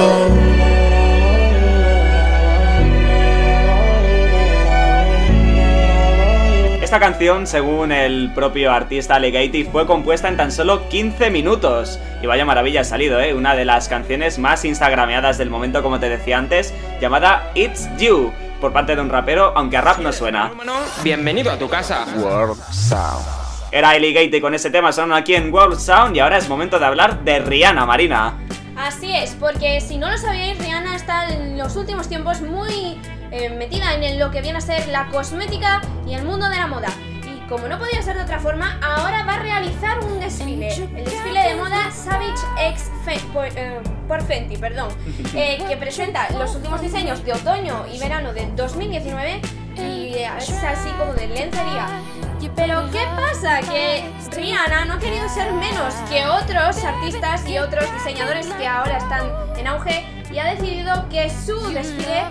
Esta 6.96 7.08
canción, 7.08 7.46
según 7.46 7.92
el 7.92 8.32
propio 8.34 8.72
artista 8.72 9.16
Alligator, 9.16 9.70
fue 9.70 9.86
compuesta 9.86 10.30
en 10.30 10.38
tan 10.38 10.50
solo 10.50 10.88
15 10.88 11.30
minutos. 11.30 12.00
Y 12.24 12.26
vaya 12.26 12.46
maravilla 12.46 12.82
ha 12.82 12.84
salido, 12.86 13.20
¿eh? 13.20 13.34
Una 13.34 13.54
de 13.54 13.66
las 13.66 13.90
canciones 13.90 14.40
más 14.40 14.64
instagrameadas 14.64 15.38
del 15.38 15.50
momento, 15.50 15.84
como 15.84 16.00
te 16.00 16.08
decía 16.08 16.38
antes, 16.38 16.74
llamada 17.02 17.52
It's 17.54 17.90
You, 17.98 18.32
por 18.62 18.72
parte 18.72 18.96
de 18.96 19.02
un 19.02 19.10
rapero, 19.10 19.52
aunque 19.58 19.76
a 19.76 19.82
rap 19.82 20.00
no 20.00 20.14
suena. 20.14 20.54
Bienvenido 21.04 21.52
a 21.52 21.60
tu 21.60 21.68
casa. 21.68 22.06
World 22.16 22.64
Sound. 22.72 23.26
Era 23.74 23.90
Alligator 23.90 24.40
con 24.40 24.54
ese 24.54 24.70
tema 24.70 24.94
sonando 24.94 25.16
aquí 25.16 25.36
en 25.36 25.54
World 25.54 25.78
Sound 25.78 26.16
y 26.16 26.22
ahora 26.22 26.38
es 26.38 26.48
momento 26.48 26.80
de 26.80 26.86
hablar 26.86 27.26
de 27.26 27.40
Rihanna, 27.40 27.86
Marina. 27.86 28.36
Así 28.78 29.14
es, 29.14 29.32
porque 29.38 29.82
si 29.82 29.98
no 29.98 30.10
lo 30.10 30.18
sabíais, 30.18 30.58
Rihanna 30.60 30.96
está 30.96 31.28
en 31.28 31.58
los 31.58 31.76
últimos 31.76 32.08
tiempos 32.08 32.40
muy 32.40 32.98
eh, 33.32 33.50
metida 33.50 33.94
en 33.94 34.20
lo 34.20 34.32
que 34.32 34.42
viene 34.42 34.58
a 34.58 34.62
ser 34.62 34.88
la 34.90 35.08
cosmética 35.08 35.82
y 36.08 36.14
el 36.14 36.24
mundo 36.24 36.48
de 36.50 36.56
la 36.58 36.68
moda. 36.68 36.90
Y 37.24 37.48
como 37.48 37.68
no 37.68 37.78
podía 37.78 38.02
ser 38.02 38.16
de 38.18 38.24
otra 38.24 38.40
forma, 38.40 38.80
ahora 38.84 39.24
va 39.24 39.36
a 39.36 39.40
realizar 39.40 40.00
un 40.00 40.20
desfile. 40.20 40.70
El 40.74 41.06
desfile 41.06 41.42
de 41.50 41.56
moda 41.56 41.92
Savage 41.92 42.34
X 42.70 42.92
Fe- 43.04 43.20
por, 43.34 43.46
eh, 43.46 43.80
por 44.08 44.22
Fenty, 44.24 44.58
perdón, 44.58 44.90
eh, 45.36 45.64
que 45.68 45.78
presenta 45.78 46.30
los 46.32 46.56
últimos 46.56 46.82
diseños 46.82 47.24
de 47.24 47.34
otoño 47.34 47.86
y 47.92 48.00
verano 48.00 48.34
de 48.34 48.48
2019 48.56 49.42
y 49.78 50.16
es 50.16 50.50
así 50.64 50.90
como 50.98 51.14
de 51.14 51.28
lencería. 51.28 51.88
Pero 52.56 52.90
¿qué 52.92 53.04
pasa? 53.16 53.60
Que 53.62 54.04
Rihanna 54.34 54.86
no 54.86 54.94
ha 54.94 55.00
querido 55.00 55.28
ser 55.28 55.52
menos 55.54 55.94
que 56.10 56.26
otros 56.28 56.84
artistas 56.84 57.46
y 57.50 57.58
otros 57.58 57.92
diseñadores 57.92 58.46
que 58.48 58.68
ahora 58.68 58.98
están 58.98 59.24
en 59.58 59.68
auge 59.68 60.06
y 60.36 60.40
ha 60.40 60.54
decidido 60.54 61.08
que 61.10 61.30
su 61.30 61.58
desfile 61.70 62.24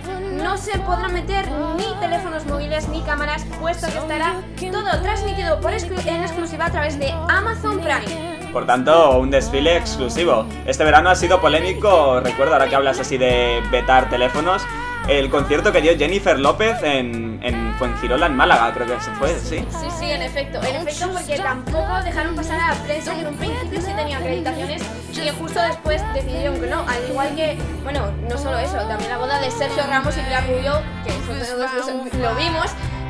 no 0.43 0.57
se 0.57 0.77
podrá 0.79 1.07
meter 1.07 1.43
ni 1.75 1.99
teléfonos 1.99 2.45
móviles 2.45 2.87
ni 2.89 3.01
cámaras, 3.01 3.43
puesto 3.59 3.87
que 3.87 3.97
estará 3.97 4.35
todo 4.71 5.01
transmitido 5.01 5.59
por 5.59 5.71
exclu- 5.73 6.05
en 6.05 6.21
exclusiva 6.21 6.67
a 6.67 6.71
través 6.71 6.99
de 6.99 7.11
Amazon 7.27 7.79
Prime. 7.79 8.35
Por 8.53 8.67
tanto, 8.67 9.17
un 9.17 9.31
desfile 9.31 9.75
exclusivo. 9.77 10.45
Este 10.67 10.83
verano 10.83 11.09
ha 11.09 11.15
sido 11.15 11.41
polémico, 11.41 12.19
recuerdo 12.21 12.53
ahora 12.53 12.69
que 12.69 12.75
hablas 12.75 12.99
así 12.99 13.17
de 13.17 13.61
vetar 13.71 14.07
teléfonos, 14.09 14.61
el 15.07 15.29
concierto 15.29 15.71
que 15.71 15.81
dio 15.81 15.97
Jennifer 15.97 16.37
López 16.39 16.77
en, 16.81 17.39
en 17.43 17.75
Fuengirola, 17.77 18.25
en 18.27 18.35
Málaga, 18.35 18.73
creo 18.73 18.87
que 18.87 19.03
se 19.03 19.11
fue, 19.11 19.29
sí. 19.39 19.63
Sí, 19.69 19.87
sí, 19.99 20.11
en 20.11 20.21
efecto. 20.23 20.59
En 20.63 20.75
efecto, 20.87 21.09
porque 21.11 21.37
tampoco 21.37 22.01
dejaron 22.03 22.35
pasar 22.35 22.59
a 22.59 22.73
la 22.73 22.83
prensa 22.83 23.13
que 23.13 23.21
en 23.21 23.27
un 23.27 23.35
principio 23.35 23.81
sí 23.81 23.91
tenía 23.95 24.17
acreditaciones 24.17 24.81
y 25.13 25.19
que 25.19 25.31
justo 25.31 25.59
después 25.61 26.01
decidieron 26.13 26.59
que 26.59 26.67
no. 26.67 26.79
Al 26.87 27.09
igual 27.09 27.35
que, 27.35 27.57
bueno, 27.83 28.11
no 28.29 28.37
solo 28.37 28.57
eso, 28.57 28.77
también 28.87 29.09
la 29.11 29.17
boda 29.17 29.39
de 29.41 29.51
Sergio 29.51 29.83
Ramos 29.87 30.15
y 30.17 30.21
Pilar 30.21 30.43
Rubio, 30.47 30.81
que 31.05 31.11
los- 31.33 32.13
lo 32.19 32.35
vimos. 32.35 32.65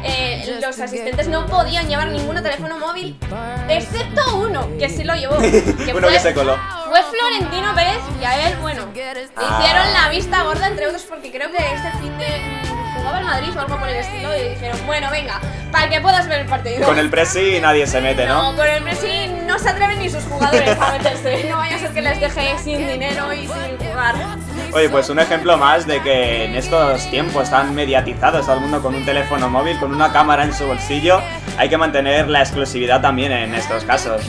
eh, 0.07 0.59
los 0.63 0.79
asistentes 0.79 1.27
no 1.29 1.47
podían 1.47 1.87
llevar 1.87 2.09
ningún 2.09 2.35
teléfono 2.35 2.77
móvil, 2.77 3.17
excepto 3.67 4.37
uno, 4.37 4.67
que 4.77 4.87
sí 4.87 5.03
lo 5.03 5.15
llevó. 5.15 5.37
Que 5.39 5.93
Uno 5.95 6.07
que 6.09 6.19
se 6.19 6.33
coló. 6.33 6.55
Fue 6.95 7.19
Florentino 7.19 7.75
Pérez 7.75 7.99
y 8.21 8.23
a 8.23 8.47
él, 8.47 8.57
bueno, 8.61 8.87
hicieron 8.93 9.93
la 9.93 10.09
vista 10.09 10.43
gorda, 10.43 10.67
entre 10.67 10.87
otros, 10.87 11.03
porque 11.03 11.29
creo 11.29 11.51
que 11.51 11.57
este 11.57 11.91
fin 11.99 12.17
de 12.17 12.74
jugaba 13.05 13.19
el 13.19 13.25
Madrid 13.25 13.49
o 13.55 13.59
algo 13.59 13.77
por 13.77 13.87
el 13.87 13.95
estilo 13.97 14.35
y 14.35 14.49
dijeron, 14.49 14.79
bueno, 14.87 15.09
venga, 15.11 15.39
para 15.71 15.89
que 15.89 16.01
puedas 16.01 16.27
ver 16.27 16.41
el 16.41 16.47
partido. 16.47 16.85
Con 16.85 16.97
el 16.97 17.09
Presi 17.09 17.59
nadie 17.61 17.85
se 17.85 18.01
mete, 18.01 18.25
¿no? 18.25 18.51
No, 18.51 18.57
con 18.57 18.67
el 18.67 18.83
Messi 18.83 19.27
no 19.45 19.59
se 19.59 19.69
atreven 19.69 19.99
ni 19.99 20.09
sus 20.09 20.23
jugadores 20.23 20.77
a 20.79 20.91
meterse. 20.91 21.45
No 21.55 21.57
vaya 21.57 21.75
a 21.75 21.79
ser 21.79 21.91
que 21.91 22.01
les 22.01 22.19
deje 22.19 22.57
sin 22.57 22.87
dinero 22.87 23.31
y 23.31 23.47
sin 23.47 23.77
jugar. 23.77 24.15
Oye, 24.73 24.89
pues 24.89 25.09
un 25.09 25.19
ejemplo 25.19 25.57
más 25.57 25.85
de 25.85 26.01
que 26.01 26.45
en 26.45 26.55
estos 26.55 27.09
tiempos 27.09 27.49
tan 27.49 27.75
mediatizados, 27.75 28.45
todo 28.45 28.55
el 28.55 28.61
mundo 28.61 28.81
con 28.81 28.95
un 28.95 29.05
teléfono 29.05 29.49
móvil, 29.49 29.77
con 29.79 29.93
una 29.93 30.11
cámara 30.11 30.43
en 30.43 30.53
su 30.53 30.65
bolsillo, 30.65 31.21
hay 31.57 31.69
que 31.69 31.77
mantener 31.77 32.27
la 32.29 32.39
exclusividad 32.41 33.01
también 33.01 33.31
en 33.31 33.53
estos 33.53 33.83
casos. 33.83 34.21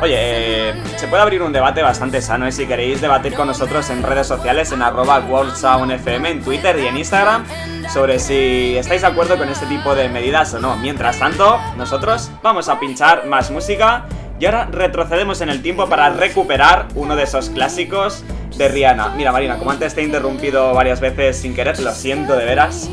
Oye, 0.00 0.16
eh, 0.16 0.74
se 0.96 1.06
puede 1.06 1.22
abrir 1.22 1.42
un 1.42 1.52
debate 1.52 1.82
bastante 1.82 2.20
sano 2.20 2.48
y 2.48 2.52
si 2.52 2.66
queréis 2.66 3.00
debatir 3.00 3.34
con 3.34 3.46
nosotros 3.46 3.88
en 3.90 4.02
redes 4.02 4.26
sociales, 4.26 4.72
en 4.72 4.82
arroba 4.82 5.20
WorldSoundFM, 5.20 6.30
en 6.30 6.42
Twitter 6.42 6.78
y 6.78 6.86
en 6.86 6.96
Instagram, 6.96 7.44
sobre 7.92 8.18
si 8.18 8.76
estáis 8.76 9.02
de 9.02 9.06
acuerdo 9.06 9.36
con 9.36 9.48
este 9.48 9.66
tipo 9.66 9.94
de 9.94 10.08
medidas 10.08 10.54
o 10.54 10.58
no. 10.58 10.76
Mientras 10.76 11.18
tanto, 11.18 11.58
nosotros 11.76 12.30
vamos 12.42 12.68
a 12.68 12.80
pinchar 12.80 13.26
más 13.26 13.50
música 13.50 14.06
y 14.38 14.46
ahora 14.46 14.68
retrocedemos 14.70 15.40
en 15.40 15.48
el 15.48 15.62
tiempo 15.62 15.88
para 15.88 16.10
recuperar 16.10 16.88
uno 16.94 17.16
de 17.16 17.22
esos 17.22 17.50
clásicos 17.50 18.24
de 18.56 18.68
Rihanna. 18.68 19.10
Mira, 19.10 19.32
Marina, 19.32 19.58
como 19.58 19.70
antes 19.70 19.94
te 19.94 20.00
he 20.00 20.04
interrumpido 20.04 20.74
varias 20.74 21.00
veces 21.00 21.36
sin 21.36 21.54
querer, 21.54 21.78
lo 21.80 21.92
siento 21.92 22.36
de 22.36 22.44
veras. 22.44 22.88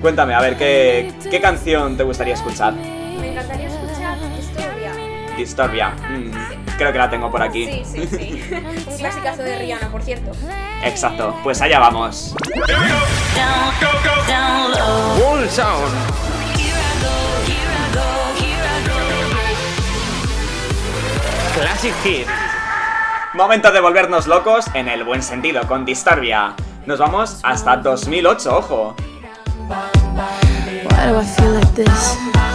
Cuéntame, 0.00 0.34
a 0.34 0.40
ver, 0.40 0.56
¿qué, 0.56 1.12
qué 1.30 1.40
canción 1.40 1.96
te 1.96 2.02
gustaría 2.02 2.34
escuchar? 2.34 2.74
Me 2.74 3.32
encantaría 3.32 3.66
escuchar. 3.66 3.85
Disturbia. 5.36 5.90
Mm, 6.08 6.30
creo 6.78 6.92
que 6.92 6.98
la 6.98 7.10
tengo 7.10 7.30
por 7.30 7.42
aquí. 7.42 7.66
Sí, 7.66 7.82
sí, 7.84 8.08
sí. 8.08 8.54
Un 8.86 8.96
clasicazo 8.96 9.42
de 9.42 9.58
Rihanna, 9.58 9.88
por 9.90 10.02
cierto. 10.02 10.32
Exacto, 10.82 11.34
pues 11.42 11.60
allá 11.62 11.78
vamos. 11.78 12.34
World 15.20 15.50
Sound. 15.50 15.92
Classic 21.54 21.94
Hit. 22.02 22.26
Momento 23.34 23.70
de 23.72 23.80
volvernos 23.80 24.26
locos 24.26 24.66
en 24.74 24.88
el 24.88 25.04
buen 25.04 25.22
sentido 25.22 25.66
con 25.66 25.84
Disturbia. 25.84 26.54
Nos 26.86 26.98
vamos 26.98 27.40
hasta 27.42 27.76
2008, 27.76 28.56
ojo. 28.56 28.96
Why 29.68 31.06
do 31.08 31.20
I 31.20 31.24
feel 31.24 31.52
like 31.52 31.74
this? 31.74 32.45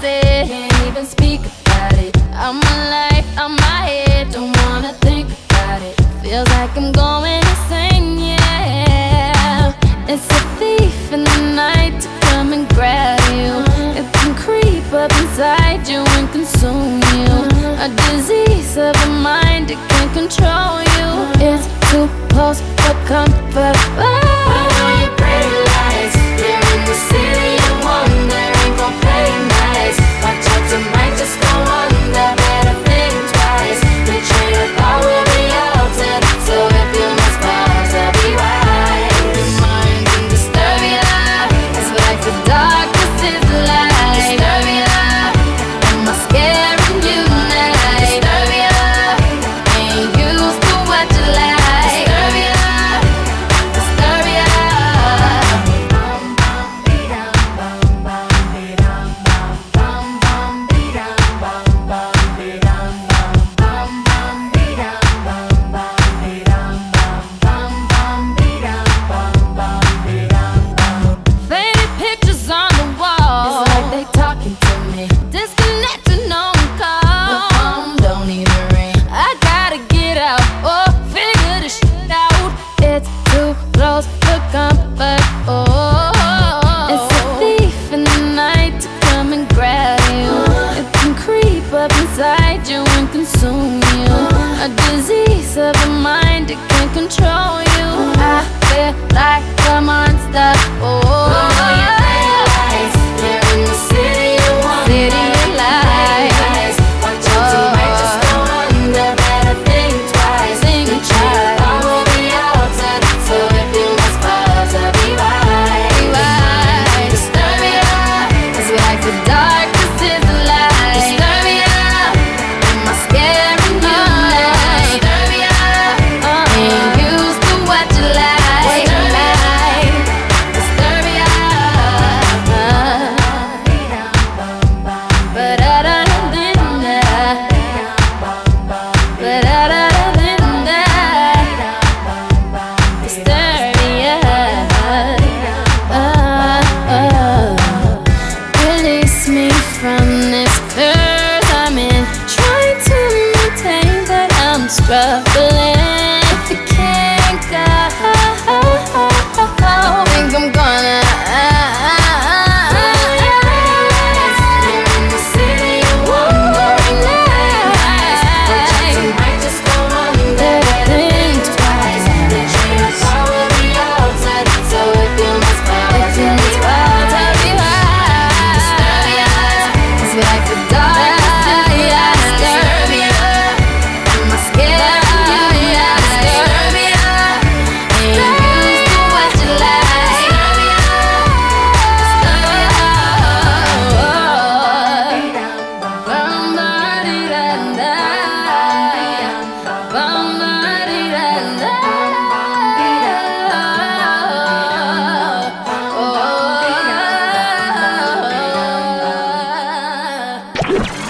Can't 0.00 0.72
even 0.86 1.04
speak 1.04 1.40
about 1.40 1.94
it. 1.94 2.16
I'm 2.32 2.56
alive, 2.56 3.26
I'm 3.36 3.56
my 3.56 3.82
head. 3.90 4.30
Don't 4.30 4.56
wanna 4.62 4.92
think 5.00 5.26
about 5.50 5.82
it. 5.82 5.94
Feels 6.22 6.48
like 6.50 6.76
I'm 6.76 6.92
going 6.92 7.17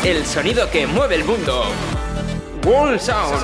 el 0.04 0.24
sonido 0.24 0.70
que 0.70 0.86
mueve 0.86 1.16
el 1.16 1.24
mundo. 1.24 1.64
Wall 2.64 2.98
Sound. 3.00 3.42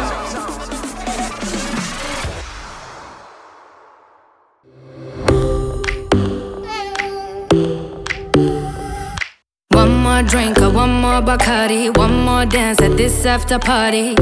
One 9.71 9.97
more 10.03 10.23
drink 10.23 10.59
or 10.59 10.71
one 10.71 10.93
more 11.01 11.21
Bacardi, 11.23 11.97
one 11.97 12.25
more 12.25 12.47
dance 12.47 12.81
at 12.81 12.97
this 12.97 13.27
after 13.27 13.59
party. 13.59 14.15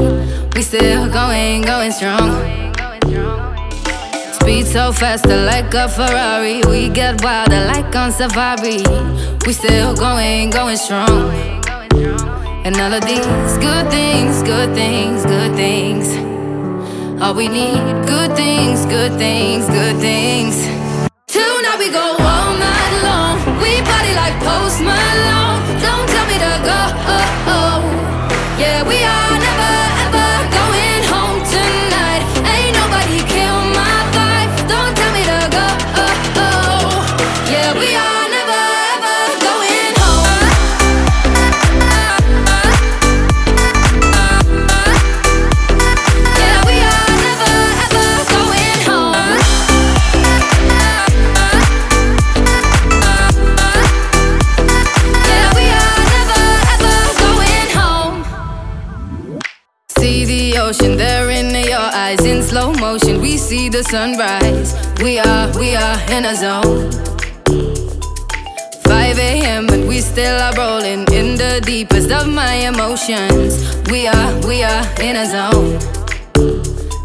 We 0.55 0.61
still 0.61 1.09
going, 1.09 1.61
going 1.61 1.91
strong. 1.91 2.63
Speed 4.33 4.65
so 4.67 4.91
faster 4.91 5.37
like 5.45 5.73
a 5.73 5.87
Ferrari. 5.87 6.61
We 6.67 6.89
get 6.89 7.23
wilder 7.23 7.65
like 7.65 7.95
on 7.95 8.11
safari. 8.11 8.83
We 9.45 9.53
still 9.53 9.95
going, 9.95 10.49
going 10.49 10.77
strong. 10.77 11.52
And 12.65 12.77
all 12.77 12.93
of 12.93 13.03
these 13.03 13.57
good 13.57 13.91
things, 13.91 14.41
good 14.41 14.73
things, 14.73 15.25
good 15.25 15.53
things. 15.53 16.07
All 17.21 17.33
we 17.33 17.49
need, 17.49 18.07
good 18.07 18.37
things, 18.37 18.85
good 18.85 19.11
things, 19.17 19.67
good 19.67 19.97
things. 19.99 20.55
Tonight 21.27 21.77
we 21.77 21.91
go 21.91 22.15
all 22.17 22.53
night 22.55 22.93
long. 23.03 23.37
We 23.61 23.81
party 23.81 24.13
like 24.15 24.39
Post 24.39 24.79
Malone. 24.79 25.42
See 63.63 63.69
the 63.69 63.83
sunrise. 63.83 64.71
We 65.01 65.19
are, 65.19 65.47
we 65.57 65.75
are 65.75 65.97
in 66.11 66.25
a 66.25 66.35
zone. 66.35 66.91
5 68.83 69.19
a.m. 69.19 69.67
but 69.67 69.81
we 69.87 70.01
still 70.01 70.37
are 70.45 70.53
rolling 70.55 71.03
in 71.19 71.37
the 71.37 71.61
deepest 71.63 72.11
of 72.11 72.27
my 72.27 72.55
emotions. 72.71 73.51
We 73.89 74.07
are, 74.07 74.31
we 74.47 74.63
are 74.63 74.83
in 75.07 75.15
a 75.15 75.25
zone. 75.35 75.79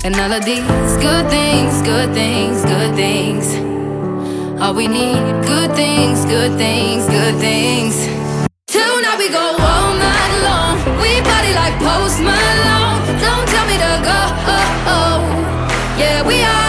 And 0.05 0.15
all 0.23 0.33
of 0.33 0.45
these 0.45 0.95
good 1.07 1.27
things, 1.29 1.83
good 1.83 2.13
things, 2.13 2.65
good 2.65 2.95
things. 2.95 3.47
All 4.61 4.75
we 4.75 4.89
need, 4.89 5.23
good 5.55 5.73
things, 5.77 6.25
good 6.25 6.53
things, 6.59 7.07
good 7.07 7.37
things. 7.39 7.95
Tonight 8.67 9.19
we 9.19 9.29
go 9.29 9.47
all 9.71 9.91
night 10.09 10.35
long. 10.49 10.75
We 11.03 11.11
party 11.29 11.53
like 11.63 11.77
Post 11.87 12.19
Malone. 12.21 13.01
Don't 13.25 13.47
tell 13.53 13.67
me 13.71 13.77
to 13.87 13.93
go. 14.09 14.19
Yeah, 15.99 16.23
we 16.23 16.41
are 16.45 16.68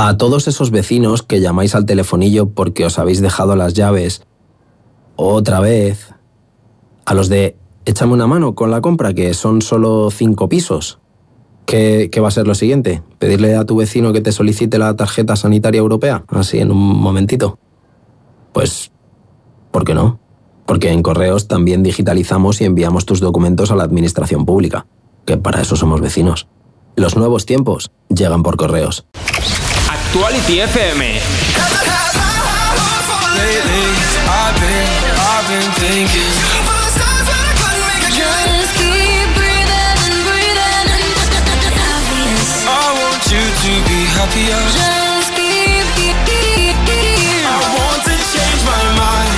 A 0.00 0.16
todos 0.16 0.46
esos 0.46 0.70
vecinos 0.70 1.24
que 1.24 1.40
llamáis 1.40 1.74
al 1.74 1.84
telefonillo 1.84 2.50
porque 2.50 2.86
os 2.86 3.00
habéis 3.00 3.20
dejado 3.20 3.56
las 3.56 3.74
llaves 3.74 4.22
otra 5.16 5.58
vez. 5.58 6.14
A 7.04 7.14
los 7.14 7.28
de 7.28 7.56
échame 7.84 8.12
una 8.12 8.28
mano 8.28 8.54
con 8.54 8.70
la 8.70 8.80
compra, 8.80 9.12
que 9.12 9.34
son 9.34 9.60
solo 9.60 10.12
cinco 10.12 10.48
pisos. 10.48 11.00
¿Qué, 11.66 12.10
qué 12.12 12.20
va 12.20 12.28
a 12.28 12.30
ser 12.30 12.46
lo 12.46 12.54
siguiente? 12.54 13.02
¿Pedirle 13.18 13.56
a 13.56 13.64
tu 13.64 13.74
vecino 13.74 14.12
que 14.12 14.20
te 14.20 14.30
solicite 14.30 14.78
la 14.78 14.94
tarjeta 14.94 15.34
sanitaria 15.34 15.80
europea? 15.80 16.22
Así 16.28 16.60
en 16.60 16.70
un 16.70 16.78
momentito. 16.78 17.58
Pues, 18.52 18.92
¿por 19.72 19.82
qué 19.82 19.94
no? 19.94 20.20
Porque 20.64 20.92
en 20.92 21.02
correos 21.02 21.48
también 21.48 21.82
digitalizamos 21.82 22.60
y 22.60 22.66
enviamos 22.66 23.04
tus 23.04 23.18
documentos 23.18 23.72
a 23.72 23.74
la 23.74 23.82
administración 23.82 24.46
pública, 24.46 24.86
que 25.24 25.38
para 25.38 25.60
eso 25.60 25.74
somos 25.74 26.00
vecinos. 26.00 26.46
Los 26.94 27.16
nuevos 27.16 27.46
tiempos 27.46 27.90
llegan 28.08 28.44
por 28.44 28.56
correos. 28.56 29.04
Actuality 30.08 30.64
FM. 30.64 31.00
Lately, 33.36 33.88
I've 34.24 34.56
been, 34.56 34.88
I've 35.20 35.44
been 35.52 35.68
thinking. 35.76 36.32
Just 38.16 38.72
keep 38.80 39.28
breathing 39.36 40.00
and 40.08 40.16
breathing. 40.24 40.88
I 42.64 42.88
want 42.96 43.20
you 43.28 43.44
to 43.44 43.72
be 43.84 44.08
happier. 44.16 44.56
Just 44.72 45.28
keep, 45.36 45.84
keep, 46.00 46.16
keep, 46.24 46.72
keep. 46.88 47.44
I 47.44 47.60
want 47.76 48.00
to 48.08 48.16
change 48.32 48.64
my 48.64 48.80
mind. 48.96 49.28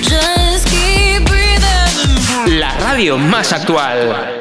Just 0.00 0.62
keep 0.70 1.26
breathing. 1.26 2.54
La 2.60 2.70
radio 2.78 3.18
más 3.18 3.52
actual. 3.52 4.37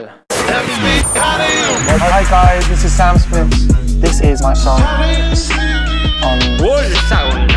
Hi 0.79 2.23
guys, 2.29 2.67
this 2.69 2.85
is 2.85 2.93
Sam 2.93 3.17
Smith. 3.17 3.49
This 3.99 4.21
is 4.21 4.43
my 4.43 4.53
song 4.53 4.79
on 6.21 6.39
Sound. 7.09 7.51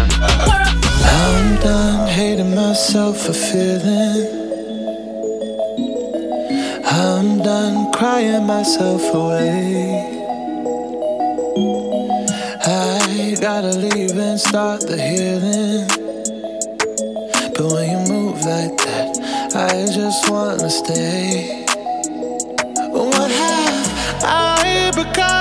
I'm 1.05 1.60
done 1.60 2.09
hating 2.09 2.55
myself 2.55 3.18
for 3.18 3.34
feeling. 3.34 4.24
I'm 6.86 7.42
done 7.42 7.92
crying 7.92 8.47
myself 8.47 9.02
away. 9.12 10.16
I 12.64 13.36
gotta 13.38 13.76
leave 13.76 14.16
and 14.16 14.40
start 14.40 14.80
the 14.80 14.97
healing. 14.97 15.86
But 17.55 17.70
when 17.70 17.90
you 17.90 17.98
move 18.14 18.36
like 18.47 18.78
that, 18.78 19.18
I 19.55 19.84
just 19.92 20.30
wanna 20.30 20.70
stay. 20.70 21.59
I 25.02 25.39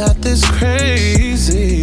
not 0.00 0.16
this 0.22 0.42
crazy. 0.52 1.79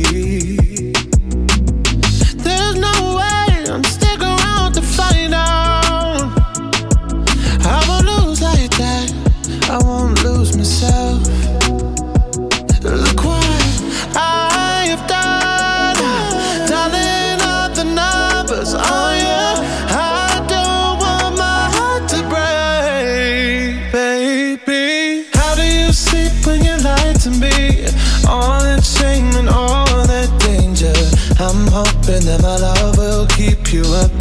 my 32.42 32.58
love 32.58 32.98
will 32.98 33.26
keep 33.28 33.72
you 33.74 33.84
up. 33.84 34.17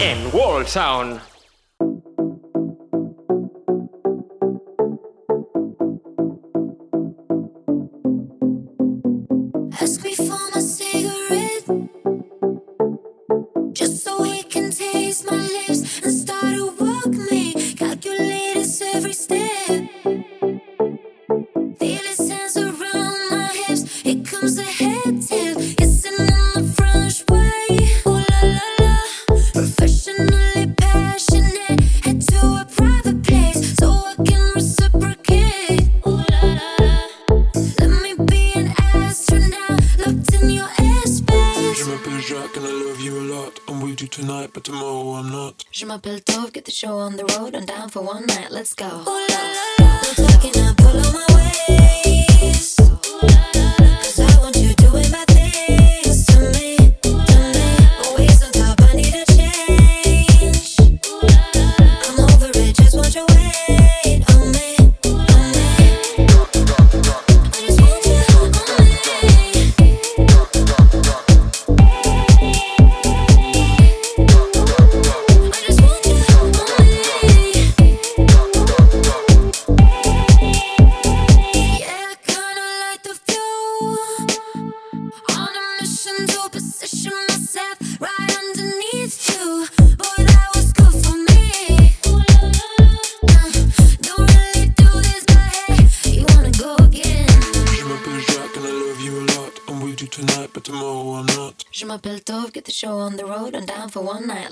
En 0.00 0.30
World 0.32 0.68
Sound. 0.68 1.29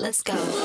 let's 0.09 0.22
go. 0.22 0.57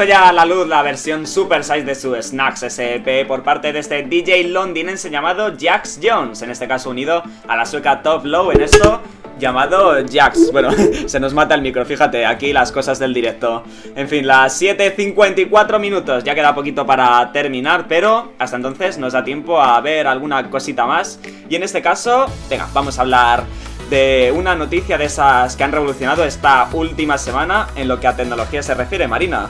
Visto 0.00 0.14
ya 0.14 0.30
a 0.30 0.32
la 0.32 0.46
luz 0.46 0.66
la 0.66 0.80
versión 0.82 1.26
Super 1.26 1.62
Size 1.62 1.82
de 1.82 1.94
su 1.94 2.14
Snacks 2.14 2.62
SP 2.64 3.26
por 3.28 3.42
parte 3.42 3.70
de 3.70 3.80
este 3.80 4.02
DJ 4.02 4.44
londinense 4.44 5.10
llamado 5.10 5.52
Jax 5.58 6.00
Jones, 6.02 6.40
en 6.40 6.50
este 6.50 6.66
caso 6.66 6.88
unido 6.88 7.22
a 7.46 7.54
la 7.54 7.66
sueca 7.66 8.00
Top 8.00 8.24
Low 8.24 8.50
en 8.50 8.62
esto 8.62 9.02
llamado 9.38 9.96
Jax. 10.10 10.52
Bueno, 10.52 10.70
se 11.06 11.20
nos 11.20 11.34
mata 11.34 11.54
el 11.54 11.60
micro, 11.60 11.84
fíjate, 11.84 12.24
aquí 12.24 12.52
las 12.54 12.72
cosas 12.72 12.98
del 12.98 13.12
directo. 13.12 13.62
En 13.94 14.08
fin, 14.08 14.26
las 14.26 14.62
7.54 14.62 15.78
minutos, 15.78 16.24
ya 16.24 16.34
queda 16.34 16.54
poquito 16.54 16.86
para 16.86 17.30
terminar, 17.32 17.84
pero 17.86 18.32
hasta 18.38 18.56
entonces 18.56 18.96
nos 18.96 19.12
da 19.12 19.22
tiempo 19.22 19.60
a 19.60 19.78
ver 19.82 20.06
alguna 20.06 20.48
cosita 20.48 20.86
más. 20.86 21.20
Y 21.50 21.56
en 21.56 21.62
este 21.62 21.82
caso, 21.82 22.24
venga, 22.48 22.68
vamos 22.72 22.98
a 22.98 23.02
hablar 23.02 23.44
de 23.90 24.32
una 24.34 24.54
noticia 24.54 24.96
de 24.96 25.04
esas 25.04 25.56
que 25.56 25.64
han 25.64 25.72
revolucionado 25.72 26.24
esta 26.24 26.68
última 26.72 27.18
semana 27.18 27.68
en 27.76 27.86
lo 27.86 28.00
que 28.00 28.06
a 28.06 28.16
tecnología 28.16 28.62
se 28.62 28.72
refiere, 28.72 29.06
Marina. 29.06 29.46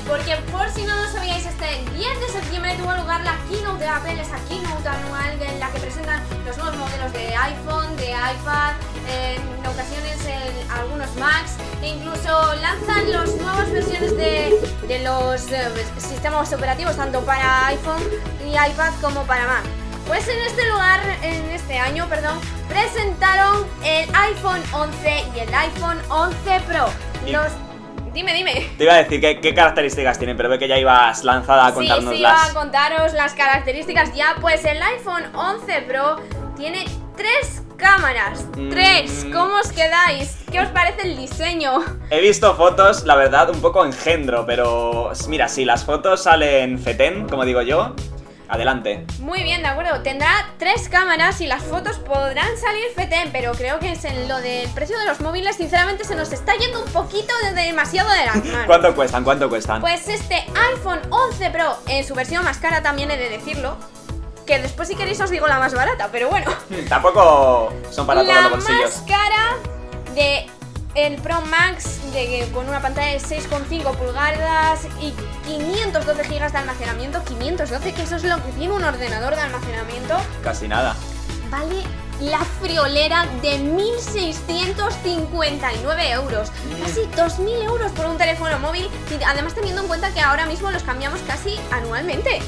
Así 0.00 0.08
es, 0.08 0.08
porque 0.08 0.36
por 0.50 0.68
si 0.70 0.82
no 0.84 0.94
lo 0.96 1.08
sabíais, 1.10 1.44
este 1.46 1.84
10 1.94 2.20
de 2.20 2.28
septiembre 2.28 2.74
tuvo 2.78 2.92
lugar 2.94 3.20
la 3.22 3.36
keynote 3.48 3.78
de 3.84 3.88
Apple, 3.88 4.20
esa 4.20 4.36
keynote 4.48 4.88
anual 4.88 5.40
en 5.42 5.60
la 5.60 5.68
que 5.70 5.78
presentan 5.80 6.22
los 6.46 6.56
nuevos 6.56 6.76
modelos 6.76 7.12
de 7.12 7.34
iPhone, 7.34 7.96
de 7.96 8.10
iPad, 8.10 8.72
en 9.08 9.66
ocasiones 9.66 10.24
el- 10.26 10.70
algunos 10.70 11.14
Macs, 11.16 11.52
e 11.82 11.88
incluso 11.88 12.54
lanzan 12.56 13.10
las 13.10 13.28
nuevas 13.36 13.70
versiones 13.72 14.16
de, 14.16 14.60
de 14.86 14.98
los 15.00 15.50
eh, 15.52 15.68
sistemas 15.98 16.52
operativos, 16.52 16.96
tanto 16.96 17.20
para 17.24 17.66
iPhone 17.68 18.02
y 18.44 18.50
iPad 18.50 18.92
como 19.00 19.22
para 19.24 19.46
Mac. 19.46 19.64
Pues 20.06 20.26
en 20.28 20.38
este 20.40 20.66
lugar, 20.68 21.00
en 21.22 21.50
este 21.50 21.78
año, 21.78 22.06
perdón, 22.08 22.38
presentaron 22.68 23.66
el 23.84 24.08
iPhone 24.14 24.62
11 24.72 25.24
y 25.36 25.38
el 25.40 25.54
iPhone 25.54 25.98
11 26.08 26.60
Pro. 26.66 26.86
Los... 27.26 27.52
Dime, 28.12 28.34
dime. 28.34 28.66
Te 28.76 28.84
iba 28.84 28.94
a 28.94 28.96
decir 28.98 29.20
qué, 29.20 29.40
qué 29.40 29.54
características 29.54 30.18
tienen, 30.18 30.36
pero 30.36 30.48
ve 30.48 30.58
que 30.58 30.66
ya 30.68 30.76
ibas 30.78 31.22
lanzada 31.24 31.66
a 31.66 31.68
Sí, 31.68 31.74
sí, 31.74 31.78
contárnoslas. 31.88 32.18
iba 32.20 32.44
a 32.44 32.52
contaros 32.54 33.12
las 33.12 33.34
características 33.34 34.14
ya. 34.14 34.34
Pues 34.40 34.64
el 34.64 34.82
iPhone 34.82 35.24
11 35.34 35.82
Pro 35.82 36.16
tiene 36.56 36.84
tres 37.16 37.62
cámaras. 37.76 38.44
Mm. 38.56 38.68
Tres. 38.70 39.26
¿Cómo 39.32 39.54
os 39.54 39.70
quedáis? 39.72 40.36
¿Qué 40.50 40.60
os 40.60 40.68
parece 40.68 41.02
el 41.08 41.16
diseño? 41.16 41.82
He 42.10 42.20
visto 42.20 42.54
fotos, 42.56 43.04
la 43.04 43.14
verdad, 43.14 43.48
un 43.50 43.60
poco 43.60 43.84
engendro, 43.84 44.44
pero 44.44 45.12
mira, 45.28 45.48
si 45.48 45.64
las 45.64 45.84
fotos 45.84 46.24
salen 46.24 46.78
fetén, 46.80 47.28
como 47.28 47.44
digo 47.44 47.62
yo, 47.62 47.94
adelante. 48.50 49.06
Muy 49.20 49.42
bien, 49.42 49.62
de 49.62 49.68
acuerdo. 49.68 50.02
Tendrá 50.02 50.30
tres 50.58 50.88
cámaras 50.88 51.40
y 51.40 51.46
las 51.46 51.62
fotos 51.62 51.98
podrán 51.98 52.56
salir 52.58 52.82
FETEN, 52.94 53.30
pero 53.32 53.52
creo 53.52 53.78
que 53.78 53.92
es 53.92 54.04
en 54.04 54.28
lo 54.28 54.38
del 54.40 54.68
precio 54.70 54.98
de 54.98 55.06
los 55.06 55.20
móviles, 55.20 55.56
sinceramente, 55.56 56.04
se 56.04 56.14
nos 56.14 56.32
está 56.32 56.54
yendo 56.56 56.82
un 56.84 56.90
poquito 56.90 57.32
de 57.44 57.52
demasiado 57.62 58.10
de 58.10 58.26
las 58.26 58.36
manos. 58.44 58.66
¿Cuánto 58.66 58.94
cuestan? 58.94 59.24
¿Cuánto 59.24 59.48
cuestan? 59.48 59.80
Pues 59.80 60.08
este 60.08 60.44
iPhone 60.74 61.00
11 61.10 61.50
Pro, 61.50 61.76
en 61.88 62.04
su 62.04 62.14
versión 62.14 62.44
más 62.44 62.58
cara 62.58 62.82
también 62.82 63.10
he 63.10 63.16
de 63.16 63.28
decirlo, 63.30 63.76
que 64.46 64.58
después 64.58 64.88
si 64.88 64.96
queréis 64.96 65.20
os 65.20 65.30
digo 65.30 65.46
la 65.46 65.58
más 65.58 65.72
barata, 65.74 66.08
pero 66.10 66.28
bueno. 66.28 66.50
Tampoco 66.88 67.72
son 67.90 68.06
para 68.06 68.22
todos 68.22 68.34
la 68.34 68.40
los 68.42 68.50
bolsillos. 68.52 68.82
más 68.96 69.02
cara 69.06 69.54
de 70.14 70.46
el 70.94 71.16
Pro 71.16 71.40
Max 71.42 72.00
de, 72.12 72.48
con 72.52 72.66
una 72.68 72.80
pantalla 72.80 73.12
de 73.12 73.20
6,5 73.20 73.94
pulgadas 73.96 74.86
y 75.00 75.12
512 75.46 76.22
GB 76.24 76.50
de 76.50 76.58
almacenamiento. 76.58 77.22
512, 77.24 77.92
que 77.92 78.02
eso 78.02 78.16
es 78.16 78.24
lo 78.24 78.34
que 78.36 78.50
tiene 78.52 78.72
un 78.74 78.82
ordenador 78.84 79.36
de 79.36 79.42
almacenamiento. 79.42 80.16
Casi 80.42 80.66
nada. 80.68 80.96
Vale 81.50 81.82
la 82.20 82.40
friolera 82.60 83.26
de 83.40 83.60
1.659 83.60 86.10
euros. 86.12 86.50
Casi 86.82 87.00
2.000 87.16 87.64
euros 87.64 87.90
por 87.92 88.06
un 88.06 88.18
teléfono 88.18 88.58
móvil. 88.58 88.88
Y 89.10 89.14
además 89.22 89.54
teniendo 89.54 89.82
en 89.82 89.88
cuenta 89.88 90.12
que 90.12 90.20
ahora 90.20 90.46
mismo 90.46 90.70
los 90.70 90.82
cambiamos 90.82 91.20
casi 91.20 91.58
anualmente. 91.70 92.40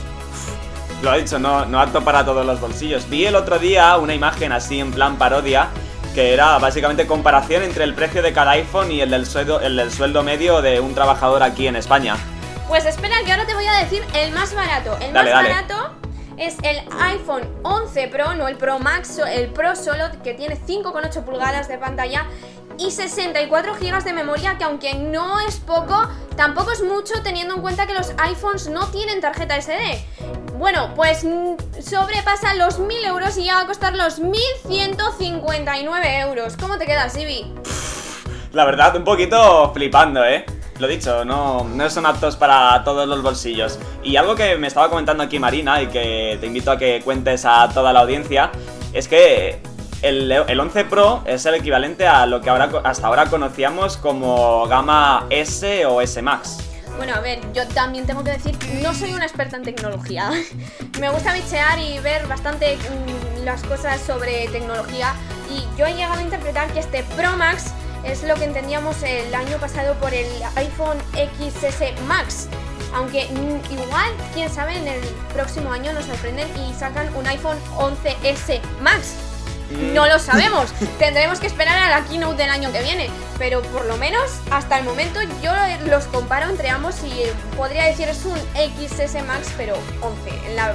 Lo 1.02 1.10
ha 1.10 1.16
dicho, 1.16 1.38
no, 1.38 1.64
no 1.64 1.80
apto 1.80 2.04
para 2.04 2.22
todos 2.24 2.46
los 2.46 2.60
bolsillos. 2.60 3.08
Vi 3.08 3.24
el 3.24 3.34
otro 3.34 3.58
día 3.58 3.96
una 3.96 4.14
imagen 4.14 4.52
así 4.52 4.78
en 4.78 4.92
plan 4.92 5.16
parodia 5.16 5.70
que 6.14 6.32
era 6.34 6.58
básicamente 6.58 7.06
comparación 7.06 7.62
entre 7.62 7.84
el 7.84 7.94
precio 7.94 8.22
de 8.22 8.32
cada 8.32 8.52
iPhone 8.52 8.92
y 8.92 9.00
el 9.00 9.10
del 9.10 9.26
sueldo, 9.26 9.60
el 9.60 9.76
del 9.76 9.90
sueldo 9.90 10.22
medio 10.22 10.62
de 10.62 10.80
un 10.80 10.94
trabajador 10.94 11.42
aquí 11.42 11.66
en 11.66 11.76
España. 11.76 12.16
Pues 12.68 12.86
espera 12.86 13.16
que 13.24 13.32
ahora 13.32 13.46
te 13.46 13.54
voy 13.54 13.66
a 13.66 13.74
decir 13.74 14.02
el 14.14 14.32
más 14.32 14.54
barato. 14.54 14.96
El 15.00 15.12
Dale, 15.12 15.32
más 15.32 15.42
dale. 15.42 15.54
barato 15.54 16.02
es 16.38 16.56
el 16.62 16.82
iPhone 17.00 17.42
11 17.62 18.08
Pro, 18.08 18.34
no 18.34 18.48
el 18.48 18.56
Pro 18.56 18.78
Max, 18.78 19.18
el 19.18 19.48
Pro 19.50 19.76
solo, 19.76 20.04
que 20.24 20.34
tiene 20.34 20.58
5,8 20.58 21.24
pulgadas 21.24 21.68
de 21.68 21.78
pantalla 21.78 22.26
y 22.78 22.90
64 22.90 23.74
GB 23.74 24.04
de 24.04 24.12
memoria, 24.12 24.58
que 24.58 24.64
aunque 24.64 24.94
no 24.94 25.40
es 25.40 25.56
poco, 25.56 26.08
tampoco 26.36 26.72
es 26.72 26.82
mucho 26.82 27.22
teniendo 27.22 27.54
en 27.54 27.62
cuenta 27.62 27.86
que 27.86 27.94
los 27.94 28.12
iPhones 28.18 28.68
no 28.68 28.86
tienen 28.88 29.20
tarjeta 29.20 29.60
SD. 29.60 30.04
Bueno, 30.54 30.92
pues 30.94 31.26
sobrepasa 31.80 32.54
los 32.54 32.78
1000 32.78 33.04
euros 33.04 33.36
y 33.36 33.44
ya 33.44 33.54
va 33.56 33.62
a 33.62 33.66
costar 33.66 33.94
los 33.96 34.20
1159 34.20 36.18
euros. 36.20 36.56
¿Cómo 36.56 36.78
te 36.78 36.86
quedas, 36.86 37.16
Ibi? 37.16 37.52
La 38.52 38.64
verdad, 38.64 38.94
un 38.96 39.04
poquito 39.04 39.72
flipando, 39.72 40.24
¿eh? 40.24 40.44
Lo 40.78 40.86
dicho, 40.86 41.24
no, 41.24 41.64
no 41.64 41.90
son 41.90 42.06
aptos 42.06 42.36
para 42.36 42.82
todos 42.84 43.08
los 43.08 43.22
bolsillos. 43.22 43.78
Y 44.02 44.16
algo 44.16 44.34
que 44.34 44.56
me 44.56 44.66
estaba 44.66 44.88
comentando 44.88 45.22
aquí 45.22 45.38
Marina 45.38 45.80
y 45.80 45.86
que 45.86 46.38
te 46.40 46.46
invito 46.46 46.70
a 46.70 46.78
que 46.78 47.00
cuentes 47.04 47.44
a 47.44 47.68
toda 47.72 47.92
la 47.92 48.00
audiencia 48.00 48.50
es 48.92 49.08
que 49.08 49.60
el, 50.02 50.30
el 50.30 50.60
11 50.60 50.84
Pro 50.86 51.22
es 51.24 51.46
el 51.46 51.54
equivalente 51.54 52.06
a 52.06 52.26
lo 52.26 52.40
que 52.40 52.50
ahora, 52.50 52.70
hasta 52.84 53.06
ahora 53.06 53.26
conocíamos 53.26 53.96
como 53.96 54.66
gama 54.66 55.26
S 55.30 55.86
o 55.86 56.00
S 56.00 56.20
Max. 56.20 56.58
Bueno, 56.96 57.14
a 57.14 57.20
ver, 57.20 57.40
yo 57.52 57.66
también 57.68 58.06
tengo 58.06 58.22
que 58.22 58.32
decir, 58.32 58.56
no 58.82 58.94
soy 58.94 59.12
una 59.12 59.24
experta 59.24 59.56
en 59.56 59.62
tecnología. 59.62 60.30
Me 61.00 61.08
gusta 61.08 61.32
bichear 61.32 61.78
y 61.78 61.98
ver 62.00 62.26
bastante 62.26 62.76
mm, 62.76 63.44
las 63.44 63.62
cosas 63.62 64.00
sobre 64.00 64.48
tecnología 64.48 65.14
y 65.50 65.78
yo 65.78 65.86
he 65.86 65.94
llegado 65.94 66.18
a 66.18 66.22
interpretar 66.22 66.70
que 66.72 66.80
este 66.80 67.02
Pro 67.16 67.36
Max 67.36 67.72
es 68.04 68.22
lo 68.24 68.34
que 68.34 68.44
entendíamos 68.44 69.02
el 69.02 69.34
año 69.34 69.56
pasado 69.58 69.94
por 69.94 70.12
el 70.12 70.26
iPhone 70.56 70.98
XS 71.14 72.00
Max. 72.06 72.48
Aunque 72.94 73.26
mm, 73.26 73.72
igual, 73.72 74.10
quién 74.34 74.50
sabe, 74.50 74.76
en 74.76 74.86
el 74.86 75.00
próximo 75.32 75.72
año 75.72 75.92
nos 75.92 76.04
sorprenden 76.04 76.48
y 76.58 76.74
sacan 76.74 77.08
un 77.16 77.26
iPhone 77.26 77.58
11S 77.78 78.60
Max. 78.80 79.31
No 79.92 80.06
lo 80.06 80.18
sabemos. 80.18 80.72
Tendremos 80.98 81.40
que 81.40 81.46
esperar 81.46 81.76
a 81.78 81.90
la 81.90 82.04
keynote 82.06 82.42
del 82.42 82.50
año 82.50 82.72
que 82.72 82.82
viene. 82.82 83.10
Pero 83.38 83.62
por 83.62 83.86
lo 83.86 83.96
menos 83.96 84.22
hasta 84.50 84.78
el 84.78 84.84
momento 84.84 85.20
yo 85.42 85.52
los 85.86 86.04
comparo 86.04 86.48
entre 86.48 86.68
ambos 86.70 86.96
y 87.04 87.24
podría 87.56 87.84
decir 87.84 88.08
es 88.08 88.24
un 88.24 88.36
XS 88.36 89.24
Max, 89.26 89.52
pero 89.56 89.74
11, 90.00 90.48
en 90.48 90.56
la 90.56 90.74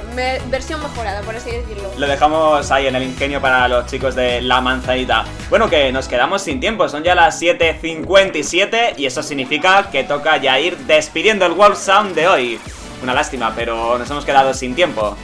versión 0.50 0.82
mejorada, 0.82 1.22
por 1.22 1.36
así 1.36 1.50
decirlo. 1.50 1.90
Lo 1.96 2.06
dejamos 2.06 2.70
ahí 2.70 2.86
en 2.86 2.96
el 2.96 3.04
ingenio 3.04 3.40
para 3.40 3.68
los 3.68 3.86
chicos 3.86 4.14
de 4.14 4.42
La 4.42 4.60
Manzanita. 4.60 5.24
Bueno, 5.48 5.70
que 5.70 5.90
nos 5.92 6.08
quedamos 6.08 6.42
sin 6.42 6.60
tiempo, 6.60 6.88
son 6.88 7.02
ya 7.02 7.14
las 7.14 7.40
7.57 7.40 8.94
y 8.98 9.06
eso 9.06 9.22
significa 9.22 9.88
que 9.90 10.04
toca 10.04 10.36
ya 10.36 10.58
ir 10.60 10.76
despidiendo 10.78 11.46
el 11.46 11.52
World 11.52 11.76
Sound 11.76 12.14
de 12.14 12.28
hoy. 12.28 12.60
Una 13.02 13.14
lástima, 13.14 13.52
pero 13.54 13.96
nos 13.96 14.10
hemos 14.10 14.24
quedado 14.24 14.52
sin 14.52 14.74
tiempo. 14.74 15.16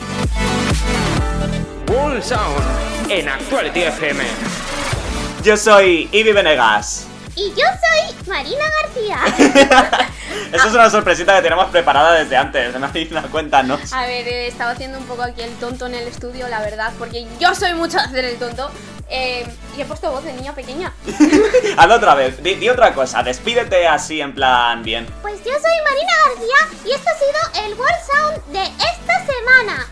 World 1.95 2.23
Sound 2.23 3.11
en 3.11 3.29
Actuality 3.29 3.83
FM. 3.83 4.25
Yo 5.43 5.57
soy 5.57 6.09
Ivy 6.13 6.33
Venegas. 6.33 7.07
Y 7.37 7.51
yo 7.51 7.65
soy 7.67 8.27
Marina 8.29 8.65
García. 8.83 9.19
Esta 10.53 10.69
es 10.69 10.75
una 10.75 10.89
sorpresita 10.91 11.37
que 11.37 11.43
tenemos 11.43 11.67
preparada 11.67 12.13
desde 12.15 12.37
antes. 12.37 12.79
Marina, 12.79 13.23
cuéntanos. 13.31 13.93
A 13.93 14.07
ver, 14.07 14.27
he 14.27 14.47
estado 14.47 14.71
haciendo 14.73 14.99
un 14.99 15.05
poco 15.05 15.23
aquí 15.23 15.43
el 15.43 15.53
tonto 15.57 15.87
en 15.87 15.95
el 15.95 16.07
estudio, 16.09 16.49
la 16.49 16.61
verdad, 16.61 16.93
porque 16.99 17.27
yo 17.41 17.55
soy 17.55 17.75
mucho 17.75 17.99
de 17.99 18.05
hacer 18.05 18.25
el 18.25 18.37
tonto. 18.39 18.71
eh, 19.11 19.47
y 19.77 19.81
he 19.83 19.85
puesto 19.85 20.11
voz 20.11 20.25
de 20.25 20.33
niña 20.33 20.55
pequeña. 20.55 20.93
Hazlo 21.77 21.95
otra 21.97 22.15
vez, 22.15 22.43
di, 22.43 22.55
di 22.55 22.69
otra 22.69 22.95
cosa, 22.95 23.23
despídete 23.23 23.87
así 23.87 24.21
en 24.21 24.35
plan 24.35 24.83
bien. 24.83 25.07
Pues 25.23 25.37
yo 25.45 25.53
soy 25.53 25.83
Marina 25.85 26.13
García 26.27 26.79
y 26.87 26.93
esto 26.93 27.11
ha 27.11 27.19
sido 27.19 27.67
el 27.67 27.75
World 27.75 27.97
Sound 28.13 28.53
de 28.53 28.63
esta 28.65 29.27
semana. 29.27 29.87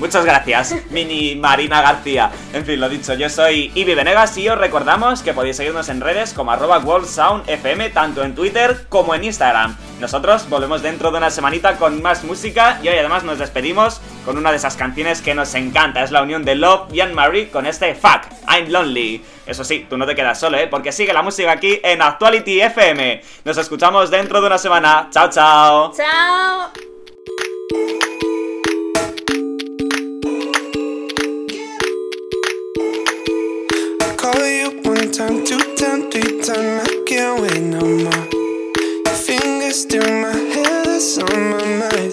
Muchas 0.00 0.24
gracias, 0.24 0.74
mini 0.88 1.36
Marina 1.36 1.82
García. 1.82 2.30
En 2.54 2.64
fin, 2.64 2.80
lo 2.80 2.88
dicho, 2.88 3.12
yo 3.12 3.28
soy 3.28 3.70
Ibi 3.74 3.94
Venegas 3.94 4.34
y 4.38 4.48
os 4.48 4.56
recordamos 4.56 5.20
que 5.20 5.34
podéis 5.34 5.58
seguirnos 5.58 5.90
en 5.90 6.00
redes 6.00 6.32
como 6.32 6.52
arroba 6.52 6.78
WorldSoundFM, 6.78 7.90
tanto 7.90 8.24
en 8.24 8.34
Twitter 8.34 8.86
como 8.88 9.14
en 9.14 9.24
Instagram. 9.24 9.76
Nosotros 10.00 10.48
volvemos 10.48 10.80
dentro 10.80 11.10
de 11.10 11.18
una 11.18 11.28
semanita 11.28 11.76
con 11.76 12.00
más 12.00 12.24
música 12.24 12.80
y 12.82 12.88
hoy 12.88 12.96
además 12.96 13.24
nos 13.24 13.38
despedimos 13.38 14.00
con 14.24 14.38
una 14.38 14.50
de 14.50 14.56
esas 14.56 14.74
canciones 14.74 15.20
que 15.20 15.34
nos 15.34 15.54
encanta. 15.54 16.02
Es 16.02 16.10
la 16.10 16.22
unión 16.22 16.46
de 16.46 16.54
Love 16.54 16.90
y 16.94 17.00
Anne-Marie 17.00 17.50
con 17.50 17.66
este 17.66 17.94
Fuck, 17.94 18.22
I'm 18.48 18.70
Lonely. 18.70 19.22
Eso 19.46 19.64
sí, 19.64 19.86
tú 19.86 19.98
no 19.98 20.06
te 20.06 20.14
quedas 20.14 20.40
solo, 20.40 20.56
¿eh? 20.56 20.66
Porque 20.66 20.92
sigue 20.92 21.12
la 21.12 21.20
música 21.20 21.52
aquí 21.52 21.78
en 21.84 22.00
Actuality 22.00 22.62
FM. 22.62 23.20
Nos 23.44 23.58
escuchamos 23.58 24.10
dentro 24.10 24.40
de 24.40 24.46
una 24.46 24.56
semana. 24.56 25.08
Chao, 25.10 25.28
chao. 25.28 25.92
Chao. 25.94 26.70
Can't 37.20 37.42
wait 37.42 37.60
no 37.60 37.80
more. 38.04 38.24
Your 39.04 39.20
fingers 39.28 39.84
through 39.84 40.12
my 40.24 40.36
hair, 40.54 40.84
that's 40.86 41.18
on 41.18 41.40
my 41.52 41.64
mind. 41.80 42.12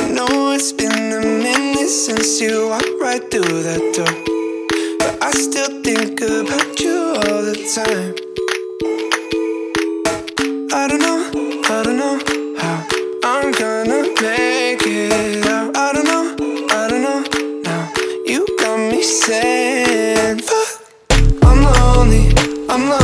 I 0.00 0.02
know 0.16 0.52
it's 0.56 0.72
been 0.72 1.12
a 1.12 1.20
minute 1.20 1.92
since 2.06 2.40
you 2.40 2.68
walked 2.70 2.96
right 3.06 3.24
through 3.30 3.56
that 3.68 3.82
door. 3.96 4.14
But 5.00 5.14
I 5.22 5.32
still 5.32 5.72
think 5.82 6.22
about 6.22 6.80
you 6.80 6.98
all 7.24 7.42
the 7.50 7.58
time. 7.76 8.14
I 10.72 10.88
don't 10.88 11.02
know, 11.06 11.20
I 11.74 11.82
don't 11.84 11.98
know 12.02 12.16
how 12.60 12.76
I'm 13.32 13.52
gonna 13.52 14.00
make 14.22 14.82
it 14.86 15.46
out. 15.46 15.76
I 15.76 15.92
don't 15.92 16.08
know, 16.12 16.24
I 16.70 16.88
don't 16.88 17.02
know 17.08 17.20
now. 17.68 17.82
You 18.24 18.46
got 18.60 18.78
me 18.78 19.02
I'm 22.74 22.88
lonely, 22.88 23.03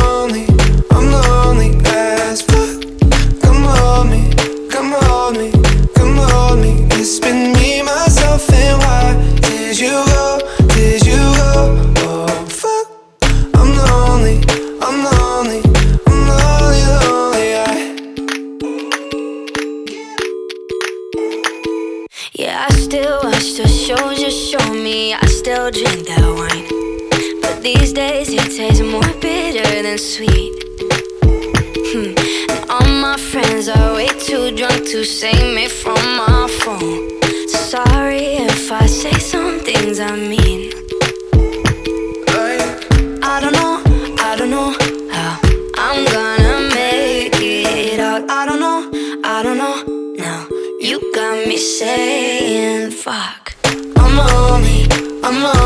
than 29.90 29.98
sweet. 29.98 30.54
Hmm. 31.90 32.14
And 32.52 32.70
all 32.70 32.88
my 33.06 33.16
friends 33.16 33.68
are 33.68 33.94
way 33.94 34.06
too 34.26 34.54
drunk 34.56 34.86
to 34.92 35.04
save 35.04 35.46
me 35.56 35.66
from 35.66 36.00
my 36.20 36.46
phone. 36.60 36.98
Sorry 37.48 38.26
if 38.50 38.70
I 38.70 38.86
say 38.86 39.16
some 39.18 39.58
things 39.68 39.98
I 39.98 40.14
mean. 40.14 40.70
I 43.32 43.36
don't 43.42 43.54
know, 43.60 43.74
I 44.28 44.36
don't 44.38 44.50
know 44.56 44.70
how 45.14 45.32
I'm 45.86 45.98
gonna 46.14 46.56
make 46.74 47.34
it 47.40 47.98
out. 47.98 48.22
I 48.30 48.46
don't 48.46 48.60
know, 48.60 48.80
I 49.24 49.42
don't 49.42 49.58
know 49.58 49.76
now. 50.24 50.46
You 50.88 50.96
got 51.12 51.48
me 51.48 51.56
saying 51.56 52.92
fuck. 52.92 53.56
I'm 53.64 54.12
lonely, 54.28 54.86
I'm 55.24 55.36
lonely, 55.42 55.59